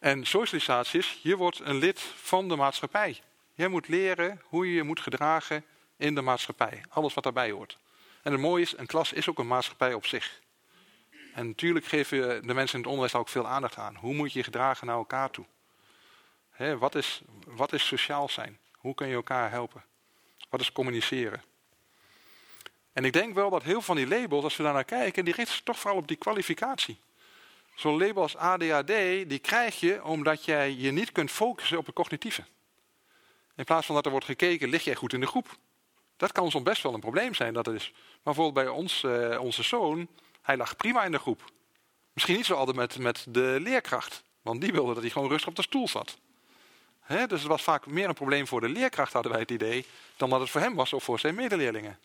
En 0.02 0.24
socialisatie 0.24 0.98
is, 0.98 1.18
je 1.22 1.36
wordt 1.36 1.60
een 1.60 1.76
lid 1.76 2.00
van 2.00 2.48
de 2.48 2.56
maatschappij. 2.56 3.20
Jij 3.54 3.68
moet 3.68 3.88
leren 3.88 4.42
hoe 4.44 4.66
je 4.66 4.74
je 4.74 4.82
moet 4.82 5.00
gedragen 5.00 5.64
in 5.96 6.14
de 6.14 6.20
maatschappij. 6.20 6.82
Alles 6.88 7.14
wat 7.14 7.24
daarbij 7.24 7.50
hoort. 7.50 7.78
En 8.22 8.32
het 8.32 8.40
mooie 8.40 8.62
is, 8.62 8.76
een 8.76 8.86
klas 8.86 9.12
is 9.12 9.28
ook 9.28 9.38
een 9.38 9.46
maatschappij 9.46 9.94
op 9.94 10.06
zich. 10.06 10.40
En 11.34 11.46
natuurlijk 11.46 11.86
geven 11.86 12.46
de 12.46 12.54
mensen 12.54 12.74
in 12.74 12.80
het 12.80 12.92
onderwijs 12.92 13.14
ook 13.14 13.28
veel 13.28 13.46
aandacht 13.46 13.76
aan. 13.76 13.96
Hoe 13.96 14.14
moet 14.14 14.32
je 14.32 14.38
je 14.38 14.44
gedragen 14.44 14.86
naar 14.86 14.96
elkaar 14.96 15.30
toe? 15.30 15.44
wat, 16.78 16.94
is, 16.94 17.22
wat 17.46 17.72
is 17.72 17.86
sociaal 17.86 18.28
zijn? 18.28 18.58
Hoe 18.72 18.94
kun 18.94 19.08
je 19.08 19.14
elkaar 19.14 19.50
helpen? 19.50 19.84
Wat 20.48 20.60
is 20.60 20.72
communiceren? 20.72 21.42
En 22.92 23.04
ik 23.04 23.12
denk 23.12 23.34
wel 23.34 23.50
dat 23.50 23.62
heel 23.62 23.72
veel 23.72 23.82
van 23.82 23.96
die 23.96 24.08
labels, 24.08 24.44
als 24.44 24.56
we 24.56 24.62
daar 24.62 24.72
naar 24.72 24.84
kijken, 24.84 25.24
die 25.24 25.34
richten 25.34 25.54
zich 25.54 25.64
toch 25.64 25.78
vooral 25.78 25.98
op 25.98 26.08
die 26.08 26.16
kwalificatie. 26.16 27.00
Zo'n 27.82 27.98
label 27.98 28.22
als 28.22 28.36
ADHD, 28.36 28.86
die 29.28 29.38
krijg 29.38 29.80
je 29.80 30.04
omdat 30.04 30.44
jij 30.44 30.74
je 30.74 30.90
niet 30.90 31.12
kunt 31.12 31.30
focussen 31.30 31.78
op 31.78 31.86
het 31.86 31.94
cognitieve. 31.94 32.44
In 33.56 33.64
plaats 33.64 33.86
van 33.86 33.94
dat 33.94 34.04
er 34.04 34.10
wordt 34.10 34.26
gekeken, 34.26 34.68
lig 34.68 34.84
jij 34.84 34.94
goed 34.94 35.12
in 35.12 35.20
de 35.20 35.26
groep? 35.26 35.56
Dat 36.16 36.32
kan 36.32 36.50
soms 36.50 36.64
best 36.64 36.82
wel 36.82 36.94
een 36.94 37.00
probleem 37.00 37.34
zijn. 37.34 37.54
Dat 37.54 37.68
is. 37.68 37.90
Maar 37.92 38.20
bijvoorbeeld 38.22 38.64
bij 38.64 38.68
ons, 38.68 39.02
uh, 39.02 39.40
onze 39.40 39.62
zoon, 39.62 40.08
hij 40.42 40.56
lag 40.56 40.76
prima 40.76 41.04
in 41.04 41.12
de 41.12 41.18
groep. 41.18 41.52
Misschien 42.12 42.36
niet 42.36 42.46
zo 42.46 42.54
altijd 42.54 42.76
met, 42.76 42.98
met 42.98 43.26
de 43.28 43.56
leerkracht. 43.60 44.24
Want 44.42 44.60
die 44.60 44.72
wilde 44.72 44.92
dat 44.92 45.02
hij 45.02 45.10
gewoon 45.10 45.28
rustig 45.28 45.48
op 45.48 45.56
de 45.56 45.62
stoel 45.62 45.88
zat. 45.88 46.18
Dus 47.06 47.40
het 47.40 47.42
was 47.42 47.62
vaak 47.62 47.86
meer 47.86 48.08
een 48.08 48.14
probleem 48.14 48.46
voor 48.46 48.60
de 48.60 48.68
leerkracht, 48.68 49.12
hadden 49.12 49.32
wij 49.32 49.40
het 49.40 49.50
idee, 49.50 49.86
dan 50.16 50.30
dat 50.30 50.40
het 50.40 50.50
voor 50.50 50.60
hem 50.60 50.74
was 50.74 50.92
of 50.92 51.04
voor 51.04 51.18
zijn 51.18 51.34
medeleerlingen. 51.34 51.98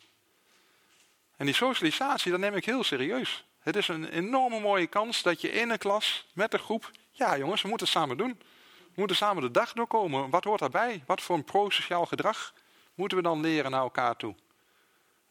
En 1.36 1.46
die 1.46 1.54
socialisatie, 1.54 2.30
dat 2.30 2.40
neem 2.40 2.54
ik 2.54 2.64
heel 2.64 2.84
serieus. 2.84 3.44
Het 3.68 3.76
is 3.76 3.88
een 3.88 4.08
enorme 4.08 4.60
mooie 4.60 4.86
kans 4.86 5.22
dat 5.22 5.40
je 5.40 5.50
in 5.50 5.70
een 5.70 5.78
klas 5.78 6.26
met 6.32 6.52
een 6.52 6.58
groep, 6.58 6.90
ja 7.10 7.38
jongens, 7.38 7.62
we 7.62 7.68
moeten 7.68 7.86
het 7.86 7.96
samen 7.96 8.16
doen. 8.16 8.38
We 8.78 8.94
moeten 8.94 9.16
samen 9.16 9.42
de 9.42 9.50
dag 9.50 9.72
doorkomen. 9.72 10.30
Wat 10.30 10.44
hoort 10.44 10.60
daarbij? 10.60 11.02
Wat 11.06 11.22
voor 11.22 11.36
een 11.36 11.44
prosociaal 11.44 12.06
gedrag 12.06 12.54
moeten 12.94 13.16
we 13.16 13.22
dan 13.22 13.40
leren 13.40 13.70
naar 13.70 13.80
elkaar 13.80 14.16
toe? 14.16 14.34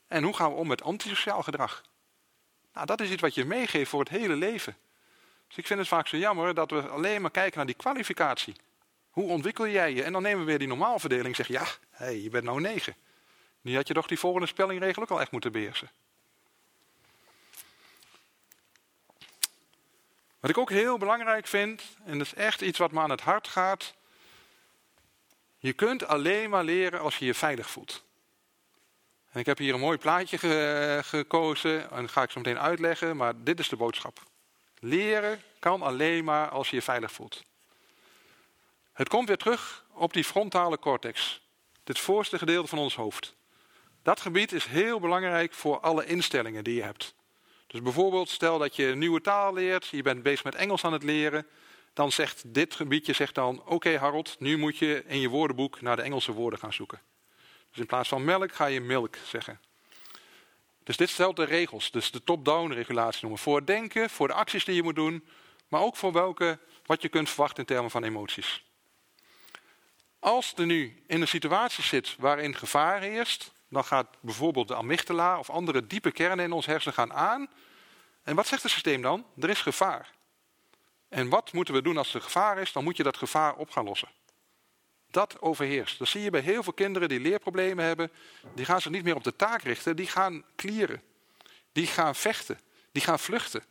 En 0.07 0.23
hoe 0.23 0.35
gaan 0.35 0.51
we 0.51 0.57
om 0.57 0.67
met 0.67 0.83
antisociaal 0.83 1.43
gedrag? 1.43 1.83
Nou, 2.73 2.85
dat 2.85 3.01
is 3.01 3.11
iets 3.11 3.21
wat 3.21 3.35
je 3.35 3.45
meegeeft 3.45 3.89
voor 3.89 3.99
het 3.99 4.09
hele 4.09 4.35
leven. 4.35 4.77
Dus 5.47 5.57
ik 5.57 5.67
vind 5.67 5.79
het 5.79 5.87
vaak 5.87 6.07
zo 6.07 6.17
jammer 6.17 6.53
dat 6.53 6.71
we 6.71 6.87
alleen 6.87 7.21
maar 7.21 7.31
kijken 7.31 7.57
naar 7.57 7.65
die 7.65 7.75
kwalificatie. 7.75 8.55
Hoe 9.09 9.29
ontwikkel 9.29 9.67
jij 9.67 9.93
je? 9.93 10.03
En 10.03 10.13
dan 10.13 10.21
nemen 10.21 10.39
we 10.39 10.45
weer 10.45 10.59
die 10.59 10.67
normaalverdeling 10.67 11.27
en 11.27 11.35
zeggen, 11.35 11.55
ja, 11.55 11.65
hey, 11.89 12.21
je 12.21 12.29
bent 12.29 12.43
nou 12.43 12.61
negen. 12.61 12.95
Nu 13.61 13.75
had 13.75 13.87
je 13.87 13.93
toch 13.93 14.07
die 14.07 14.19
volgende 14.19 14.47
spellingregel 14.47 15.01
ook 15.01 15.11
al 15.11 15.21
echt 15.21 15.31
moeten 15.31 15.51
beheersen. 15.51 15.91
Wat 20.47 20.55
ik 20.55 20.61
ook 20.61 20.69
heel 20.69 20.97
belangrijk 20.97 21.47
vind, 21.47 21.83
en 22.05 22.17
dat 22.17 22.27
is 22.27 22.33
echt 22.33 22.61
iets 22.61 22.77
wat 22.77 22.91
me 22.91 22.99
aan 22.99 23.09
het 23.09 23.21
hart 23.21 23.47
gaat. 23.47 23.93
Je 25.57 25.73
kunt 25.73 26.07
alleen 26.07 26.49
maar 26.49 26.63
leren 26.63 26.99
als 26.99 27.17
je 27.17 27.25
je 27.25 27.33
veilig 27.33 27.69
voelt. 27.69 28.03
En 29.31 29.39
ik 29.39 29.45
heb 29.45 29.57
hier 29.57 29.73
een 29.73 29.79
mooi 29.79 29.97
plaatje 29.97 30.37
gekozen 31.03 31.91
en 31.91 32.01
dat 32.01 32.11
ga 32.11 32.21
ik 32.21 32.31
zo 32.31 32.39
meteen 32.39 32.59
uitleggen, 32.59 33.17
maar 33.17 33.33
dit 33.43 33.59
is 33.59 33.69
de 33.69 33.75
boodschap. 33.75 34.21
Leren 34.79 35.41
kan 35.59 35.81
alleen 35.81 36.23
maar 36.23 36.49
als 36.49 36.69
je 36.69 36.75
je 36.75 36.81
veilig 36.81 37.11
voelt. 37.11 37.43
Het 38.93 39.09
komt 39.09 39.27
weer 39.27 39.37
terug 39.37 39.85
op 39.93 40.13
die 40.13 40.23
frontale 40.23 40.79
cortex, 40.79 41.41
dit 41.83 41.99
voorste 41.99 42.37
gedeelte 42.37 42.67
van 42.67 42.79
ons 42.79 42.95
hoofd. 42.95 43.35
Dat 44.03 44.21
gebied 44.21 44.51
is 44.51 44.65
heel 44.65 44.99
belangrijk 44.99 45.53
voor 45.53 45.79
alle 45.79 46.05
instellingen 46.05 46.63
die 46.63 46.75
je 46.75 46.83
hebt. 46.83 47.15
Dus 47.67 47.81
bijvoorbeeld, 47.81 48.29
stel 48.29 48.57
dat 48.57 48.75
je 48.75 48.85
een 48.85 48.97
nieuwe 48.97 49.21
taal 49.21 49.53
leert, 49.53 49.87
je 49.87 50.01
bent 50.01 50.23
bezig 50.23 50.43
met 50.43 50.55
Engels 50.55 50.83
aan 50.83 50.93
het 50.93 51.03
leren, 51.03 51.47
dan 51.93 52.11
zegt 52.11 52.53
dit 52.53 52.75
gebiedje 52.75 53.13
zegt 53.13 53.35
dan, 53.35 53.63
oké 53.65 53.97
Harold, 53.97 54.35
nu 54.39 54.57
moet 54.57 54.77
je 54.77 55.03
in 55.07 55.19
je 55.19 55.29
woordenboek 55.29 55.81
naar 55.81 55.95
de 55.95 56.01
Engelse 56.01 56.31
woorden 56.31 56.59
gaan 56.59 56.73
zoeken. 56.73 57.01
Dus 57.69 57.79
in 57.79 57.85
plaats 57.85 58.09
van 58.09 58.23
melk 58.23 58.53
ga 58.53 58.65
je 58.65 58.81
milk 58.81 59.15
zeggen. 59.25 59.59
Dus 60.83 60.97
dit 60.97 61.09
stelt 61.09 61.35
de 61.35 61.43
regels, 61.43 61.91
dus 61.91 62.11
de 62.11 62.23
top-down 62.23 62.71
regulatie 62.71 63.19
noemen. 63.21 63.39
Voor 63.39 63.55
het 63.55 63.67
denken, 63.67 64.09
voor 64.09 64.27
de 64.27 64.33
acties 64.33 64.65
die 64.65 64.75
je 64.75 64.83
moet 64.83 64.95
doen, 64.95 65.27
maar 65.67 65.81
ook 65.81 65.95
voor 65.95 66.11
welke, 66.11 66.59
wat 66.85 67.01
je 67.01 67.09
kunt 67.09 67.29
verwachten 67.29 67.59
in 67.59 67.65
termen 67.65 67.91
van 67.91 68.03
emoties. 68.03 68.63
Als 70.19 70.53
er 70.55 70.65
nu 70.65 71.03
in 71.07 71.21
een 71.21 71.27
situatie 71.27 71.83
zit 71.83 72.15
waarin 72.19 72.55
gevaar 72.55 73.01
heerst, 73.01 73.51
dan 73.69 73.83
gaat 73.83 74.07
bijvoorbeeld 74.19 74.67
de 74.67 74.75
amygdala 74.75 75.39
of 75.39 75.49
andere 75.49 75.87
diepe 75.87 76.11
kernen 76.11 76.45
in 76.45 76.51
ons 76.51 76.65
hersenen 76.65 76.93
gaan 76.93 77.13
aan. 77.13 77.47
En 78.23 78.35
wat 78.35 78.47
zegt 78.47 78.63
het 78.63 78.71
systeem 78.71 79.01
dan? 79.01 79.25
Er 79.39 79.49
is 79.49 79.61
gevaar. 79.61 80.15
En 81.09 81.29
wat 81.29 81.53
moeten 81.53 81.73
we 81.73 81.81
doen 81.81 81.97
als 81.97 82.13
er 82.13 82.21
gevaar 82.21 82.57
is? 82.57 82.71
Dan 82.71 82.83
moet 82.83 82.97
je 82.97 83.03
dat 83.03 83.17
gevaar 83.17 83.55
op 83.55 83.69
gaan 83.69 83.85
lossen. 83.85 84.09
Dat 85.11 85.41
overheerst. 85.41 85.99
Dat 85.99 86.07
zie 86.07 86.21
je 86.21 86.29
bij 86.29 86.41
heel 86.41 86.63
veel 86.63 86.73
kinderen 86.73 87.09
die 87.09 87.19
leerproblemen 87.19 87.85
hebben. 87.85 88.11
Die 88.55 88.65
gaan 88.65 88.81
zich 88.81 88.91
niet 88.91 89.03
meer 89.03 89.15
op 89.15 89.23
de 89.23 89.35
taak 89.35 89.61
richten. 89.61 89.95
Die 89.95 90.07
gaan 90.07 90.43
klieren. 90.55 91.01
Die 91.71 91.87
gaan 91.87 92.15
vechten. 92.15 92.59
Die 92.91 93.01
gaan 93.01 93.19
vluchten. 93.19 93.63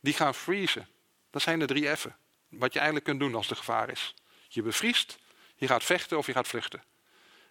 Die 0.00 0.14
gaan 0.14 0.34
freezen. 0.34 0.88
Dat 1.30 1.42
zijn 1.42 1.58
de 1.58 1.66
drie 1.66 1.96
F'en. 1.96 2.16
Wat 2.48 2.72
je 2.72 2.78
eigenlijk 2.78 3.08
kunt 3.08 3.20
doen 3.20 3.34
als 3.34 3.50
er 3.50 3.56
gevaar 3.56 3.90
is. 3.90 4.14
Je 4.48 4.62
bevriest, 4.62 5.18
je 5.56 5.66
gaat 5.66 5.84
vechten 5.84 6.18
of 6.18 6.26
je 6.26 6.32
gaat 6.32 6.48
vluchten. 6.48 6.82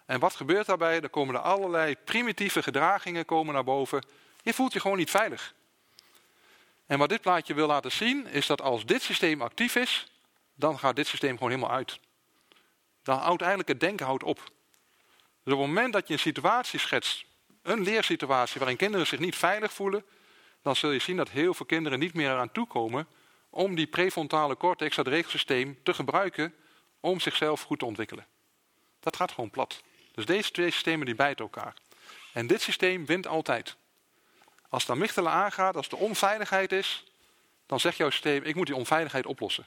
En 0.06 0.20
wat 0.20 0.36
gebeurt 0.36 0.66
daarbij? 0.66 1.02
Er 1.02 1.10
komen 1.10 1.36
er 1.36 1.42
allerlei 1.42 1.96
primitieve 1.96 2.64
gedragingen 2.64 3.26
komen 3.26 3.54
naar 3.54 3.64
boven. 3.64 4.06
Je 4.42 4.54
voelt 4.54 4.74
je 4.74 4.80
gewoon 4.80 4.98
niet 4.98 5.10
veilig. 5.10 5.54
En 6.86 7.00
wat 7.00 7.10
dit 7.10 7.22
plaatje 7.22 7.54
wil 7.54 7.68
laten 7.68 7.92
zien, 7.92 8.28
is 8.28 8.46
dat 8.48 8.62
als 8.62 8.86
dit 8.86 9.02
systeem 9.02 9.42
actief 9.42 9.76
is, 9.76 10.12
dan 10.56 10.80
gaat 10.80 10.96
dit 10.96 11.08
systeem 11.08 11.34
gewoon 11.34 11.50
helemaal 11.50 11.76
uit. 11.76 12.00
Dan 13.04 13.18
houdt 13.18 13.42
eigenlijk 13.42 13.70
het 13.70 13.80
denken 13.80 14.06
houdt 14.06 14.24
op. 14.24 14.38
Dus 15.44 15.54
op 15.54 15.60
het 15.60 15.68
moment 15.68 15.94
dat 15.94 16.08
je 16.08 16.14
een 16.14 16.20
situatie 16.20 16.80
schetst, 16.80 17.26
een 17.62 17.82
leersituatie 17.82 18.60
waarin 18.60 18.78
kinderen 18.78 19.08
zich 19.08 19.20
niet 19.20 19.36
veilig 19.36 19.74
voelen, 19.74 20.06
dan 20.62 20.76
zul 20.76 20.92
je 20.92 21.00
zien 21.00 21.18
dat 21.18 21.30
heel 21.30 21.54
veel 21.54 21.66
kinderen 21.66 22.00
niet 22.00 22.14
meer 22.14 22.30
eraan 22.30 22.52
toekomen 22.52 23.08
om 23.50 23.76
die 23.76 23.88
prefrontale 23.88 24.58
cortex, 24.58 24.96
dat 24.96 25.08
regelsysteem, 25.08 25.80
te 25.84 25.94
gebruiken 25.94 26.54
om 27.00 27.20
zichzelf 27.20 27.62
goed 27.62 27.80
te 27.80 27.86
ontwikkelen. 27.86 28.28
Dat 29.00 29.16
gaat 29.16 29.32
gewoon 29.32 29.50
plat. 29.50 29.84
Dus 30.16 30.26
deze 30.26 30.52
twee 30.52 30.72
systemen 30.72 31.06
die 31.06 31.16
bijten 31.16 31.46
elkaar. 31.46 31.74
En 32.34 32.48
dit 32.48 32.62
systeem 32.62 33.06
wint 33.06 33.28
altijd. 33.28 33.76
Als 34.70 34.86
de 34.86 34.92
amygdala 34.92 35.32
aangaat, 35.32 35.76
als 35.76 35.90
de 35.90 35.96
onveiligheid 35.96 36.72
is, 36.72 37.04
dan 37.66 37.80
zegt 37.80 37.98
jouw 37.98 38.10
systeem, 38.10 38.44
ik 38.44 38.56
moet 38.56 38.66
die 38.66 38.76
onveiligheid 38.76 39.26
oplossen. 39.26 39.66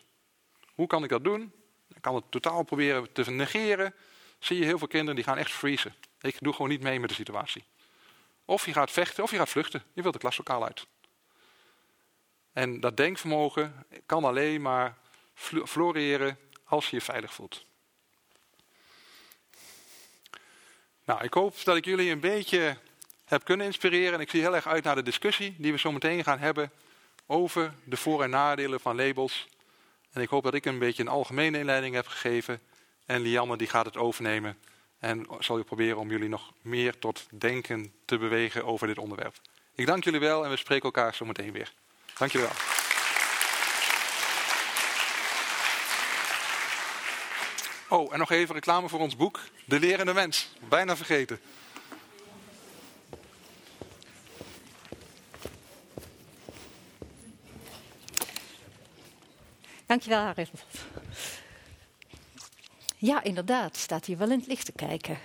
Hoe 0.75 0.87
kan 0.87 1.05
ik 1.05 1.11
dat 1.11 1.25
doen? 1.25 1.53
Ik 1.95 2.03
kan 2.03 2.15
het 2.15 2.25
totaal 2.31 2.63
proberen 2.63 3.13
te 3.13 3.31
negeren. 3.31 3.95
Zie 4.39 4.59
je 4.59 4.65
heel 4.65 4.79
veel 4.79 4.87
kinderen 4.87 5.15
die 5.15 5.25
gaan 5.25 5.37
echt 5.37 5.51
freezen. 5.51 5.95
Ik 6.21 6.37
doe 6.39 6.53
gewoon 6.53 6.69
niet 6.69 6.83
mee 6.83 7.01
met 7.01 7.09
de 7.09 7.15
situatie. 7.15 7.65
Of 8.45 8.67
je 8.67 8.73
gaat 8.73 8.91
vechten 8.91 9.23
of 9.23 9.31
je 9.31 9.37
gaat 9.37 9.49
vluchten. 9.49 9.83
Je 9.93 10.03
wilt 10.03 10.15
de 10.15 10.21
klaslokaal 10.21 10.65
uit. 10.65 10.87
En 12.53 12.81
dat 12.81 12.97
denkvermogen 12.97 13.87
kan 14.07 14.25
alleen 14.25 14.63
maar 14.63 14.97
floreren 15.65 16.39
als 16.65 16.91
je 16.91 16.97
je 16.97 17.03
veilig 17.03 17.35
voelt. 17.35 17.67
Nou, 21.09 21.25
ik 21.25 21.35
hoop 21.35 21.65
dat 21.65 21.77
ik 21.77 21.85
jullie 21.85 22.11
een 22.11 22.21
beetje 22.21 22.77
heb 23.25 23.45
kunnen 23.45 23.67
inspireren. 23.67 24.15
En 24.15 24.21
ik 24.21 24.31
zie 24.31 24.41
heel 24.41 24.55
erg 24.55 24.67
uit 24.67 24.85
naar 24.85 24.95
de 24.95 25.03
discussie 25.03 25.55
die 25.59 25.73
we 25.73 25.79
zo 25.79 25.93
meteen 25.93 26.25
gaan 26.25 26.39
hebben 26.39 26.71
over 27.27 27.75
de 27.85 27.97
voor- 27.97 28.23
en 28.23 28.31
nadelen 28.31 28.81
van 28.81 28.97
labels. 28.97 29.47
En 30.13 30.23
ik 30.23 30.29
hoop 30.29 30.43
dat 30.43 30.55
ik 30.55 30.65
een 30.65 30.79
beetje 30.79 31.03
een 31.03 31.09
algemene 31.09 31.59
inleiding 31.59 31.95
heb 31.95 32.07
gegeven. 32.07 32.61
En 33.07 33.21
Lianne 33.21 33.57
die 33.57 33.67
gaat 33.67 33.85
het 33.85 33.97
overnemen. 33.97 34.59
En 34.99 35.27
zal 35.39 35.59
je 35.59 35.65
proberen 35.65 35.99
om 35.99 36.11
jullie 36.11 36.29
nog 36.29 36.53
meer 36.63 36.99
tot 36.99 37.27
denken 37.31 37.93
te 38.05 38.19
bewegen 38.19 38.65
over 38.65 38.87
dit 38.87 38.99
onderwerp. 38.99 39.35
Ik 39.75 39.87
dank 39.87 40.05
jullie 40.05 40.21
wel 40.21 40.45
en 40.45 40.51
we 40.51 40.57
spreken 40.57 40.85
elkaar 40.85 41.15
zo 41.15 41.25
meteen 41.25 41.53
weer. 41.53 41.73
Dank 42.19 42.33
jullie 42.33 42.47
wel. 42.47 42.78
Oh, 47.91 48.13
en 48.13 48.19
nog 48.19 48.31
even 48.31 48.55
reclame 48.55 48.89
voor 48.89 49.01
ons 49.01 49.17
boek, 49.17 49.41
De 49.65 49.79
Lerende 49.79 50.13
Mens. 50.13 50.49
Bijna 50.69 50.97
vergeten. 50.97 51.41
Dankjewel, 59.87 60.21
Harold. 60.21 60.51
Ja, 62.97 63.23
inderdaad, 63.23 63.77
staat 63.77 64.05
hier 64.05 64.19
wel 64.19 64.31
in 64.31 64.39
het 64.39 64.47
licht 64.47 64.65
te 64.65 64.73
kijken. 64.73 65.19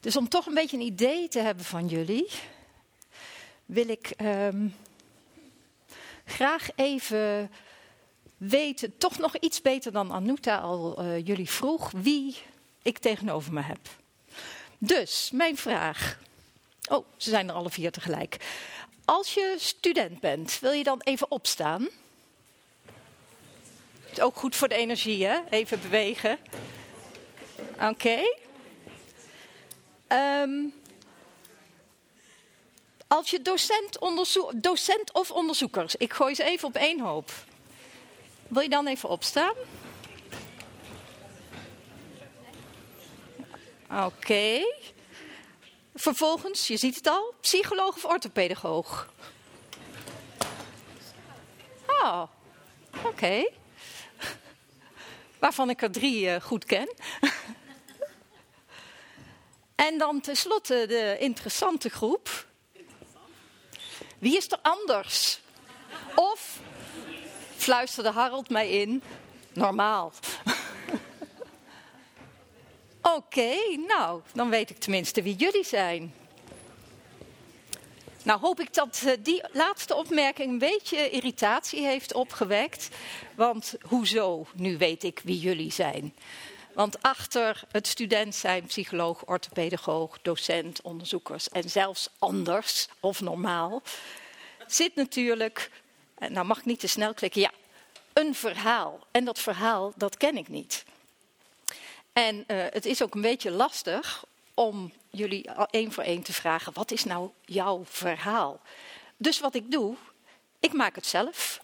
Dus 0.00 0.16
om 0.16 0.28
toch 0.28 0.46
een 0.46 0.54
beetje 0.54 0.76
een 0.76 0.82
idee 0.82 1.28
te 1.28 1.38
hebben 1.40 1.64
van 1.64 1.86
jullie, 1.86 2.30
wil 3.66 3.88
ik 3.88 4.12
um, 4.22 4.74
graag 6.24 6.68
even 6.74 7.50
weten, 8.40 8.98
toch 8.98 9.18
nog 9.18 9.36
iets 9.36 9.62
beter 9.62 9.92
dan 9.92 10.12
Anuta 10.12 10.58
al 10.58 11.04
uh, 11.04 11.26
jullie 11.26 11.50
vroeg, 11.50 11.90
wie 11.90 12.36
ik 12.82 12.98
tegenover 12.98 13.52
me 13.52 13.60
heb. 13.60 13.78
Dus, 14.78 15.30
mijn 15.32 15.56
vraag. 15.56 16.18
Oh, 16.88 17.06
ze 17.16 17.30
zijn 17.30 17.48
er 17.48 17.54
alle 17.54 17.70
vier 17.70 17.92
tegelijk. 17.92 18.36
Als 19.04 19.34
je 19.34 19.54
student 19.58 20.20
bent, 20.20 20.58
wil 20.60 20.72
je 20.72 20.84
dan 20.84 21.00
even 21.00 21.30
opstaan? 21.30 21.88
Is 24.10 24.20
ook 24.20 24.36
goed 24.36 24.56
voor 24.56 24.68
de 24.68 24.74
energie, 24.74 25.26
hè? 25.26 25.38
Even 25.50 25.80
bewegen. 25.80 26.38
Oké. 27.80 28.20
Um, 30.08 30.74
als 33.06 33.30
je 33.30 33.42
docent, 33.42 33.98
docent 34.54 35.12
of 35.12 35.30
onderzoekers, 35.30 35.96
ik 35.96 36.12
gooi 36.12 36.34
ze 36.34 36.44
even 36.44 36.68
op 36.68 36.74
één 36.74 37.00
hoop. 37.00 37.32
Wil 38.50 38.62
je 38.62 38.68
dan 38.68 38.86
even 38.86 39.08
opstaan? 39.08 39.54
Oké. 43.90 44.60
Vervolgens, 45.94 46.66
je 46.66 46.76
ziet 46.76 46.94
het 46.94 47.06
al, 47.06 47.34
psycholoog 47.40 47.96
of 47.96 48.04
orthopedagoog? 48.04 49.12
Oh, 51.86 52.22
oké. 53.04 53.50
Waarvan 55.38 55.70
ik 55.70 55.82
er 55.82 55.90
drie 55.90 56.26
uh, 56.26 56.40
goed 56.40 56.64
ken. 56.64 56.94
en 59.86 59.98
dan 59.98 60.20
tenslotte 60.20 60.84
de 60.88 61.16
interessante 61.18 61.88
groep. 61.88 62.46
Wie 64.18 64.36
is 64.36 64.50
er 64.50 64.58
anders? 64.62 65.40
Of, 66.14 66.49
fluisterde 67.60 68.10
Harold 68.10 68.50
mij 68.50 68.70
in, 68.70 69.02
normaal. 69.52 70.12
Oké, 73.16 73.54
nou, 73.86 74.20
dan 74.32 74.50
weet 74.50 74.70
ik 74.70 74.78
tenminste 74.78 75.22
wie 75.22 75.34
jullie 75.34 75.64
zijn. 75.64 76.14
Nou 78.22 78.40
hoop 78.40 78.60
ik 78.60 78.74
dat 78.74 79.02
uh, 79.06 79.12
die 79.20 79.42
laatste 79.52 79.94
opmerking 79.94 80.50
een 80.50 80.58
beetje 80.58 81.10
irritatie 81.10 81.86
heeft 81.86 82.14
opgewekt. 82.14 82.88
Want 83.34 83.74
hoezo, 83.82 84.46
nu 84.54 84.78
weet 84.78 85.04
ik 85.04 85.20
wie 85.24 85.38
jullie 85.38 85.72
zijn. 85.72 86.14
Want 86.74 87.02
achter 87.02 87.62
het 87.70 87.86
student 87.86 88.34
zijn 88.34 88.66
psycholoog, 88.66 89.24
orthopedagoog, 89.24 90.18
docent, 90.22 90.82
onderzoekers 90.82 91.48
en 91.48 91.70
zelfs 91.70 92.10
anders 92.18 92.88
of 93.00 93.20
normaal 93.20 93.82
zit 94.72 94.94
natuurlijk, 94.94 95.70
nou 96.28 96.46
mag 96.46 96.58
ik 96.58 96.64
niet 96.64 96.80
te 96.80 96.86
snel 96.86 97.14
klikken, 97.14 97.40
ja, 97.40 97.50
een 98.12 98.34
verhaal. 98.34 99.06
En 99.10 99.24
dat 99.24 99.38
verhaal, 99.38 99.92
dat 99.96 100.16
ken 100.16 100.36
ik 100.36 100.48
niet. 100.48 100.84
En 102.12 102.36
uh, 102.36 102.64
het 102.70 102.86
is 102.86 103.02
ook 103.02 103.14
een 103.14 103.20
beetje 103.20 103.50
lastig 103.50 104.24
om 104.54 104.92
jullie 105.10 105.50
één 105.70 105.92
voor 105.92 106.04
één 106.04 106.22
te 106.22 106.32
vragen: 106.32 106.72
wat 106.72 106.90
is 106.90 107.04
nou 107.04 107.30
jouw 107.44 107.84
verhaal? 107.84 108.60
Dus 109.16 109.40
wat 109.40 109.54
ik 109.54 109.70
doe, 109.70 109.96
ik 110.60 110.72
maak 110.72 110.94
het 110.94 111.06
zelf, 111.06 111.60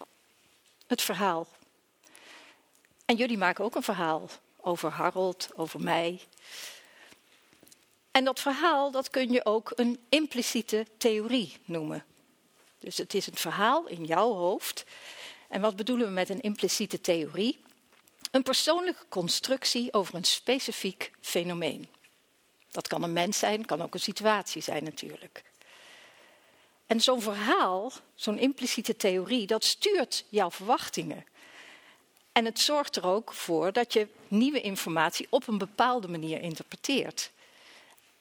het 0.87 1.01
verhaal. 1.01 1.47
En 3.05 3.15
jullie 3.15 3.37
maken 3.37 3.63
ook 3.63 3.75
een 3.75 3.83
verhaal 3.83 4.29
over 4.61 4.91
Harold, 4.91 5.49
over 5.55 5.79
mij. 5.79 6.19
En 8.11 8.23
dat 8.23 8.39
verhaal, 8.39 8.91
dat 8.91 9.09
kun 9.09 9.31
je 9.31 9.45
ook 9.45 9.71
een 9.75 9.99
impliciete 10.09 10.85
theorie 10.97 11.57
noemen. 11.65 12.05
Dus 12.79 12.97
het 12.97 13.13
is 13.13 13.25
het 13.25 13.39
verhaal 13.39 13.87
in 13.87 14.03
jouw 14.03 14.33
hoofd. 14.33 14.85
En 15.49 15.61
wat 15.61 15.75
bedoelen 15.75 16.07
we 16.07 16.13
met 16.13 16.29
een 16.29 16.41
impliciete 16.41 17.01
theorie? 17.01 17.59
Een 18.31 18.43
persoonlijke 18.43 19.05
constructie 19.09 19.93
over 19.93 20.15
een 20.15 20.23
specifiek 20.23 21.11
fenomeen. 21.21 21.87
Dat 22.71 22.87
kan 22.87 23.03
een 23.03 23.13
mens 23.13 23.39
zijn, 23.39 23.65
kan 23.65 23.81
ook 23.81 23.93
een 23.93 23.99
situatie 23.99 24.61
zijn 24.61 24.83
natuurlijk. 24.83 25.43
En 26.85 27.01
zo'n 27.01 27.21
verhaal, 27.21 27.91
zo'n 28.15 28.37
impliciete 28.37 28.95
theorie, 28.95 29.47
dat 29.47 29.63
stuurt 29.63 30.25
jouw 30.29 30.51
verwachtingen. 30.51 31.25
En 32.31 32.45
het 32.45 32.59
zorgt 32.59 32.95
er 32.95 33.05
ook 33.05 33.33
voor 33.33 33.71
dat 33.71 33.93
je 33.93 34.07
nieuwe 34.27 34.61
informatie 34.61 35.27
op 35.29 35.47
een 35.47 35.57
bepaalde 35.57 36.07
manier 36.07 36.41
interpreteert. 36.41 37.31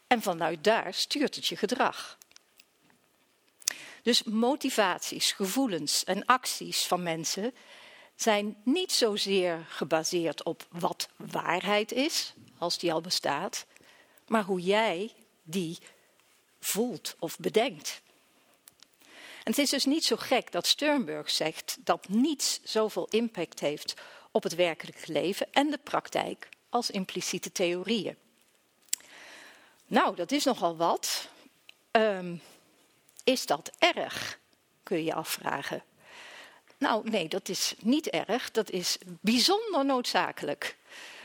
En 0.07 0.23
vanuit 0.23 0.65
daar 0.65 0.95
stuurt 0.95 1.35
het 1.35 1.47
je 1.47 1.57
gedrag. 1.57 2.19
Dus 4.07 4.23
motivaties, 4.23 5.33
gevoelens 5.33 6.05
en 6.05 6.25
acties 6.25 6.87
van 6.87 7.03
mensen 7.03 7.55
zijn 8.15 8.57
niet 8.65 8.93
zozeer 8.93 9.67
gebaseerd 9.69 10.43
op 10.43 10.67
wat 10.71 11.09
waarheid 11.17 11.93
is, 11.93 12.35
als 12.59 12.79
die 12.79 12.93
al 12.93 13.01
bestaat, 13.01 13.67
maar 14.27 14.43
hoe 14.43 14.61
jij 14.61 15.13
die 15.43 15.79
voelt 16.61 17.17
of 17.19 17.39
bedenkt. 17.39 18.01
En 19.45 19.53
het 19.53 19.59
is 19.59 19.71
dus 19.71 19.85
niet 19.85 20.05
zo 20.05 20.17
gek 20.17 20.53
dat 20.53 20.67
Sternberg 20.67 21.31
zegt 21.31 21.77
dat 21.81 22.09
niets 22.09 22.61
zoveel 22.63 23.07
impact 23.11 23.61
heeft 23.61 23.95
op 24.31 24.43
het 24.43 24.55
werkelijke 24.55 25.13
leven 25.13 25.53
en 25.53 25.71
de 25.71 25.79
praktijk 25.79 26.49
als 26.69 26.91
impliciete 26.91 27.53
theorieën. 27.53 28.17
Nou, 29.87 30.17
dat 30.17 30.33
is 30.33 30.45
nogal 30.45 30.77
wat. 30.77 31.29
Um, 31.91 32.43
is 33.27 33.47
dat 33.47 33.71
erg? 33.79 34.39
Kun 34.83 34.97
je 34.97 35.05
je 35.05 35.15
afvragen. 35.15 35.83
Nou, 36.79 37.11
nee, 37.11 37.29
dat 37.29 37.49
is 37.49 37.75
niet 37.79 38.07
erg. 38.07 38.51
Dat 38.51 38.71
is 38.71 38.99
bijzonder 39.21 39.85
noodzakelijk. 39.85 40.77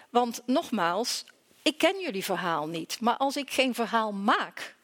Want 0.10 0.42
nogmaals, 0.46 1.26
ik 1.62 1.78
ken 1.78 2.00
jullie 2.00 2.24
verhaal 2.24 2.68
niet. 2.68 3.00
Maar 3.00 3.18
als 3.18 3.36
ik 3.36 3.52
geen 3.52 3.74
verhaal 3.74 4.12
maak 4.12 4.76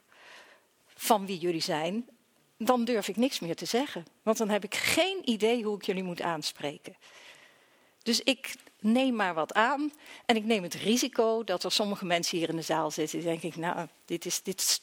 van 0.96 1.26
wie 1.26 1.38
jullie 1.38 1.62
zijn, 1.62 2.10
dan 2.58 2.86
durf 2.86 3.08
ik 3.08 3.16
niks 3.16 3.40
meer 3.40 3.56
te 3.56 3.66
zeggen. 3.66 4.06
Want 4.24 4.38
dan 4.38 4.50
heb 4.50 4.64
ik 4.64 4.76
geen 4.76 5.30
idee 5.30 5.64
hoe 5.64 5.76
ik 5.76 5.86
jullie 5.86 6.04
moet 6.04 6.22
aanspreken. 6.22 6.96
Dus 8.04 8.22
ik 8.22 8.56
neem 8.80 9.16
maar 9.16 9.34
wat 9.34 9.54
aan 9.54 9.94
en 10.26 10.36
ik 10.36 10.44
neem 10.44 10.64
het 10.64 10.74
risico 10.74 11.44
dat 11.44 11.64
er 11.64 11.72
sommige 11.72 12.06
mensen 12.06 12.38
hier 12.38 12.50
in 12.50 12.56
de 12.56 12.62
zaal 12.62 12.92
zitten. 12.92 13.20
Die 13.20 13.28
denk 13.28 13.42
ik, 13.42 13.56
nou, 13.56 13.88
dit, 14.06 14.26
is, 14.26 14.44
dit 14.44 14.82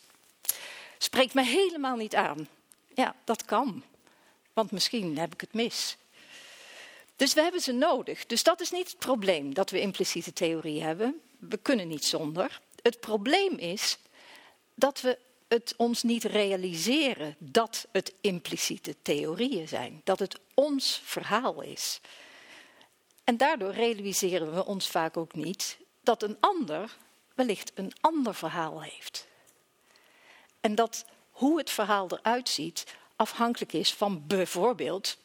spreekt 1.05 1.35
me 1.35 1.45
helemaal 1.45 1.97
niet 1.97 2.15
aan. 2.15 2.49
Ja, 2.95 3.15
dat 3.25 3.45
kan. 3.45 3.83
Want 4.53 4.71
misschien 4.71 5.19
heb 5.19 5.33
ik 5.33 5.41
het 5.41 5.53
mis. 5.53 5.97
Dus 7.17 7.35
we 7.35 7.41
hebben 7.41 7.61
ze 7.61 7.73
nodig. 7.73 8.27
Dus 8.27 8.43
dat 8.43 8.61
is 8.61 8.71
niet 8.71 8.89
het 8.89 8.99
probleem 8.99 9.55
dat 9.55 9.71
we 9.71 9.81
impliciete 9.81 10.33
theorie 10.33 10.83
hebben. 10.83 11.21
We 11.39 11.57
kunnen 11.57 11.89
niet 11.89 12.05
zonder. 12.05 12.61
Het 12.83 13.01
probleem 13.01 13.57
is 13.57 13.99
dat 14.75 15.01
we 15.01 15.19
het 15.49 15.75
ons 15.77 16.03
niet 16.03 16.25
realiseren 16.25 17.37
dat 17.39 17.87
het 17.93 18.13
impliciete 18.21 18.95
theorieën 19.03 19.69
zijn. 19.69 20.01
Dat 20.05 20.19
het 20.19 20.39
ons 20.55 21.01
verhaal 21.05 21.63
is. 21.63 22.01
En 23.25 23.37
daardoor 23.37 23.73
realiseren 23.73 24.55
we 24.55 24.65
ons 24.65 24.89
vaak 24.89 25.17
ook 25.17 25.35
niet 25.35 25.79
dat 26.03 26.23
een 26.23 26.37
ander 26.41 26.97
wellicht 27.35 27.73
een 27.75 27.93
ander 28.01 28.35
verhaal 28.35 28.83
heeft. 28.83 29.27
En 30.65 30.75
dat 30.75 31.05
hoe 31.31 31.59
het 31.59 31.71
verhaal 31.71 32.11
eruit 32.11 32.49
ziet 32.49 32.87
afhankelijk 33.17 33.73
is 33.73 33.95
van 33.95 34.27
bijvoorbeeld, 34.27 35.19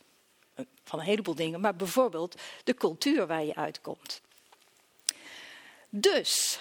van 0.84 1.00
een 1.00 1.06
heleboel 1.06 1.36
dingen, 1.36 1.62
maar 1.62 1.76
bijvoorbeeld 1.76 2.42
de 2.64 2.74
cultuur 2.74 3.28
waar 3.28 3.44
je 3.44 3.56
uitkomt. 3.56 4.22
Dus, 5.90 6.60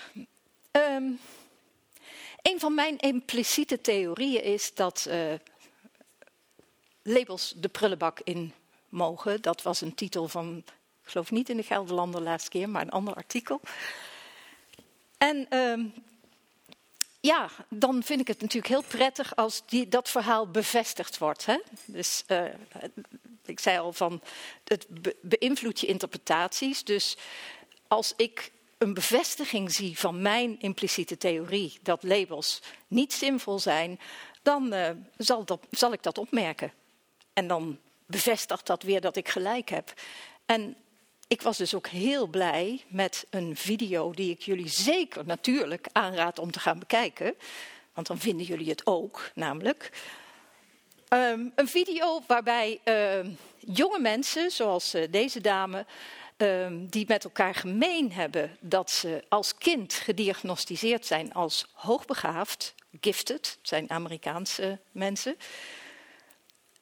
um, 0.73 1.21
een 2.43 2.61
van 2.61 2.75
mijn 2.75 2.99
impliciete 2.99 3.81
theorieën 3.81 4.43
is 4.43 4.75
dat 4.75 5.07
uh, 5.09 5.35
labels 7.03 7.53
de 7.57 7.69
prullenbak 7.69 8.21
in 8.25 8.53
mogen. 8.89 9.43
Dat 9.43 9.63
was 9.63 9.81
een 9.81 9.95
titel 9.95 10.29
van, 10.29 10.57
ik 11.03 11.11
geloof 11.11 11.31
niet 11.31 11.49
in 11.49 11.57
de 11.57 11.63
Gelderlander 11.63 12.21
laatste 12.21 12.51
keer, 12.51 12.69
maar 12.69 12.83
een 12.83 12.91
ander 12.91 13.15
artikel. 13.15 13.61
En 15.17 15.57
um, 15.57 15.95
ja, 17.21 17.51
dan 17.69 18.03
vind 18.03 18.21
ik 18.21 18.29
het 18.29 18.41
natuurlijk 18.41 18.73
heel 18.73 18.83
prettig 18.83 19.37
als 19.37 19.63
die, 19.67 19.89
dat 19.89 20.09
verhaal 20.09 20.51
bevestigd 20.51 21.19
wordt. 21.19 21.47
Hè? 21.47 21.59
Dus 21.85 22.25
uh, 22.29 22.45
ik 23.45 23.61
zei 23.61 23.79
al 23.79 23.93
van, 23.93 24.23
het 24.65 24.87
be 24.89 25.17
beïnvloedt 25.21 25.81
je 25.81 25.87
interpretaties. 25.87 26.85
Dus 26.85 27.17
als 27.89 28.13
ik 28.17 28.53
een 28.79 28.95
bevestiging 28.95 29.73
zie 29.73 29.99
van 29.99 30.23
mijn 30.23 30.61
impliciete 30.61 31.17
theorie 31.17 31.79
dat 31.83 32.03
labels 32.03 32.63
niet 32.87 33.13
zinvol 33.13 33.59
zijn, 33.59 34.01
dan 34.43 34.75
uh, 34.75 34.91
zal, 35.17 35.45
dat, 35.45 35.61
zal 35.71 35.93
ik 35.93 36.03
dat 36.03 36.19
opmerken. 36.19 36.73
En 37.33 37.49
dan 37.49 37.79
bevestigt 38.07 38.67
dat 38.67 38.83
weer 38.83 39.01
dat 39.01 39.17
ik 39.17 39.29
gelijk 39.29 39.69
heb. 39.69 39.93
En 40.47 40.77
ik 41.29 41.43
was 41.43 41.57
dus 41.57 41.75
ook 41.75 41.87
heel 41.87 42.27
blij 42.27 42.85
met 42.89 43.27
een 43.31 43.57
video 43.57 44.13
die 44.13 44.31
ik 44.31 44.43
jullie 44.43 44.69
zeker 44.69 45.27
natuurlijk 45.27 45.87
aanraad 45.93 46.39
om 46.39 46.51
te 46.51 46.61
gaan 46.61 46.79
bekijken. 46.79 47.35
Want 47.95 48.07
dan 48.07 48.19
vinden 48.19 48.47
jullie 48.47 48.69
het 48.71 48.87
ook, 48.87 49.31
namelijk. 49.35 49.91
Um, 51.09 51.53
een 51.55 51.69
video 51.69 52.23
waarbij 52.27 52.81
uh, 52.85 53.33
jonge 53.59 53.99
mensen, 54.01 54.51
zoals 54.51 54.95
uh, 54.95 55.05
deze 55.11 55.41
dame, 55.41 55.87
um, 56.37 56.87
die 56.87 57.05
met 57.09 57.25
elkaar 57.25 57.55
gemeen 57.55 58.13
hebben 58.13 58.57
dat 58.61 58.91
ze 58.91 59.25
als 59.29 59.55
kind 59.55 59.93
gediagnosticeerd 59.95 61.07
zijn 61.07 61.35
als 61.35 61.67
hoogbegaafd, 61.73 62.75
gifted, 63.01 63.59
zijn 63.63 63.91
Amerikaanse 63.91 64.79
mensen. 64.93 65.37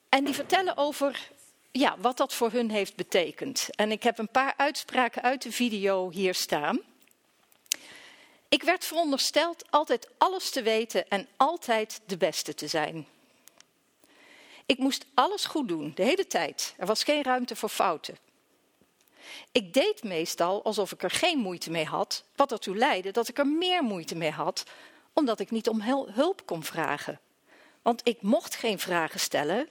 En 0.09 0.25
die 0.25 0.35
vertellen 0.35 0.77
over 0.77 1.31
ja, 1.79 1.97
wat 1.99 2.17
dat 2.17 2.35
voor 2.35 2.51
hun 2.51 2.71
heeft 2.71 2.97
betekend. 2.97 3.69
En 3.71 3.91
ik 3.91 4.03
heb 4.03 4.19
een 4.19 4.31
paar 4.31 4.55
uitspraken 4.57 5.23
uit 5.23 5.43
de 5.43 5.53
video 5.53 6.11
hier 6.11 6.35
staan. 6.35 6.81
Ik 8.49 8.63
werd 8.63 8.85
verondersteld 8.85 9.65
altijd 9.71 10.09
alles 10.19 10.51
te 10.51 10.63
weten 10.63 11.09
en 11.09 11.29
altijd 11.37 12.01
de 12.07 12.17
beste 12.17 12.55
te 12.55 12.67
zijn. 12.67 13.07
Ik 14.67 14.79
moest 14.79 15.07
alles 15.15 15.45
goed 15.45 15.69
doen, 15.69 15.93
de 15.95 16.03
hele 16.03 16.27
tijd. 16.27 16.75
Er 16.79 16.87
was 16.87 17.03
geen 17.03 17.23
ruimte 17.23 17.57
voor 17.57 17.69
fouten. 17.69 18.19
Ik 19.53 19.73
deed 19.73 20.03
meestal 20.03 20.65
alsof 20.65 20.93
ik 20.93 21.03
er 21.03 21.11
geen 21.11 21.39
moeite 21.39 21.71
mee 21.71 21.85
had, 21.85 22.25
wat 22.37 22.53
ertoe 22.53 22.77
leidde 22.77 23.11
dat 23.11 23.29
ik 23.29 23.39
er 23.39 23.47
meer 23.47 23.83
moeite 23.83 24.15
mee 24.15 24.31
had 24.31 24.65
omdat 25.13 25.41
ik 25.41 25.51
niet 25.51 25.69
om 25.69 25.81
hulp 26.13 26.47
kon 26.47 26.65
vragen. 26.65 27.21
Want 27.83 28.01
ik 28.05 28.23
mocht 28.23 28.55
geen 28.55 28.79
vragen 28.79 29.21
stellen. 29.21 29.69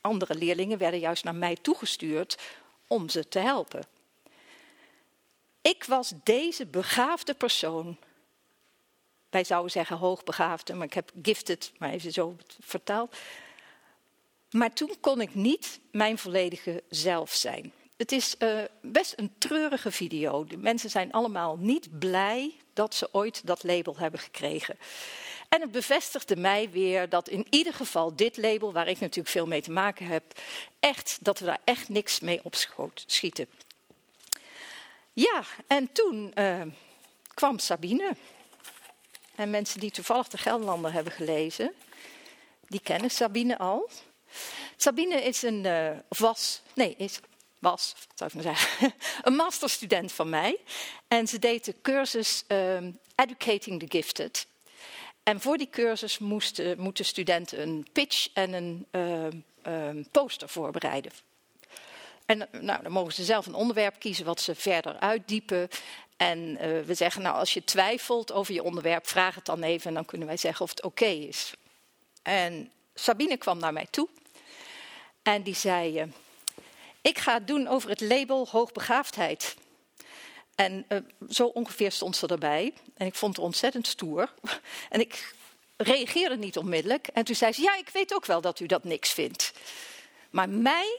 Andere 0.00 0.34
leerlingen 0.34 0.78
werden 0.78 1.00
juist 1.00 1.24
naar 1.24 1.34
mij 1.34 1.56
toegestuurd 1.62 2.38
om 2.86 3.08
ze 3.08 3.28
te 3.28 3.38
helpen. 3.38 3.82
Ik 5.60 5.84
was 5.84 6.12
deze 6.22 6.66
begaafde 6.66 7.34
persoon. 7.34 7.96
Wij 9.30 9.44
zouden 9.44 9.70
zeggen 9.70 9.96
hoogbegaafde, 9.96 10.74
maar 10.74 10.86
ik 10.86 10.94
heb 10.94 11.12
gifted, 11.22 11.72
maar 11.78 11.90
even 11.90 12.12
zo 12.12 12.36
vertaald. 12.60 13.16
Maar 14.50 14.72
toen 14.72 14.94
kon 15.00 15.20
ik 15.20 15.34
niet 15.34 15.80
mijn 15.90 16.18
volledige 16.18 16.82
zelf 16.88 17.34
zijn. 17.34 17.72
Het 17.96 18.12
is 18.12 18.34
uh, 18.38 18.60
best 18.80 19.12
een 19.16 19.32
treurige 19.38 19.90
video. 19.90 20.44
De 20.44 20.56
mensen 20.56 20.90
zijn 20.90 21.12
allemaal 21.12 21.56
niet 21.56 21.98
blij 21.98 22.56
dat 22.72 22.94
ze 22.94 23.08
ooit 23.12 23.46
dat 23.46 23.62
label 23.62 23.96
hebben 23.96 24.20
gekregen. 24.20 24.78
En 25.48 25.60
het 25.60 25.70
bevestigde 25.70 26.36
mij 26.36 26.70
weer 26.70 27.08
dat 27.08 27.28
in 27.28 27.46
ieder 27.50 27.74
geval 27.74 28.16
dit 28.16 28.36
label, 28.36 28.72
waar 28.72 28.88
ik 28.88 29.00
natuurlijk 29.00 29.28
veel 29.28 29.46
mee 29.46 29.62
te 29.62 29.70
maken 29.70 30.06
heb, 30.06 30.24
echt, 30.80 31.18
dat 31.20 31.38
we 31.38 31.44
daar 31.44 31.60
echt 31.64 31.88
niks 31.88 32.20
mee 32.20 32.40
op 32.42 32.54
schieten. 33.06 33.48
Ja, 35.12 35.42
en 35.66 35.92
toen 35.92 36.32
uh, 36.34 36.62
kwam 37.34 37.58
Sabine. 37.58 38.16
En 39.34 39.50
mensen 39.50 39.80
die 39.80 39.90
toevallig 39.90 40.28
de 40.28 40.38
Gelderlander 40.38 40.92
hebben 40.92 41.12
gelezen, 41.12 41.72
die 42.66 42.80
kennen 42.80 43.10
Sabine 43.10 43.58
al. 43.58 43.90
Sabine 44.76 45.22
is 45.22 45.42
een, 45.42 45.64
uh, 45.64 45.90
was, 46.08 46.62
nee, 46.74 46.94
is, 46.96 47.20
was, 47.58 47.94
zou 48.14 48.30
ik 48.30 48.34
maar 48.34 48.54
zeggen, 48.54 48.94
een 49.26 49.34
masterstudent 49.34 50.12
van 50.12 50.28
mij. 50.28 50.58
En 51.08 51.28
ze 51.28 51.38
deed 51.38 51.64
de 51.64 51.74
cursus 51.82 52.44
um, 52.48 52.98
Educating 53.14 53.80
the 53.80 53.86
Gifted. 53.88 54.46
En 55.28 55.40
voor 55.40 55.58
die 55.58 55.68
cursus 55.70 56.18
moesten, 56.18 56.80
moeten 56.80 57.04
studenten 57.04 57.62
een 57.62 57.86
pitch 57.92 58.28
en 58.32 58.52
een 58.52 58.86
uh, 59.66 60.04
poster 60.10 60.48
voorbereiden. 60.48 61.12
En 62.26 62.48
nou, 62.52 62.82
dan 62.82 62.92
mogen 62.92 63.12
ze 63.12 63.24
zelf 63.24 63.46
een 63.46 63.54
onderwerp 63.54 63.98
kiezen 63.98 64.24
wat 64.24 64.40
ze 64.40 64.54
verder 64.54 64.98
uitdiepen. 64.98 65.68
En 66.16 66.56
we 66.86 66.94
zeggen, 66.94 67.22
nou, 67.22 67.36
als 67.36 67.54
je 67.54 67.64
twijfelt 67.64 68.32
over 68.32 68.54
je 68.54 68.62
onderwerp, 68.62 69.06
vraag 69.06 69.34
het 69.34 69.44
dan 69.44 69.62
even 69.62 69.88
en 69.88 69.94
dan 69.94 70.04
kunnen 70.04 70.26
wij 70.26 70.36
zeggen 70.36 70.64
of 70.64 70.70
het 70.70 70.82
oké 70.82 71.04
is. 71.04 71.52
En 72.22 72.72
Sabine 72.94 73.36
kwam 73.36 73.58
naar 73.58 73.72
mij 73.72 73.86
toe 73.90 74.08
en 75.22 75.42
die 75.42 75.54
zei: 75.54 76.12
Ik 77.00 77.18
ga 77.18 77.34
het 77.34 77.46
doen 77.46 77.66
over 77.66 77.90
het 77.90 78.00
label 78.00 78.46
hoogbegaafdheid. 78.50 79.56
En 80.58 80.84
uh, 80.88 80.98
zo 81.28 81.46
ongeveer 81.46 81.92
stond 81.92 82.16
ze 82.16 82.26
erbij. 82.26 82.72
En 82.94 83.06
ik 83.06 83.14
vond 83.14 83.36
het 83.36 83.44
ontzettend 83.44 83.86
stoer. 83.86 84.34
En 84.88 85.00
ik 85.00 85.34
reageerde 85.76 86.36
niet 86.36 86.56
onmiddellijk. 86.56 87.06
En 87.06 87.24
toen 87.24 87.34
zei 87.34 87.52
ze: 87.52 87.62
Ja, 87.62 87.76
ik 87.76 87.88
weet 87.88 88.14
ook 88.14 88.26
wel 88.26 88.40
dat 88.40 88.60
u 88.60 88.66
dat 88.66 88.84
niks 88.84 89.12
vindt. 89.12 89.52
Maar 90.30 90.48
mij, 90.48 90.98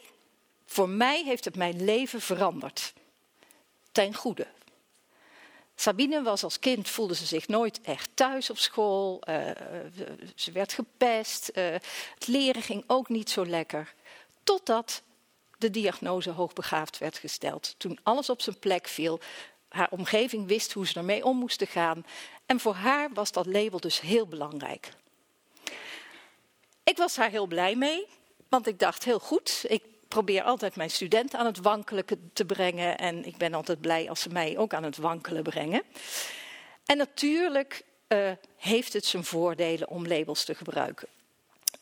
voor 0.66 0.90
mij 0.90 1.24
heeft 1.24 1.46
het 1.46 1.56
mijn 1.56 1.86
leven 1.86 2.22
veranderd. 2.22 2.94
Ten 3.92 4.14
goede. 4.14 4.48
Sabine 5.76 6.22
was 6.22 6.44
als 6.44 6.60
kind, 6.60 6.90
voelde 6.90 7.16
ze 7.16 7.26
zich 7.26 7.48
nooit 7.48 7.82
echt 7.82 8.10
thuis 8.14 8.50
op 8.50 8.58
school. 8.58 9.22
Uh, 9.30 9.50
ze 10.36 10.52
werd 10.52 10.74
gepest. 10.74 11.52
Het 11.54 12.28
leren 12.28 12.62
ging 12.62 12.84
ook 12.88 13.10
niet 13.10 13.30
zo 13.30 13.46
lekker. 13.46 13.94
Totdat 14.44 15.02
de 15.60 15.70
diagnose 15.70 16.30
hoogbegaafd 16.30 16.98
werd 16.98 17.18
gesteld. 17.18 17.76
Toen 17.78 18.00
alles 18.04 18.30
op 18.30 18.42
zijn 18.42 18.60
plek 18.60 18.88
viel, 18.88 19.20
haar 19.70 19.92
omgeving 19.92 20.48
wist 20.48 20.74
hoe 20.74 20.88
ze 20.88 21.00
ermee 21.00 21.26
om 21.26 21.38
moesten 21.38 21.68
gaan. 21.68 22.06
En 22.46 22.60
voor 22.60 22.74
haar 22.74 23.10
was 23.14 23.32
dat 23.32 23.46
label 23.46 23.80
dus 23.80 24.02
heel 24.02 24.28
belangrijk. 24.28 24.90
Ik 26.84 26.98
was 26.98 27.16
daar 27.16 27.30
heel 27.30 27.48
blij 27.48 27.76
mee, 27.76 28.08
want 28.50 28.68
ik 28.68 28.80
dacht 28.80 29.04
heel 29.04 29.20
goed. 29.20 29.66
Ik 29.68 29.84
probeer 30.08 30.44
altijd 30.44 30.76
mijn 30.76 30.90
studenten 30.90 31.40
aan 31.40 31.46
het 31.46 31.60
wankelen 31.60 32.06
te 32.34 32.46
brengen. 32.46 32.98
En 32.98 33.26
ik 33.26 33.38
ben 33.38 33.54
altijd 33.54 33.82
blij 33.82 34.10
als 34.10 34.22
ze 34.22 34.30
mij 34.30 34.58
ook 34.58 34.74
aan 34.74 34.84
het 34.84 34.98
wankelen 34.98 35.44
brengen. 35.44 35.84
En 36.86 36.98
natuurlijk 36.98 37.84
uh, 38.08 38.32
heeft 38.58 38.94
het 38.94 39.06
zijn 39.06 39.24
voordelen 39.24 39.88
om 39.88 40.08
labels 40.08 40.44
te 40.44 40.56
gebruiken. 40.56 41.08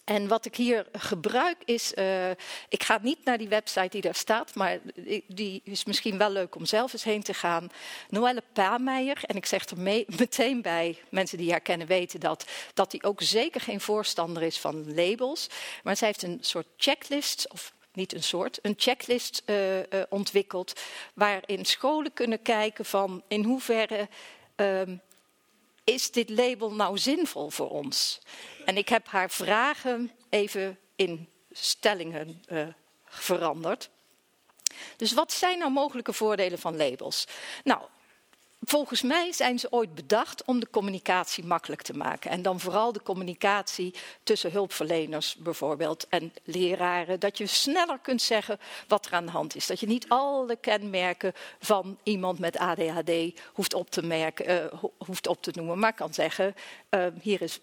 En 0.07 0.27
wat 0.27 0.45
ik 0.45 0.55
hier 0.55 0.85
gebruik 0.91 1.57
is, 1.65 1.93
uh, 1.95 2.29
ik 2.69 2.83
ga 2.83 2.99
niet 3.01 3.25
naar 3.25 3.37
die 3.37 3.47
website 3.47 3.89
die 3.89 4.01
daar 4.01 4.15
staat, 4.15 4.55
maar 4.55 4.79
die 5.27 5.61
is 5.63 5.85
misschien 5.85 6.17
wel 6.17 6.29
leuk 6.29 6.55
om 6.55 6.65
zelf 6.65 6.93
eens 6.93 7.03
heen 7.03 7.23
te 7.23 7.33
gaan. 7.33 7.69
Noelle 8.09 8.43
Pameijer, 8.53 9.23
en 9.25 9.35
ik 9.35 9.45
zeg 9.45 9.65
er 9.65 9.77
meteen 10.17 10.61
bij, 10.61 10.97
mensen 11.09 11.37
die 11.37 11.51
haar 11.51 11.59
kennen 11.59 11.87
weten 11.87 12.19
dat, 12.19 12.45
dat 12.73 12.91
hij 12.91 13.01
ook 13.03 13.21
zeker 13.21 13.61
geen 13.61 13.81
voorstander 13.81 14.43
is 14.43 14.59
van 14.59 14.95
labels. 14.95 15.49
Maar 15.83 15.97
zij 15.97 16.07
heeft 16.07 16.23
een 16.23 16.37
soort 16.41 16.67
checklist, 16.77 17.51
of 17.51 17.73
niet 17.93 18.13
een 18.13 18.23
soort, 18.23 18.59
een 18.61 18.75
checklist 18.77 19.43
uh, 19.45 19.77
uh, 19.77 19.83
ontwikkeld, 20.09 20.81
waarin 21.13 21.65
scholen 21.65 22.13
kunnen 22.13 22.41
kijken 22.41 22.85
van 22.85 23.23
in 23.27 23.43
hoeverre 23.43 24.07
um, 24.55 25.01
is 25.93 26.11
dit 26.11 26.29
label 26.29 26.71
nou 26.71 26.97
zinvol 26.97 27.49
voor 27.49 27.69
ons? 27.69 28.19
En 28.65 28.77
ik 28.77 28.89
heb 28.89 29.07
haar 29.07 29.29
vragen 29.29 30.11
even 30.29 30.79
in 30.95 31.29
stellingen 31.51 32.43
uh, 32.49 32.67
veranderd. 33.05 33.89
Dus 34.95 35.13
wat 35.13 35.31
zijn 35.31 35.59
nou 35.59 35.71
mogelijke 35.71 36.13
voordelen 36.13 36.59
van 36.59 36.77
labels? 36.77 37.27
Nou, 37.63 37.81
volgens 38.61 39.01
mij 39.01 39.31
zijn 39.31 39.59
ze 39.59 39.71
ooit 39.71 39.95
bedacht 39.95 40.45
om 40.45 40.59
de 40.59 40.69
communicatie 40.69 41.45
makkelijk 41.45 41.81
te 41.81 41.93
maken. 41.93 42.31
En 42.31 42.41
dan 42.41 42.59
vooral 42.59 42.91
de 42.91 43.01
communicatie 43.03 43.93
tussen 44.23 44.51
hulpverleners 44.51 45.35
bijvoorbeeld 45.35 46.07
en 46.09 46.33
leraren. 46.43 47.19
Dat 47.19 47.37
je 47.37 47.47
sneller 47.47 47.99
kunt 47.99 48.21
zeggen 48.21 48.59
wat 48.87 49.05
er 49.05 49.13
aan 49.13 49.25
de 49.25 49.31
hand 49.31 49.55
is. 49.55 49.67
Dat 49.67 49.79
je 49.79 49.87
niet 49.87 50.09
alle 50.09 50.55
kenmerken 50.55 51.33
van 51.59 51.97
iemand 52.03 52.39
met 52.39 52.57
ADHD 52.57 53.11
hoeft 53.53 53.73
op 53.73 53.89
te, 53.89 54.01
merken, 54.01 54.71
uh, 54.73 54.83
hoeft 54.97 55.27
op 55.27 55.41
te 55.41 55.51
noemen. 55.53 55.79
Maar 55.79 55.93
kan 55.93 56.13
zeggen, 56.13 56.55
uh, 56.89 57.05
hier 57.21 57.41
is 57.41 57.59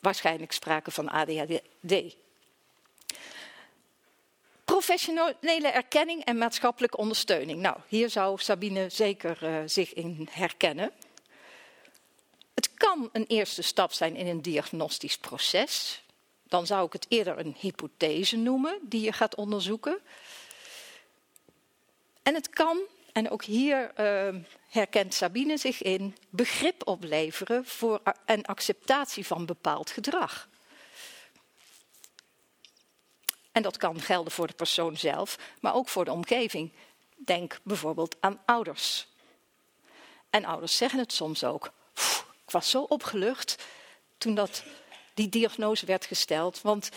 waarschijnlijk 0.00 0.52
sprake 0.52 0.90
van 0.90 1.08
ADHD. 1.08 2.16
Professionele 4.82 5.68
erkenning 5.68 6.24
en 6.24 6.38
maatschappelijke 6.38 6.96
ondersteuning. 6.96 7.60
Nou, 7.60 7.76
hier 7.88 8.10
zou 8.10 8.38
Sabine 8.38 8.88
zeker 8.88 9.38
uh, 9.42 9.56
zich 9.66 9.92
in 9.92 10.28
herkennen. 10.30 10.90
Het 12.54 12.74
kan 12.74 13.08
een 13.12 13.24
eerste 13.26 13.62
stap 13.62 13.92
zijn 13.92 14.16
in 14.16 14.26
een 14.26 14.42
diagnostisch 14.42 15.18
proces. 15.18 16.02
Dan 16.48 16.66
zou 16.66 16.86
ik 16.86 16.92
het 16.92 17.06
eerder 17.08 17.38
een 17.38 17.56
hypothese 17.58 18.36
noemen 18.36 18.78
die 18.82 19.00
je 19.00 19.12
gaat 19.12 19.34
onderzoeken. 19.34 19.98
En 22.22 22.34
het 22.34 22.50
kan, 22.50 22.78
en 23.12 23.30
ook 23.30 23.44
hier 23.44 23.92
uh, 24.00 24.40
herkent 24.68 25.14
Sabine 25.14 25.56
zich 25.56 25.82
in, 25.82 26.16
begrip 26.30 26.86
opleveren 26.88 27.66
voor 27.66 28.00
en 28.24 28.42
acceptatie 28.42 29.26
van 29.26 29.46
bepaald 29.46 29.90
gedrag. 29.90 30.48
En 33.52 33.62
dat 33.62 33.76
kan 33.76 34.00
gelden 34.00 34.32
voor 34.32 34.46
de 34.46 34.52
persoon 34.52 34.96
zelf, 34.96 35.38
maar 35.60 35.74
ook 35.74 35.88
voor 35.88 36.04
de 36.04 36.12
omgeving. 36.12 36.72
Denk 37.16 37.58
bijvoorbeeld 37.62 38.16
aan 38.20 38.40
ouders. 38.44 39.06
En 40.30 40.44
ouders 40.44 40.76
zeggen 40.76 40.98
het 40.98 41.12
soms 41.12 41.44
ook. 41.44 41.72
Ik 42.44 42.50
was 42.50 42.70
zo 42.70 42.82
opgelucht 42.82 43.64
toen 44.18 44.34
dat, 44.34 44.64
die 45.14 45.28
diagnose 45.28 45.86
werd 45.86 46.06
gesteld, 46.06 46.60
want 46.60 46.90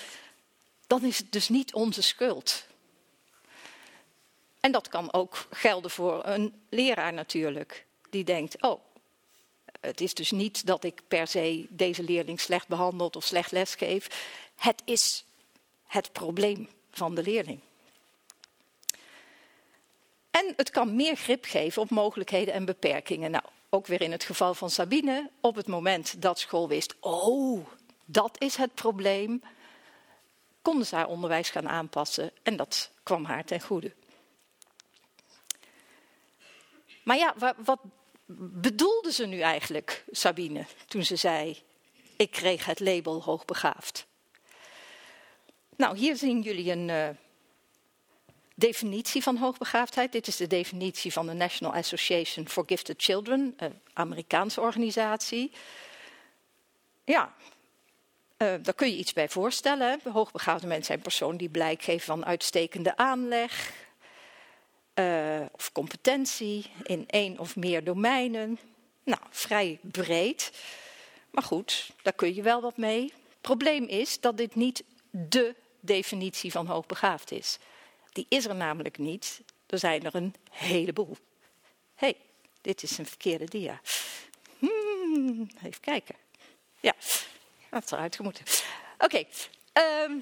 dan 0.88 1.04
is 1.04 1.18
het 1.18 1.32
dus 1.32 1.50
niet 1.50 1.74
onze 1.74 2.02
schuld. 2.02 2.66
En 4.60 4.72
dat 4.72 4.88
kan 4.88 5.14
ook 5.14 5.48
gelden 5.52 5.92
voor 5.92 6.26
een 6.26 6.62
leraar 6.70 7.14
natuurlijk, 7.14 7.86
die 8.10 8.24
denkt, 8.24 8.62
oh, 8.62 8.80
het 9.80 10.02
is 10.02 10.14
dus 10.14 10.32
niet 10.32 10.66
dat 10.66 10.84
ik 10.84 11.02
per 11.08 11.28
se 11.28 11.66
deze 11.70 12.04
leerling 12.04 12.40
slecht 12.40 12.68
behandeld 12.68 13.16
of 13.16 13.24
slecht 13.24 13.52
lesgeef. 13.52 14.08
Het 14.56 14.82
is 14.86 15.26
het 15.86 16.12
probleem 16.12 16.70
van 16.92 17.16
de 17.16 17.24
leerling. 17.24 17.60
En 20.32 20.54
het 20.56 20.70
kan 20.70 20.96
meer 20.96 21.16
grip 21.16 21.46
geven 21.46 21.82
op 21.82 21.90
mogelijkheden 21.90 22.54
en 22.54 22.66
beperkingen. 22.66 23.32
Nou, 23.32 23.44
ook 23.70 23.88
weer 23.88 24.02
in 24.02 24.12
het 24.12 24.24
geval 24.24 24.54
van 24.54 24.70
Sabine, 24.70 25.30
op 25.42 25.56
het 25.56 25.68
moment 25.68 26.22
dat 26.22 26.40
school 26.40 26.68
wist, 26.68 26.96
oh, 27.00 27.66
dat 28.06 28.36
is 28.42 28.56
het 28.56 28.74
probleem, 28.74 29.42
konden 30.62 30.86
ze 30.86 30.96
haar 30.96 31.08
onderwijs 31.08 31.50
gaan 31.50 31.70
aanpassen 31.70 32.32
en 32.44 32.56
dat 32.56 32.92
kwam 33.04 33.26
haar 33.26 33.46
ten 33.46 33.62
goede. 33.62 33.94
Maar 37.04 37.18
ja, 37.18 37.36
wat 37.58 37.80
bedoelde 38.62 39.12
ze 39.12 39.26
nu 39.26 39.40
eigenlijk, 39.40 40.04
Sabine, 40.12 40.66
toen 40.88 41.04
ze 41.04 41.16
zei: 41.16 41.64
Ik 42.18 42.32
kreeg 42.32 42.66
het 42.66 42.80
label 42.80 43.24
hoogbegaafd? 43.24 44.08
Nou, 45.78 45.98
hier 45.98 46.16
zien 46.16 46.42
jullie 46.42 46.72
een 46.72 46.90
uh, 46.90 47.10
definitie 48.56 49.24
van 49.24 49.38
hoogbegaafdheid. 49.38 50.12
Dit 50.12 50.28
is 50.28 50.36
de 50.36 50.48
definitie 50.48 51.14
van 51.14 51.28
de 51.28 51.34
National 51.34 51.74
Association 51.74 52.48
for 52.48 52.64
Gifted 52.68 53.02
Children, 53.04 53.54
een 53.58 53.80
Amerikaanse 53.94 54.62
organisatie. 54.62 55.52
ja, 57.04 57.34
uh, 58.38 58.54
daar 58.62 58.74
kun 58.76 58.90
je 58.90 58.98
iets 58.98 59.14
bij 59.14 59.30
voorstellen. 59.30 60.00
Hoogbegaafde 60.04 60.68
mensen 60.68 60.86
zijn 60.86 61.02
personen 61.02 61.38
die 61.38 61.50
blijk 61.50 61.84
geven 61.84 62.06
van 62.06 62.26
uitstekende 62.26 62.98
aanleg 62.98 63.74
of 65.52 65.72
competentie 65.72 66.66
in 66.84 67.04
één 67.08 67.40
of 67.40 67.56
meer 67.56 67.84
domeinen. 67.84 68.60
Nou, 69.04 69.22
vrij 69.30 69.80
breed. 69.82 70.52
Maar 71.32 71.44
goed, 71.44 71.90
daar 72.02 72.14
kun 72.14 72.36
je 72.36 72.42
wel 72.42 72.62
wat 72.62 72.78
mee. 72.78 73.14
Probleem 73.42 73.84
is 73.84 74.20
dat 74.20 74.38
dit 74.38 74.56
niet 74.56 74.84
de 75.10 75.56
definitie 75.86 76.52
van 76.52 76.68
hoogbegaafd 76.68 77.32
is. 77.32 77.58
Die 78.12 78.26
is 78.30 78.46
er 78.46 78.56
namelijk 78.56 78.98
niet. 78.98 79.42
Er 79.68 79.80
zijn 79.80 80.04
er 80.04 80.16
een 80.16 80.36
heleboel. 80.50 81.18
Hé, 81.96 82.08
hey, 82.08 82.16
dit 82.62 82.84
is 82.84 82.98
een 82.98 83.06
verkeerde 83.06 83.46
dia. 83.46 83.82
Hmm, 84.60 85.48
even 85.64 85.82
kijken. 85.82 86.16
Ja, 86.80 86.94
dat 87.70 87.92
eruit 87.92 88.20
moeten. 88.20 88.46
Oké, 88.98 89.24
ehm, 89.74 90.18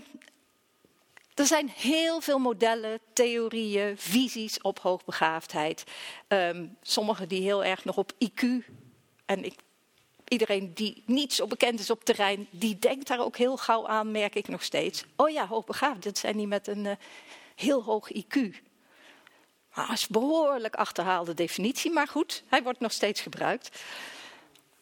er 1.34 1.46
zijn 1.46 1.70
heel 1.70 2.22
veel 2.22 2.40
modellen, 2.40 3.00
theorieën, 3.14 3.98
visies 3.98 4.62
op 4.62 4.80
hoogbegaafdheid. 4.80 5.84
Um, 6.28 6.78
sommige 6.82 7.28
die 7.28 7.42
heel 7.42 7.64
erg 7.64 7.86
nog 7.86 7.98
op 7.98 8.12
IQ. 8.26 8.44
En 9.26 9.44
ik, 9.44 9.56
iedereen 10.28 10.74
die 10.74 11.04
niet 11.06 11.34
zo 11.34 11.48
bekend 11.48 11.80
is 11.80 11.90
op 11.90 12.04
terrein, 12.04 12.48
die 12.50 12.80
denkt 12.80 13.08
daar 13.08 13.20
ook 13.20 13.38
heel 13.38 13.58
gauw 13.58 13.88
aan, 13.88 14.12
merk 14.12 14.36
ik 14.36 14.48
nog 14.48 14.64
steeds. 14.64 15.06
Oh 15.16 15.30
ja, 15.30 15.48
hoogbegaafd, 15.48 16.04
dat 16.04 16.18
zijn 16.18 16.38
die 16.38 16.48
met 16.48 16.68
een 16.68 16.86
uh, 16.86 16.92
heel 17.56 17.84
hoog 17.84 18.10
IQ. 18.14 18.56
Dat 19.76 19.90
is 19.90 20.02
een 20.02 20.08
behoorlijk 20.10 20.76
achterhaalde 20.76 21.34
definitie, 21.34 21.92
maar 21.92 22.08
goed, 22.08 22.44
hij 22.48 22.64
wordt 22.64 22.80
nog 22.80 22.92
steeds 22.92 23.22
gebruikt. 23.22 23.82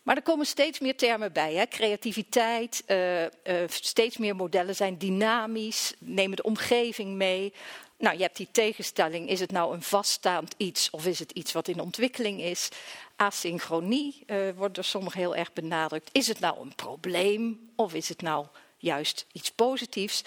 Maar 0.03 0.15
er 0.15 0.21
komen 0.21 0.45
steeds 0.45 0.79
meer 0.79 0.95
termen 0.97 1.33
bij. 1.33 1.53
Hè? 1.53 1.65
Creativiteit, 1.67 2.83
uh, 2.87 3.23
uh, 3.23 3.29
steeds 3.67 4.17
meer 4.17 4.35
modellen 4.35 4.75
zijn 4.75 4.97
dynamisch, 4.97 5.93
nemen 5.99 6.35
de 6.35 6.43
omgeving 6.43 7.15
mee. 7.15 7.53
Nou, 8.01 8.15
je 8.15 8.21
hebt 8.21 8.37
die 8.37 8.47
tegenstelling, 8.51 9.29
is 9.29 9.39
het 9.39 9.51
nou 9.51 9.73
een 9.73 9.81
vaststaand 9.81 10.53
iets 10.57 10.89
of 10.89 11.05
is 11.05 11.19
het 11.19 11.31
iets 11.31 11.51
wat 11.51 11.67
in 11.67 11.79
ontwikkeling 11.79 12.41
is? 12.41 12.69
Asynchronie 13.15 14.23
uh, 14.25 14.49
wordt 14.55 14.75
door 14.75 14.83
sommigen 14.83 15.19
heel 15.19 15.35
erg 15.35 15.53
benadrukt. 15.53 16.09
Is 16.11 16.27
het 16.27 16.39
nou 16.39 16.59
een 16.59 16.75
probleem 16.75 17.71
of 17.75 17.93
is 17.93 18.09
het 18.09 18.21
nou 18.21 18.45
juist 18.77 19.25
iets 19.31 19.51
positiefs? 19.51 20.23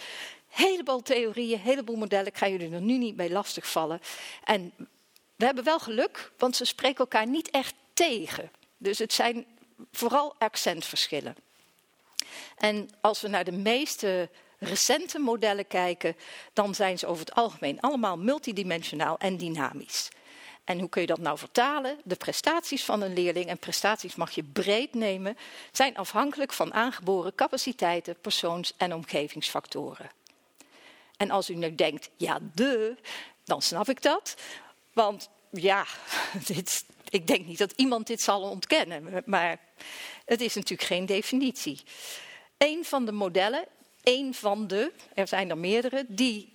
Heleboel 0.48 1.02
theorieën, 1.02 1.58
heleboel 1.58 1.96
modellen, 1.96 2.26
ik 2.26 2.36
ga 2.36 2.48
jullie 2.48 2.72
er 2.72 2.80
nu 2.80 2.98
niet 2.98 3.16
mee 3.16 3.30
lastigvallen. 3.30 4.00
En 4.44 4.72
we 5.36 5.44
hebben 5.44 5.64
wel 5.64 5.78
geluk, 5.78 6.32
want 6.38 6.56
ze 6.56 6.64
spreken 6.64 6.98
elkaar 6.98 7.26
niet 7.26 7.50
echt 7.50 7.74
tegen. 7.94 8.50
Dus 8.76 8.98
het 8.98 9.12
zijn 9.12 9.46
vooral 9.92 10.34
accentverschillen. 10.38 11.36
En 12.56 12.90
als 13.00 13.20
we 13.20 13.28
naar 13.28 13.44
de 13.44 13.52
meeste 13.52 14.28
recente 14.58 15.18
modellen 15.18 15.66
kijken, 15.66 16.16
dan 16.52 16.74
zijn 16.74 16.98
ze 16.98 17.06
over 17.06 17.24
het 17.24 17.34
algemeen 17.34 17.80
allemaal 17.80 18.18
multidimensionaal 18.18 19.18
en 19.18 19.36
dynamisch. 19.36 20.08
En 20.64 20.78
hoe 20.78 20.88
kun 20.88 21.00
je 21.00 21.06
dat 21.06 21.18
nou 21.18 21.38
vertalen? 21.38 21.98
De 22.04 22.16
prestaties 22.16 22.84
van 22.84 23.00
een 23.00 23.12
leerling, 23.12 23.46
en 23.46 23.58
prestaties 23.58 24.14
mag 24.14 24.30
je 24.30 24.42
breed 24.42 24.94
nemen, 24.94 25.36
zijn 25.72 25.96
afhankelijk 25.96 26.52
van 26.52 26.74
aangeboren 26.74 27.34
capaciteiten, 27.34 28.20
persoons- 28.20 28.74
en 28.76 28.94
omgevingsfactoren. 28.94 30.10
En 31.16 31.30
als 31.30 31.50
u 31.50 31.54
nu 31.54 31.74
denkt, 31.74 32.10
ja, 32.16 32.38
de, 32.54 32.96
dan 33.44 33.62
snap 33.62 33.88
ik 33.88 34.02
dat. 34.02 34.36
Want 34.92 35.28
ja, 35.50 35.86
dit, 36.46 36.84
ik 37.08 37.26
denk 37.26 37.46
niet 37.46 37.58
dat 37.58 37.72
iemand 37.76 38.06
dit 38.06 38.22
zal 38.22 38.42
ontkennen, 38.42 39.22
maar 39.24 39.60
het 40.24 40.40
is 40.40 40.54
natuurlijk 40.54 40.88
geen 40.88 41.06
definitie. 41.06 41.82
Een 42.58 42.84
van 42.84 43.04
de 43.04 43.12
modellen, 43.12 43.64
een 44.04 44.34
van 44.34 44.66
de, 44.66 44.92
er 45.14 45.28
zijn 45.28 45.50
er 45.50 45.58
meerdere, 45.58 46.04
die 46.08 46.52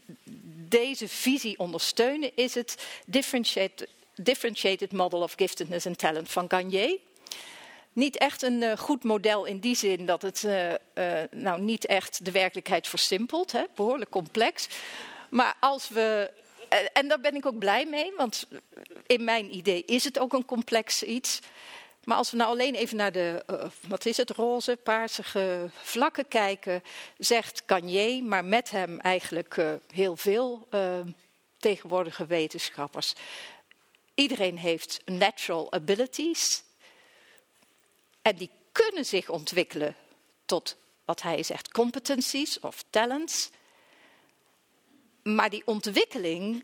deze 0.68 1.08
visie 1.08 1.60
ondersteunen, 1.60 2.32
is 2.36 2.54
het 2.54 2.76
Differentiated, 3.06 3.88
differentiated 4.16 4.92
Model 4.92 5.22
of 5.22 5.34
Giftedness 5.36 5.86
and 5.86 5.98
Talent 5.98 6.32
van 6.32 6.46
Gagne. 6.48 7.00
Niet 7.94 8.18
echt 8.18 8.42
een 8.42 8.62
uh, 8.62 8.78
goed 8.78 9.04
model 9.04 9.46
in 9.46 9.60
die 9.60 9.76
zin 9.76 10.06
dat 10.06 10.22
het 10.22 10.44
uh, 10.44 10.70
uh, 10.70 10.76
nou 11.32 11.62
niet 11.62 11.86
echt 11.86 12.26
de 12.26 12.32
werkelijkheid 12.32 12.88
versimpelt, 12.88 13.52
hè, 13.52 13.64
behoorlijk 13.76 14.10
complex. 14.10 14.68
Maar 15.30 15.56
als 15.60 15.90
we 15.90 16.32
en 16.94 17.08
daar 17.08 17.20
ben 17.20 17.36
ik 17.36 17.46
ook 17.46 17.58
blij 17.58 17.86
mee, 17.86 18.14
want 18.18 18.48
in 19.08 19.24
mijn 19.24 19.56
idee 19.56 19.84
is 19.86 20.04
het 20.04 20.20
ook 20.20 20.34
een 20.34 20.46
complex 20.46 21.04
iets. 21.04 21.40
Maar 22.10 22.18
als 22.18 22.32
we 22.32 22.38
nou 22.38 22.50
alleen 22.50 22.76
even 22.76 22.98
naar 22.98 23.12
de, 23.12 23.44
uh, 23.50 23.66
wat 23.88 24.06
is 24.06 24.18
het, 24.18 24.30
roze, 24.30 24.78
paarsige 24.84 25.70
vlakken 25.74 26.28
kijken, 26.28 26.84
zegt 27.18 27.64
Gagné, 27.66 28.22
maar 28.22 28.46
met 28.46 28.70
hem 28.70 29.00
eigenlijk 29.00 29.58
uh, 29.58 29.74
heel 29.94 30.16
veel 30.16 30.68
tegenwoordige 31.58 32.26
wetenschappers. 32.26 33.14
Iedereen 34.14 34.58
heeft 34.58 35.02
natural 35.06 35.72
abilities 35.72 36.64
en 38.22 38.36
die 38.36 38.50
kunnen 38.72 39.06
zich 39.06 39.30
ontwikkelen 39.30 39.96
tot 40.46 40.78
wat 41.06 41.22
hij 41.22 41.44
zegt 41.44 41.72
competencies 41.72 42.60
of 42.60 42.84
talents. 42.90 43.50
Maar 45.24 45.50
die 45.50 45.64
ontwikkeling, 45.66 46.64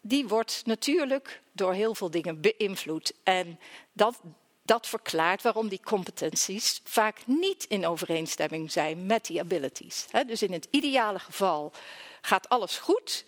die 0.00 0.28
wordt 0.28 0.62
natuurlijk 0.64 1.40
door 1.52 1.72
heel 1.72 1.94
veel 1.94 2.10
dingen 2.10 2.40
beïnvloed. 2.40 3.12
En 3.22 3.58
dat, 3.92 4.20
dat 4.68 4.86
verklaart 4.86 5.42
waarom 5.42 5.68
die 5.68 5.80
competenties 5.84 6.80
vaak 6.84 7.26
niet 7.26 7.64
in 7.64 7.86
overeenstemming 7.86 8.72
zijn 8.72 9.06
met 9.06 9.26
die 9.26 9.40
abilities. 9.40 10.06
dus 10.26 10.42
in 10.42 10.52
het 10.52 10.68
ideale 10.70 11.18
geval 11.18 11.72
gaat 12.20 12.48
alles 12.48 12.76
goed. 12.76 13.24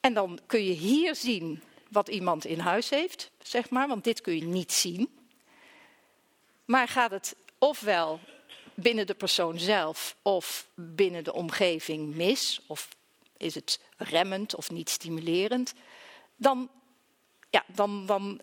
En 0.00 0.14
dan 0.14 0.38
kun 0.46 0.64
je 0.64 0.72
hier 0.72 1.14
zien 1.14 1.62
wat 1.88 2.08
iemand 2.08 2.44
in 2.44 2.58
huis 2.58 2.90
heeft, 2.90 3.30
zeg 3.42 3.70
maar, 3.70 3.88
want 3.88 4.04
dit 4.04 4.20
kun 4.20 4.36
je 4.36 4.44
niet 4.44 4.72
zien. 4.72 5.18
Maar 6.64 6.88
gaat 6.88 7.10
het 7.10 7.36
ofwel 7.58 8.20
binnen 8.74 9.06
de 9.06 9.14
persoon 9.14 9.58
zelf 9.58 10.16
of 10.22 10.66
binnen 10.74 11.24
de 11.24 11.32
omgeving 11.32 12.14
mis, 12.14 12.60
of 12.66 12.88
is 13.36 13.54
het 13.54 13.80
remmend 13.96 14.54
of 14.54 14.70
niet 14.70 14.90
stimulerend, 14.90 15.74
dan, 16.36 16.70
ja, 17.50 17.64
dan, 17.66 18.06
dan 18.06 18.40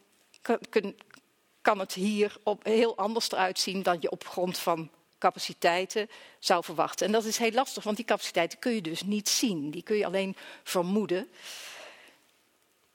kan 1.65 1.79
het 1.79 1.93
hier 1.93 2.37
op 2.43 2.63
heel 2.63 2.97
anders 2.97 3.31
eruit 3.31 3.59
zien 3.59 3.83
dan 3.83 3.97
je 3.99 4.11
op 4.11 4.27
grond 4.27 4.57
van 4.57 4.89
capaciteiten 5.17 6.09
zou 6.39 6.63
verwachten. 6.63 7.05
En 7.05 7.11
dat 7.11 7.25
is 7.25 7.37
heel 7.37 7.51
lastig, 7.51 7.83
want 7.83 7.95
die 7.95 8.05
capaciteiten 8.05 8.59
kun 8.59 8.73
je 8.73 8.81
dus 8.81 9.03
niet 9.03 9.29
zien. 9.29 9.71
Die 9.71 9.83
kun 9.83 9.97
je 9.97 10.05
alleen 10.05 10.35
vermoeden. 10.63 11.27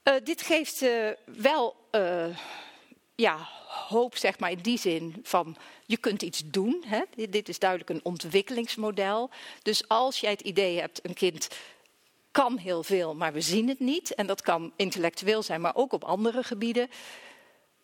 Uh, 0.05 0.15
dit 0.25 0.43
geeft 0.43 0.83
uh, 0.83 1.09
wel 1.25 1.77
uh, 1.93 2.37
ja, 3.15 3.49
hoop, 3.89 4.17
zeg 4.17 4.39
maar, 4.39 4.51
in 4.51 4.63
die 4.63 4.79
zin 4.79 5.21
van 5.23 5.57
je 5.87 5.97
kunt 5.97 6.23
iets 6.23 6.43
doen. 6.45 6.85
Hè? 6.87 7.03
Dit 7.31 7.49
is 7.49 7.59
duidelijk 7.59 7.91
een 7.91 8.05
ontwikkelingsmodel. 8.05 9.31
Dus 9.63 9.89
als 9.89 10.21
jij 10.21 10.31
het 10.31 10.41
idee 10.41 10.81
hebt, 10.81 11.05
een 11.05 11.15
kind 11.15 11.49
kan 12.31 12.57
heel 12.57 12.83
veel, 12.83 13.15
maar 13.15 13.33
we 13.33 13.41
zien 13.41 13.69
het 13.69 13.81
niet. 13.81 14.15
En 14.15 14.27
dat 14.27 14.43
kan 14.43 14.73
intellectueel 14.77 15.43
zijn, 15.43 15.61
maar 15.61 15.77
ook 15.77 15.93
op 15.93 16.05
andere 16.05 16.43
gebieden. 16.43 16.91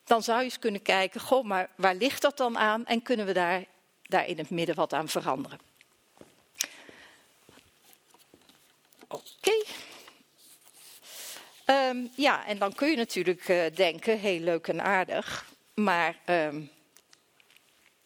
Dan 0.07 0.23
zou 0.23 0.39
je 0.39 0.45
eens 0.45 0.59
kunnen 0.59 0.83
kijken, 0.83 1.21
goh, 1.21 1.45
maar 1.45 1.71
waar 1.75 1.95
ligt 1.95 2.23
dat 2.23 2.37
dan 2.37 2.59
aan? 2.59 2.87
En 2.87 3.03
kunnen 3.03 3.27
we 3.27 3.33
daar, 3.33 3.65
daar 4.03 4.27
in 4.27 4.39
het 4.39 4.51
midden 4.51 4.75
wat 4.75 4.93
aan 4.93 5.09
veranderen? 5.09 5.59
Oké. 9.09 9.65
Um, 11.67 12.11
ja, 12.15 12.47
en 12.47 12.59
dan 12.59 12.75
kun 12.75 12.91
je 12.91 12.97
natuurlijk 12.97 13.49
uh, 13.49 13.65
denken, 13.75 14.19
heel 14.19 14.41
leuk 14.41 14.69
en 14.69 14.83
aardig, 14.83 15.47
maar 15.75 16.19
um, 16.27 16.71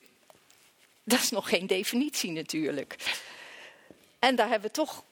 dat 1.05 1.21
is 1.21 1.31
nog 1.31 1.49
geen 1.49 1.67
definitie 1.67 2.31
natuurlijk. 2.31 2.97
En 4.19 4.37
daar 4.37 4.49
hebben 4.49 4.69
we 4.69 4.75
toch 4.77 5.05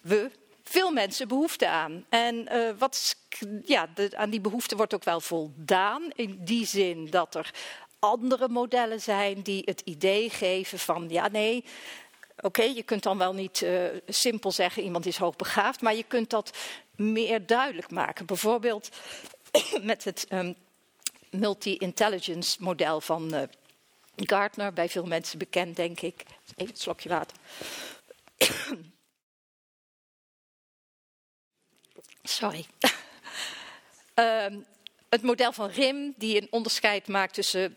we, 0.00 0.30
veel 0.68 0.90
mensen 0.90 1.28
behoefte 1.28 1.68
aan. 1.68 2.04
En 2.08 2.48
uh, 2.52 2.70
wat, 2.78 3.16
ja, 3.64 3.88
aan 4.16 4.30
die 4.30 4.40
behoefte 4.40 4.76
wordt 4.76 4.94
ook 4.94 5.04
wel 5.04 5.20
voldaan. 5.20 6.10
In 6.14 6.38
die 6.44 6.66
zin 6.66 7.10
dat 7.10 7.34
er 7.34 7.54
andere 7.98 8.48
modellen 8.48 9.00
zijn 9.00 9.42
die 9.42 9.62
het 9.64 9.80
idee 9.80 10.30
geven 10.30 10.78
van 10.78 11.06
ja, 11.08 11.28
nee. 11.28 11.64
Oké, 12.40 12.62
je 12.62 12.82
kunt 12.82 13.02
dan 13.02 13.18
wel 13.18 13.34
niet 13.34 13.60
uh, 13.60 13.84
simpel 14.06 14.50
zeggen 14.50 14.82
iemand 14.82 15.06
is 15.06 15.16
hoogbegaafd, 15.16 15.80
maar 15.80 15.94
je 15.94 16.02
kunt 16.02 16.30
dat 16.30 16.56
meer 16.96 17.46
duidelijk 17.46 17.90
maken. 17.90 18.26
Bijvoorbeeld 18.26 18.88
met 19.82 20.04
het 20.04 20.26
um, 20.32 20.54
multi-intelligence 21.30 22.56
model 22.60 23.00
van 23.00 23.34
uh, 23.34 23.42
Gartner, 24.16 24.72
bij 24.72 24.88
veel 24.88 25.06
mensen 25.06 25.38
bekend, 25.38 25.76
denk 25.76 26.00
ik. 26.00 26.24
Even 26.54 26.74
een 26.74 26.80
slokje 26.80 27.08
water. 27.08 27.36
Sorry. 32.28 32.66
um, 34.14 34.66
het 35.08 35.22
model 35.22 35.52
van 35.52 35.68
RIM, 35.68 36.14
die 36.16 36.40
een 36.40 36.48
onderscheid 36.50 37.08
maakt 37.08 37.34
tussen 37.34 37.76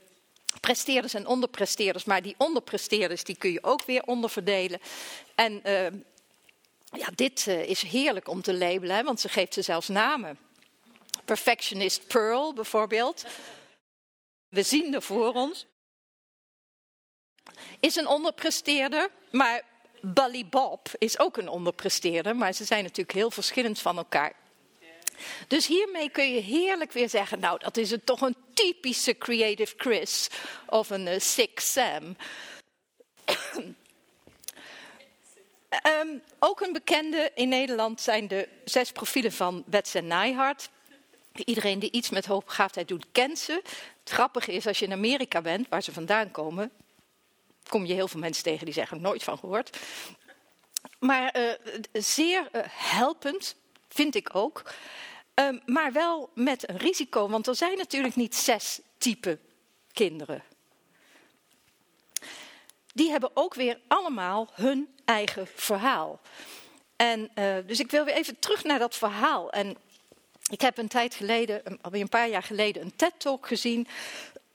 presteerders 0.59 1.13
en 1.13 1.27
onderpresteerders. 1.27 2.03
Maar 2.03 2.21
die 2.21 2.35
onderpresteerders 2.37 3.23
die 3.23 3.37
kun 3.37 3.51
je 3.51 3.63
ook 3.63 3.83
weer 3.83 4.03
onderverdelen. 4.03 4.79
En 5.35 5.61
uh, 5.65 6.01
ja, 6.99 7.07
dit 7.15 7.45
uh, 7.45 7.69
is 7.69 7.81
heerlijk 7.81 8.27
om 8.27 8.41
te 8.41 8.53
labelen, 8.53 8.95
hè, 8.95 9.03
want 9.03 9.19
ze 9.19 9.29
geeft 9.29 9.53
ze 9.53 9.61
zelfs 9.61 9.87
namen. 9.87 10.37
Perfectionist 11.25 12.07
Pearl 12.07 12.53
bijvoorbeeld. 12.53 13.25
We 14.49 14.63
zien 14.63 14.93
er 14.93 15.01
voor 15.01 15.33
ons. 15.33 15.65
Is 17.79 17.95
een 17.95 18.07
onderpresteerder, 18.07 19.09
maar 19.31 19.63
Bally 20.01 20.45
Bob 20.45 20.87
is 20.97 21.19
ook 21.19 21.37
een 21.37 21.49
onderpresteerder, 21.49 22.35
maar 22.35 22.53
ze 22.53 22.65
zijn 22.65 22.83
natuurlijk 22.83 23.17
heel 23.17 23.31
verschillend 23.31 23.79
van 23.79 23.97
elkaar. 23.97 24.33
Dus 25.47 25.67
hiermee 25.67 26.09
kun 26.09 26.33
je 26.33 26.39
heerlijk 26.39 26.91
weer 26.91 27.09
zeggen, 27.09 27.39
nou 27.39 27.59
dat 27.59 27.77
is 27.77 27.91
het 27.91 28.05
toch 28.05 28.21
een 28.21 28.35
typische 28.53 29.17
Creative 29.17 29.73
Chris 29.77 30.29
of 30.65 30.89
een 30.89 31.07
uh, 31.07 31.19
Sick 31.19 31.59
Sam. 31.59 32.15
um, 36.01 36.21
ook 36.39 36.61
een 36.61 36.73
bekende 36.73 37.31
in 37.35 37.49
Nederland 37.49 38.01
zijn 38.01 38.27
de 38.27 38.47
zes 38.65 38.91
profielen 38.91 39.31
van 39.31 39.63
Betsy 39.65 39.99
Nijhart. 39.99 40.69
Iedereen 41.33 41.79
die 41.79 41.91
iets 41.91 42.09
met 42.09 42.25
hoogbegaafdheid 42.25 42.87
doet, 42.87 43.05
kent 43.11 43.39
ze. 43.39 43.61
Het 43.99 44.09
grappige 44.09 44.53
is, 44.53 44.67
als 44.67 44.79
je 44.79 44.85
in 44.85 44.91
Amerika 44.91 45.41
bent, 45.41 45.69
waar 45.69 45.83
ze 45.83 45.91
vandaan 45.91 46.31
komen, 46.31 46.71
kom 47.67 47.85
je 47.85 47.93
heel 47.93 48.07
veel 48.07 48.19
mensen 48.19 48.43
tegen 48.43 48.65
die 48.65 48.73
zeggen, 48.73 49.01
nooit 49.01 49.23
van 49.23 49.37
gehoord. 49.37 49.77
Maar 50.99 51.37
uh, 51.37 51.51
zeer 51.91 52.49
uh, 52.51 52.61
helpend, 52.67 53.55
vind 53.89 54.15
ik 54.15 54.35
ook. 54.35 54.63
Um, 55.33 55.61
maar 55.65 55.91
wel 55.91 56.29
met 56.33 56.69
een 56.69 56.77
risico, 56.77 57.29
want 57.29 57.47
er 57.47 57.55
zijn 57.55 57.77
natuurlijk 57.77 58.15
niet 58.15 58.35
zes 58.35 58.79
typen 58.97 59.39
kinderen. 59.93 60.43
Die 62.93 63.09
hebben 63.09 63.31
ook 63.33 63.53
weer 63.53 63.79
allemaal 63.87 64.49
hun 64.53 64.89
eigen 65.05 65.47
verhaal. 65.55 66.19
En 66.95 67.31
uh, 67.35 67.55
dus 67.65 67.79
ik 67.79 67.91
wil 67.91 68.05
weer 68.05 68.13
even 68.13 68.39
terug 68.39 68.63
naar 68.63 68.79
dat 68.79 68.95
verhaal. 68.95 69.51
En 69.51 69.77
ik 70.49 70.61
heb 70.61 70.77
een 70.77 70.87
tijd 70.87 71.15
geleden, 71.15 71.79
alweer 71.81 72.01
een 72.01 72.09
paar 72.09 72.29
jaar 72.29 72.43
geleden, 72.43 72.81
een 72.81 72.95
TED-talk 72.95 73.47
gezien. 73.47 73.87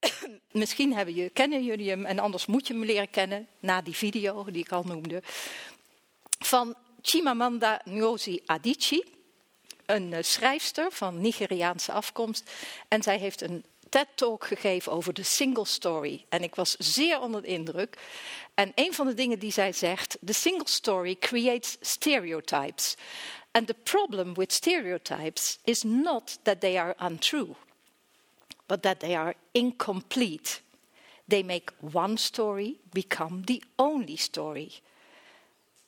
Misschien 0.51 0.95
hebben 0.95 1.14
je, 1.14 1.30
kennen 1.30 1.64
jullie 1.64 1.91
hem 1.91 2.05
en 2.05 2.18
anders 2.18 2.47
moet 2.47 2.66
je 2.66 2.72
hem 2.72 2.85
leren 2.85 3.11
kennen 3.11 3.49
na 3.61 3.82
die 3.82 3.95
video 3.95 4.45
die 4.45 4.64
ik 4.64 4.72
al 4.72 4.82
noemde. 4.82 5.22
Van 6.39 6.74
Chimamanda 7.03 7.80
Ngozi 7.85 8.43
Adichie, 8.47 9.13
een 9.87 10.12
uh, 10.12 10.18
schrijfster 10.20 10.93
van 10.93 11.20
Nigeriaanse 11.20 11.93
afkomst. 11.93 12.51
En 12.89 13.03
zij 13.03 13.18
heeft 13.18 13.41
een 13.41 13.64
TED-talk 13.89 14.47
gegeven 14.47 14.93
over 14.93 15.14
de 15.14 15.22
single 15.22 15.64
story. 15.64 16.24
En 16.28 16.43
ik 16.43 16.55
was 16.55 16.76
zeer 16.78 17.20
onder 17.20 17.43
de 17.43 17.49
indruk. 17.49 17.99
En 18.55 18.72
een 18.74 18.95
van 18.95 19.07
de 19.07 19.14
dingen 19.14 19.39
die 19.39 19.53
zij 19.53 19.72
zegt, 19.72 20.18
the 20.24 20.32
single 20.32 20.68
story 20.68 21.16
creates 21.18 21.76
stereotypes. 21.80 22.97
And 23.51 23.66
the 23.66 23.76
problem 23.82 24.35
with 24.35 24.53
stereotypes 24.53 25.59
is 25.64 25.82
not 25.82 26.39
that 26.43 26.61
they 26.61 26.78
are 26.78 26.97
untrue, 27.03 27.55
but 28.66 28.82
that 28.82 29.01
they 29.01 29.16
are 29.16 29.35
incomplete. 29.53 30.61
They 31.28 31.43
make 31.43 31.72
one 31.93 32.16
story 32.16 32.76
become 32.91 33.45
the 33.45 33.62
only 33.76 34.16
story. 34.16 34.72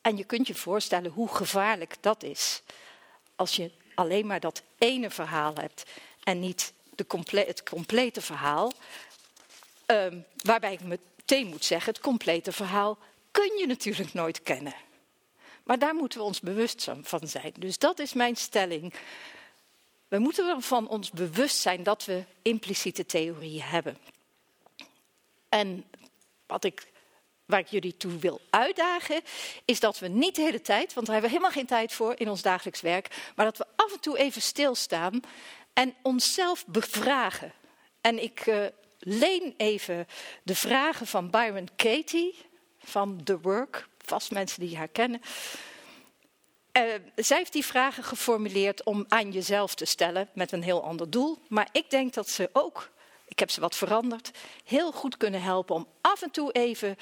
En 0.01 0.17
je 0.17 0.25
kunt 0.25 0.47
je 0.47 0.55
voorstellen 0.55 1.11
hoe 1.11 1.29
gevaarlijk 1.29 1.97
dat 2.01 2.23
is. 2.23 2.63
Als 3.37 3.57
je 3.57 3.71
alleen 3.97 4.27
maar 4.27 4.41
dat 4.41 4.63
ene 4.79 5.11
verhaal 5.11 5.55
hebt 5.55 5.85
en 6.25 6.41
niet 6.41 6.73
de 6.95 7.07
het 7.47 7.63
complete 7.63 8.21
verhaal. 8.21 8.73
Um, 9.87 10.25
waarbij 10.43 10.73
ik 10.73 10.81
meteen 10.81 11.47
moet 11.47 11.65
zeggen, 11.65 11.93
het 11.93 12.03
complete 12.03 12.53
verhaal 12.53 12.99
kun 13.31 13.59
je 13.59 13.67
natuurlijk 13.67 14.13
nooit 14.13 14.43
kennen. 14.43 14.75
Maar 15.63 15.79
daar 15.79 15.95
moeten 15.95 16.19
we 16.19 16.25
ons 16.25 16.41
bewust 16.41 16.89
van 17.03 17.29
zijn. 17.29 17.53
Dus 17.59 17.79
dat 17.79 17.99
is 17.99 18.13
mijn 18.13 18.37
stelling. 18.37 18.95
We 20.09 20.19
moeten 20.19 20.49
ervan 20.49 20.89
ons 20.89 21.11
bewust 21.11 21.57
zijn 21.57 21.83
dat 21.83 22.05
we 22.05 22.25
impliciete 22.43 23.07
theorieën 23.07 23.63
hebben. 23.63 23.99
En 25.49 25.85
wat 26.47 26.65
ik, 26.65 26.87
waar 27.47 27.61
ik 27.61 27.69
jullie 27.69 27.97
toe 27.97 28.19
wil 28.19 28.41
uitdagen, 28.51 29.21
is 29.65 29.81
dat 29.81 29.99
we 29.99 30.09
niet 30.09 30.35
de 30.35 30.43
hele 30.43 30.63
tijd, 30.63 30.95
want 30.95 31.07
daar 31.07 31.15
hebben 31.15 31.33
we 31.33 31.37
helemaal 31.37 31.59
geen 31.59 31.77
tijd 31.77 31.93
voor 31.93 32.15
in 32.17 32.29
ons 32.29 32.43
dagelijks 32.43 32.81
werk, 32.81 33.31
maar 33.37 33.45
dat 33.45 33.59
we 33.59 33.67
af 33.77 33.93
en 33.93 34.01
toe 34.01 34.19
even 34.19 34.43
stilstaan 34.43 35.21
en 35.73 35.95
onszelf 36.03 36.67
bevragen. 36.67 37.53
En 38.01 38.23
ik 38.23 38.47
uh, 38.47 38.65
leen 38.99 39.55
even 39.57 40.07
de 40.43 40.55
vragen 40.55 41.07
van 41.07 41.31
Byron 41.31 41.69
Katie 41.77 42.35
van 42.79 43.21
The 43.25 43.41
Work, 43.41 43.89
vast 44.05 44.31
mensen 44.31 44.61
die 44.61 44.77
haar 44.77 44.89
kennen. 44.89 45.21
Uh, 46.79 46.83
zij 47.15 47.37
heeft 47.37 47.53
die 47.53 47.65
vragen 47.65 48.05
geformuleerd 48.05 48.85
om 48.85 49.05
aan 49.09 49.33
jezelf 49.33 49.75
te 49.75 49.85
stellen 49.85 50.29
met 50.35 50.53
een 50.53 50.63
heel 50.63 50.83
ander 50.83 51.11
doel. 51.11 51.39
Maar 51.49 51.69
ik 51.73 51.91
denk 51.91 52.15
dat 52.15 52.29
ze 52.29 52.51
ook, 52.53 52.91
ik 53.29 53.39
heb 53.39 53.51
ze 53.51 53.61
wat 53.61 53.77
veranderd, 53.77 54.31
heel 54.65 54.93
goed 54.93 55.17
kunnen 55.17 55.43
helpen 55.43 55.75
om 55.75 55.89
af 56.01 56.23
en 56.23 56.31
toe 56.31 56.53
even 56.53 56.97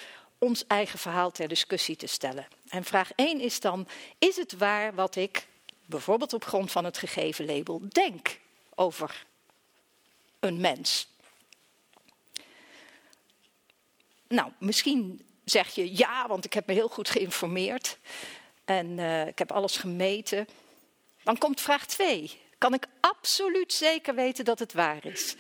ons 0.45 0.67
eigen 0.67 0.99
verhaal 0.99 1.31
ter 1.31 1.49
discussie 1.49 1.97
te 1.97 2.07
stellen. 2.07 2.47
En 2.69 2.85
vraag 2.85 3.11
1 3.15 3.41
is 3.41 3.61
dan, 3.61 3.89
is 4.19 4.37
het 4.37 4.53
waar 4.53 4.95
wat 4.95 5.17
ik, 5.17 5.47
bijvoorbeeld 5.87 6.33
op 6.33 6.45
grond 6.45 6.71
van 6.71 6.85
het 6.85 6.99
gegeven 6.99 7.45
label, 7.45 7.83
denk 7.89 8.39
over 8.75 9.27
een 10.41 10.61
mens? 10.61 11.07
Nou, 14.29 14.53
misschien 14.59 15.27
zeg 15.45 15.75
je 15.75 15.97
ja, 15.97 16.29
want 16.29 16.45
ik 16.45 16.53
heb 16.53 16.67
me 16.67 16.73
heel 16.73 16.89
goed 16.89 17.11
geïnformeerd 17.11 17.99
en 18.65 18.99
uh, 18.99 19.27
ik 19.27 19.39
heb 19.39 19.53
alles 19.53 19.77
gemeten. 19.77 20.49
Dan 21.23 21.39
komt 21.39 21.61
vraag 21.61 21.87
2. 21.87 22.41
Kan 22.59 22.75
ik 22.75 22.87
absoluut 23.01 23.73
zeker 23.73 24.15
weten 24.15 24.45
dat 24.45 24.59
het 24.59 24.73
waar 24.73 25.07
is? 25.07 25.37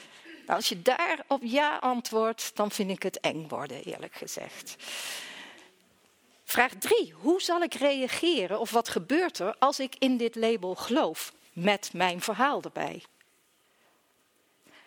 Nou, 0.46 0.56
als 0.56 0.68
je 0.68 0.82
daar 0.82 1.24
op 1.28 1.40
ja 1.42 1.76
antwoordt, 1.76 2.56
dan 2.56 2.70
vind 2.70 2.90
ik 2.90 3.02
het 3.02 3.20
eng 3.20 3.48
worden, 3.48 3.84
eerlijk 3.84 4.14
gezegd. 4.14 4.76
Vraag 6.44 6.72
3. 6.78 7.12
Hoe 7.12 7.42
zal 7.42 7.62
ik 7.62 7.74
reageren 7.74 8.60
of 8.60 8.70
wat 8.70 8.88
gebeurt 8.88 9.38
er 9.38 9.56
als 9.58 9.80
ik 9.80 9.96
in 9.98 10.16
dit 10.16 10.34
label 10.34 10.74
geloof 10.74 11.32
met 11.52 11.90
mijn 11.92 12.20
verhaal 12.20 12.62
erbij? 12.62 13.02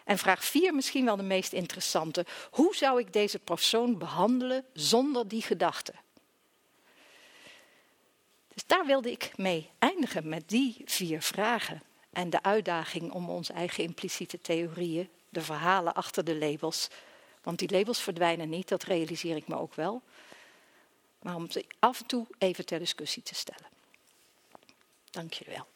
En 0.04 0.18
vraag 0.18 0.44
4 0.44 0.76
misschien 0.76 1.06
wel 1.06 1.16
de 1.16 1.24
meest 1.24 1.54
interessante. 1.54 2.26
Hoe 2.52 2.76
zou 2.76 3.00
ik 3.00 3.14
deze 3.14 3.40
persoon 3.40 3.98
behandelen 3.98 4.66
zonder 4.74 5.28
die 5.28 5.42
gedachte? 5.42 5.94
Dus 8.54 8.66
daar 8.66 8.86
wilde 8.86 9.12
ik 9.12 9.32
mee 9.36 9.70
eindigen 9.80 10.30
met 10.30 10.50
die 10.50 10.82
vier 10.86 11.22
vragen. 11.22 11.82
En 12.10 12.30
de 12.30 12.44
uitdaging 12.44 13.12
om 13.12 13.30
onze 13.30 13.54
eigen 13.54 13.84
impliciete 13.84 14.42
theorieën, 14.42 15.10
de 15.30 15.42
verhalen 15.42 15.94
achter 15.94 16.24
de 16.24 16.36
labels. 16.36 16.88
Want 17.44 17.60
die 17.60 17.72
labels 17.72 18.02
verdwijnen 18.02 18.50
niet, 18.50 18.68
dat 18.68 18.84
realiseer 18.84 19.36
ik 19.36 19.48
me 19.48 19.58
ook 19.58 19.76
wel. 19.76 20.02
Maar 21.22 21.36
om 21.36 21.52
ze 21.52 21.66
af 21.80 22.00
en 22.00 22.06
toe 22.06 22.28
even 22.38 22.66
ter 22.66 22.80
discussie 22.80 23.24
te 23.24 23.36
stellen. 23.36 23.68
Dank 25.10 25.34
je 25.34 25.46
wel. 25.48 25.68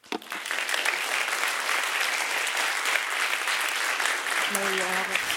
Mooi, 4.52 4.80
Harold. 4.80 5.30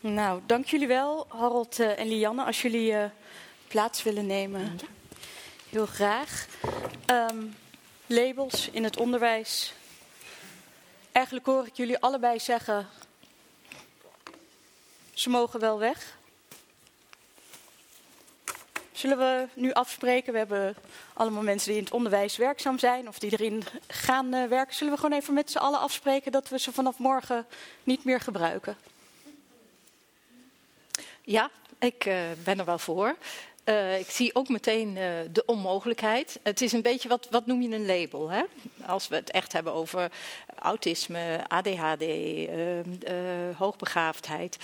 Nou, 0.00 0.40
dank 0.46 0.66
jullie 0.66 0.86
wel, 0.86 1.26
Harold 1.28 1.78
uh, 1.78 1.98
en 1.98 2.08
Lianne. 2.08 2.44
Als 2.44 2.62
jullie 2.62 2.92
uh, 2.92 3.04
plaats 3.68 4.02
willen 4.02 4.26
nemen, 4.26 4.78
heel 5.68 5.86
graag. 5.86 6.46
Um, 7.06 7.56
labels 8.06 8.68
in 8.68 8.84
het 8.84 8.96
onderwijs. 8.96 9.72
Eigenlijk 11.14 11.46
hoor 11.46 11.66
ik 11.66 11.76
jullie 11.76 11.98
allebei 11.98 12.40
zeggen, 12.40 12.88
ze 15.12 15.30
mogen 15.30 15.60
wel 15.60 15.78
weg. 15.78 16.16
Zullen 18.92 19.18
we 19.18 19.48
nu 19.54 19.72
afspreken? 19.72 20.32
We 20.32 20.38
hebben 20.38 20.76
allemaal 21.12 21.42
mensen 21.42 21.68
die 21.68 21.78
in 21.78 21.84
het 21.84 21.92
onderwijs 21.92 22.36
werkzaam 22.36 22.78
zijn 22.78 23.08
of 23.08 23.18
die 23.18 23.32
erin 23.32 23.62
gaan 23.88 24.34
uh, 24.34 24.48
werken. 24.48 24.74
Zullen 24.74 24.92
we 24.92 25.00
gewoon 25.00 25.18
even 25.18 25.34
met 25.34 25.50
z'n 25.50 25.58
allen 25.58 25.80
afspreken 25.80 26.32
dat 26.32 26.48
we 26.48 26.58
ze 26.58 26.72
vanaf 26.72 26.98
morgen 26.98 27.46
niet 27.82 28.04
meer 28.04 28.20
gebruiken? 28.20 28.76
Ja, 31.22 31.50
ik 31.78 32.06
uh, 32.06 32.16
ben 32.44 32.58
er 32.58 32.64
wel 32.64 32.78
voor. 32.78 33.16
Uh, 33.64 33.98
ik 33.98 34.10
zie 34.10 34.34
ook 34.34 34.48
meteen 34.48 34.88
uh, 34.88 35.04
de 35.30 35.42
onmogelijkheid. 35.46 36.38
Het 36.42 36.60
is 36.60 36.72
een 36.72 36.82
beetje, 36.82 37.08
wat, 37.08 37.26
wat 37.30 37.46
noem 37.46 37.62
je 37.62 37.74
een 37.74 37.86
label? 37.86 38.30
Hè? 38.30 38.42
Als 38.86 39.08
we 39.08 39.14
het 39.14 39.30
echt 39.30 39.52
hebben 39.52 39.72
over 39.72 40.10
autisme, 40.58 41.44
ADHD, 41.48 42.02
uh, 42.02 42.48
hoogbegaafdheid. 43.56 44.56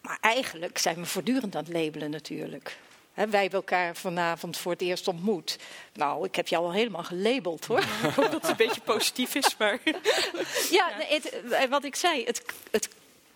Maar 0.00 0.18
eigenlijk 0.20 0.78
zijn 0.78 0.96
we 0.96 1.06
voortdurend 1.06 1.56
aan 1.56 1.64
het 1.64 1.72
labelen 1.72 2.10
natuurlijk. 2.10 2.78
He, 3.12 3.28
wij 3.28 3.40
hebben 3.40 3.58
elkaar 3.58 3.96
vanavond 3.96 4.56
voor 4.56 4.72
het 4.72 4.80
eerst 4.80 5.08
ontmoet. 5.08 5.58
Nou, 5.94 6.24
ik 6.24 6.34
heb 6.36 6.48
jou 6.48 6.64
al 6.64 6.72
helemaal 6.72 7.04
gelabeld 7.04 7.64
hoor. 7.64 7.78
Ik 8.08 8.14
hoop 8.14 8.30
dat 8.30 8.42
het 8.42 8.50
een 8.50 8.56
beetje 8.56 8.80
positief 8.80 9.34
is, 9.34 9.56
maar. 9.56 9.78
ja, 10.78 10.90
het, 10.92 11.40
wat 11.68 11.84
ik 11.84 11.94
zei, 11.94 12.24
het, 12.24 12.42
het 12.70 12.88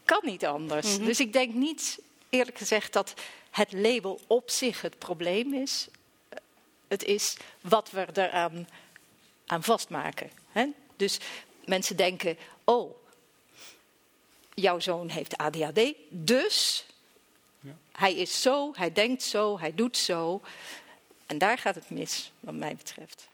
kan 0.05 0.21
niet 0.23 0.47
anders. 0.47 0.99
Dus 0.99 1.21
ik 1.21 1.33
denk 1.33 1.55
niet, 1.55 1.99
eerlijk 2.29 2.59
gezegd, 2.59 2.93
dat 2.93 3.15
het 3.55 3.73
label 3.73 4.21
op 4.27 4.51
zich 4.51 4.81
het 4.81 4.99
probleem 4.99 5.55
is. 5.55 5.89
Het 6.89 7.05
is 7.05 7.37
wat 7.61 7.91
we 7.91 8.07
eraan 8.15 8.69
aan 9.47 9.63
vastmaken. 9.63 10.31
Hè? 10.53 10.67
Dus 10.97 11.19
mensen 11.65 11.97
denken, 11.97 12.39
oh, 12.65 12.97
jouw 14.55 14.81
zoon 14.81 15.09
heeft 15.09 15.37
ADHD, 15.37 15.93
dus 16.09 16.87
ja. 17.61 17.77
hij 17.93 18.15
is 18.15 18.43
zo, 18.43 18.73
hij 18.75 18.93
denkt 18.93 19.23
zo, 19.23 19.59
hij 19.59 19.75
doet 19.75 19.97
zo. 19.97 20.41
En 21.27 21.39
daar 21.39 21.59
gaat 21.59 21.75
het 21.75 21.91
mis, 21.91 22.33
wat 22.41 22.55
mij 22.55 22.77
betreft. 22.77 23.29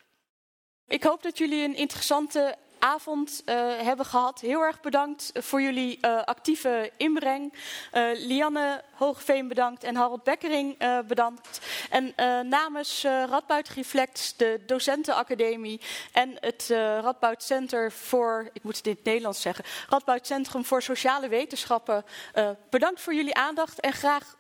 Ik 0.87 1.03
hoop 1.03 1.23
dat 1.23 1.39
jullie 1.39 1.65
een 1.65 1.77
interessante 1.77 2.57
avond 2.81 3.43
uh, 3.47 3.55
hebben 3.79 4.07
gehad. 4.07 4.41
Heel 4.41 4.61
erg 4.61 4.81
bedankt 4.81 5.31
voor 5.35 5.63
jullie 5.63 5.99
uh, 6.01 6.23
actieve 6.23 6.91
inbreng. 6.97 7.53
Lianne 8.15 8.83
Hogeveen 8.93 9.49
bedankt 9.49 9.85
en 9.85 9.97
Harold 9.97 10.23
Bekkering 10.23 10.77
bedankt. 11.07 11.61
En 11.91 12.15
namens 12.49 13.03
Radboud 13.03 13.69
Reflex, 13.69 14.37
de 14.37 14.61
docentenacademie 14.67 15.81
en 16.13 16.37
het 16.41 16.67
Radboud 17.03 17.43
Center 17.43 17.93
voor, 17.93 18.51
ik 18.53 18.63
moet 18.63 18.87
in 18.87 18.93
het 18.93 19.05
Nederlands 19.05 19.41
zeggen, 19.41 19.65
Radboud 19.89 20.27
Centrum 20.27 20.65
voor 20.65 20.83
Sociale 20.83 21.29
Wetenschappen, 21.29 22.05
bedankt 22.71 23.01
voor 23.01 23.15
jullie 23.15 23.35
aandacht 23.35 23.81
en 23.81 23.93
graag 23.93 24.37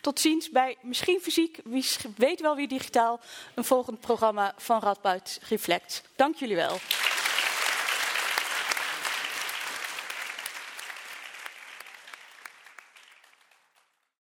tot 0.00 0.20
ziens 0.20 0.50
bij 0.50 0.76
misschien 0.80 1.20
fysiek, 1.20 1.60
wie 1.64 1.86
weet 2.16 2.40
wel 2.40 2.56
wie 2.56 2.68
digitaal, 2.68 3.20
een 3.54 3.64
volgend 3.64 4.00
programma 4.00 4.54
van 4.56 4.80
Radboud 4.80 5.38
Reflect. 5.48 6.02
Dank 6.16 6.36
jullie 6.36 6.56
wel. 6.56 6.78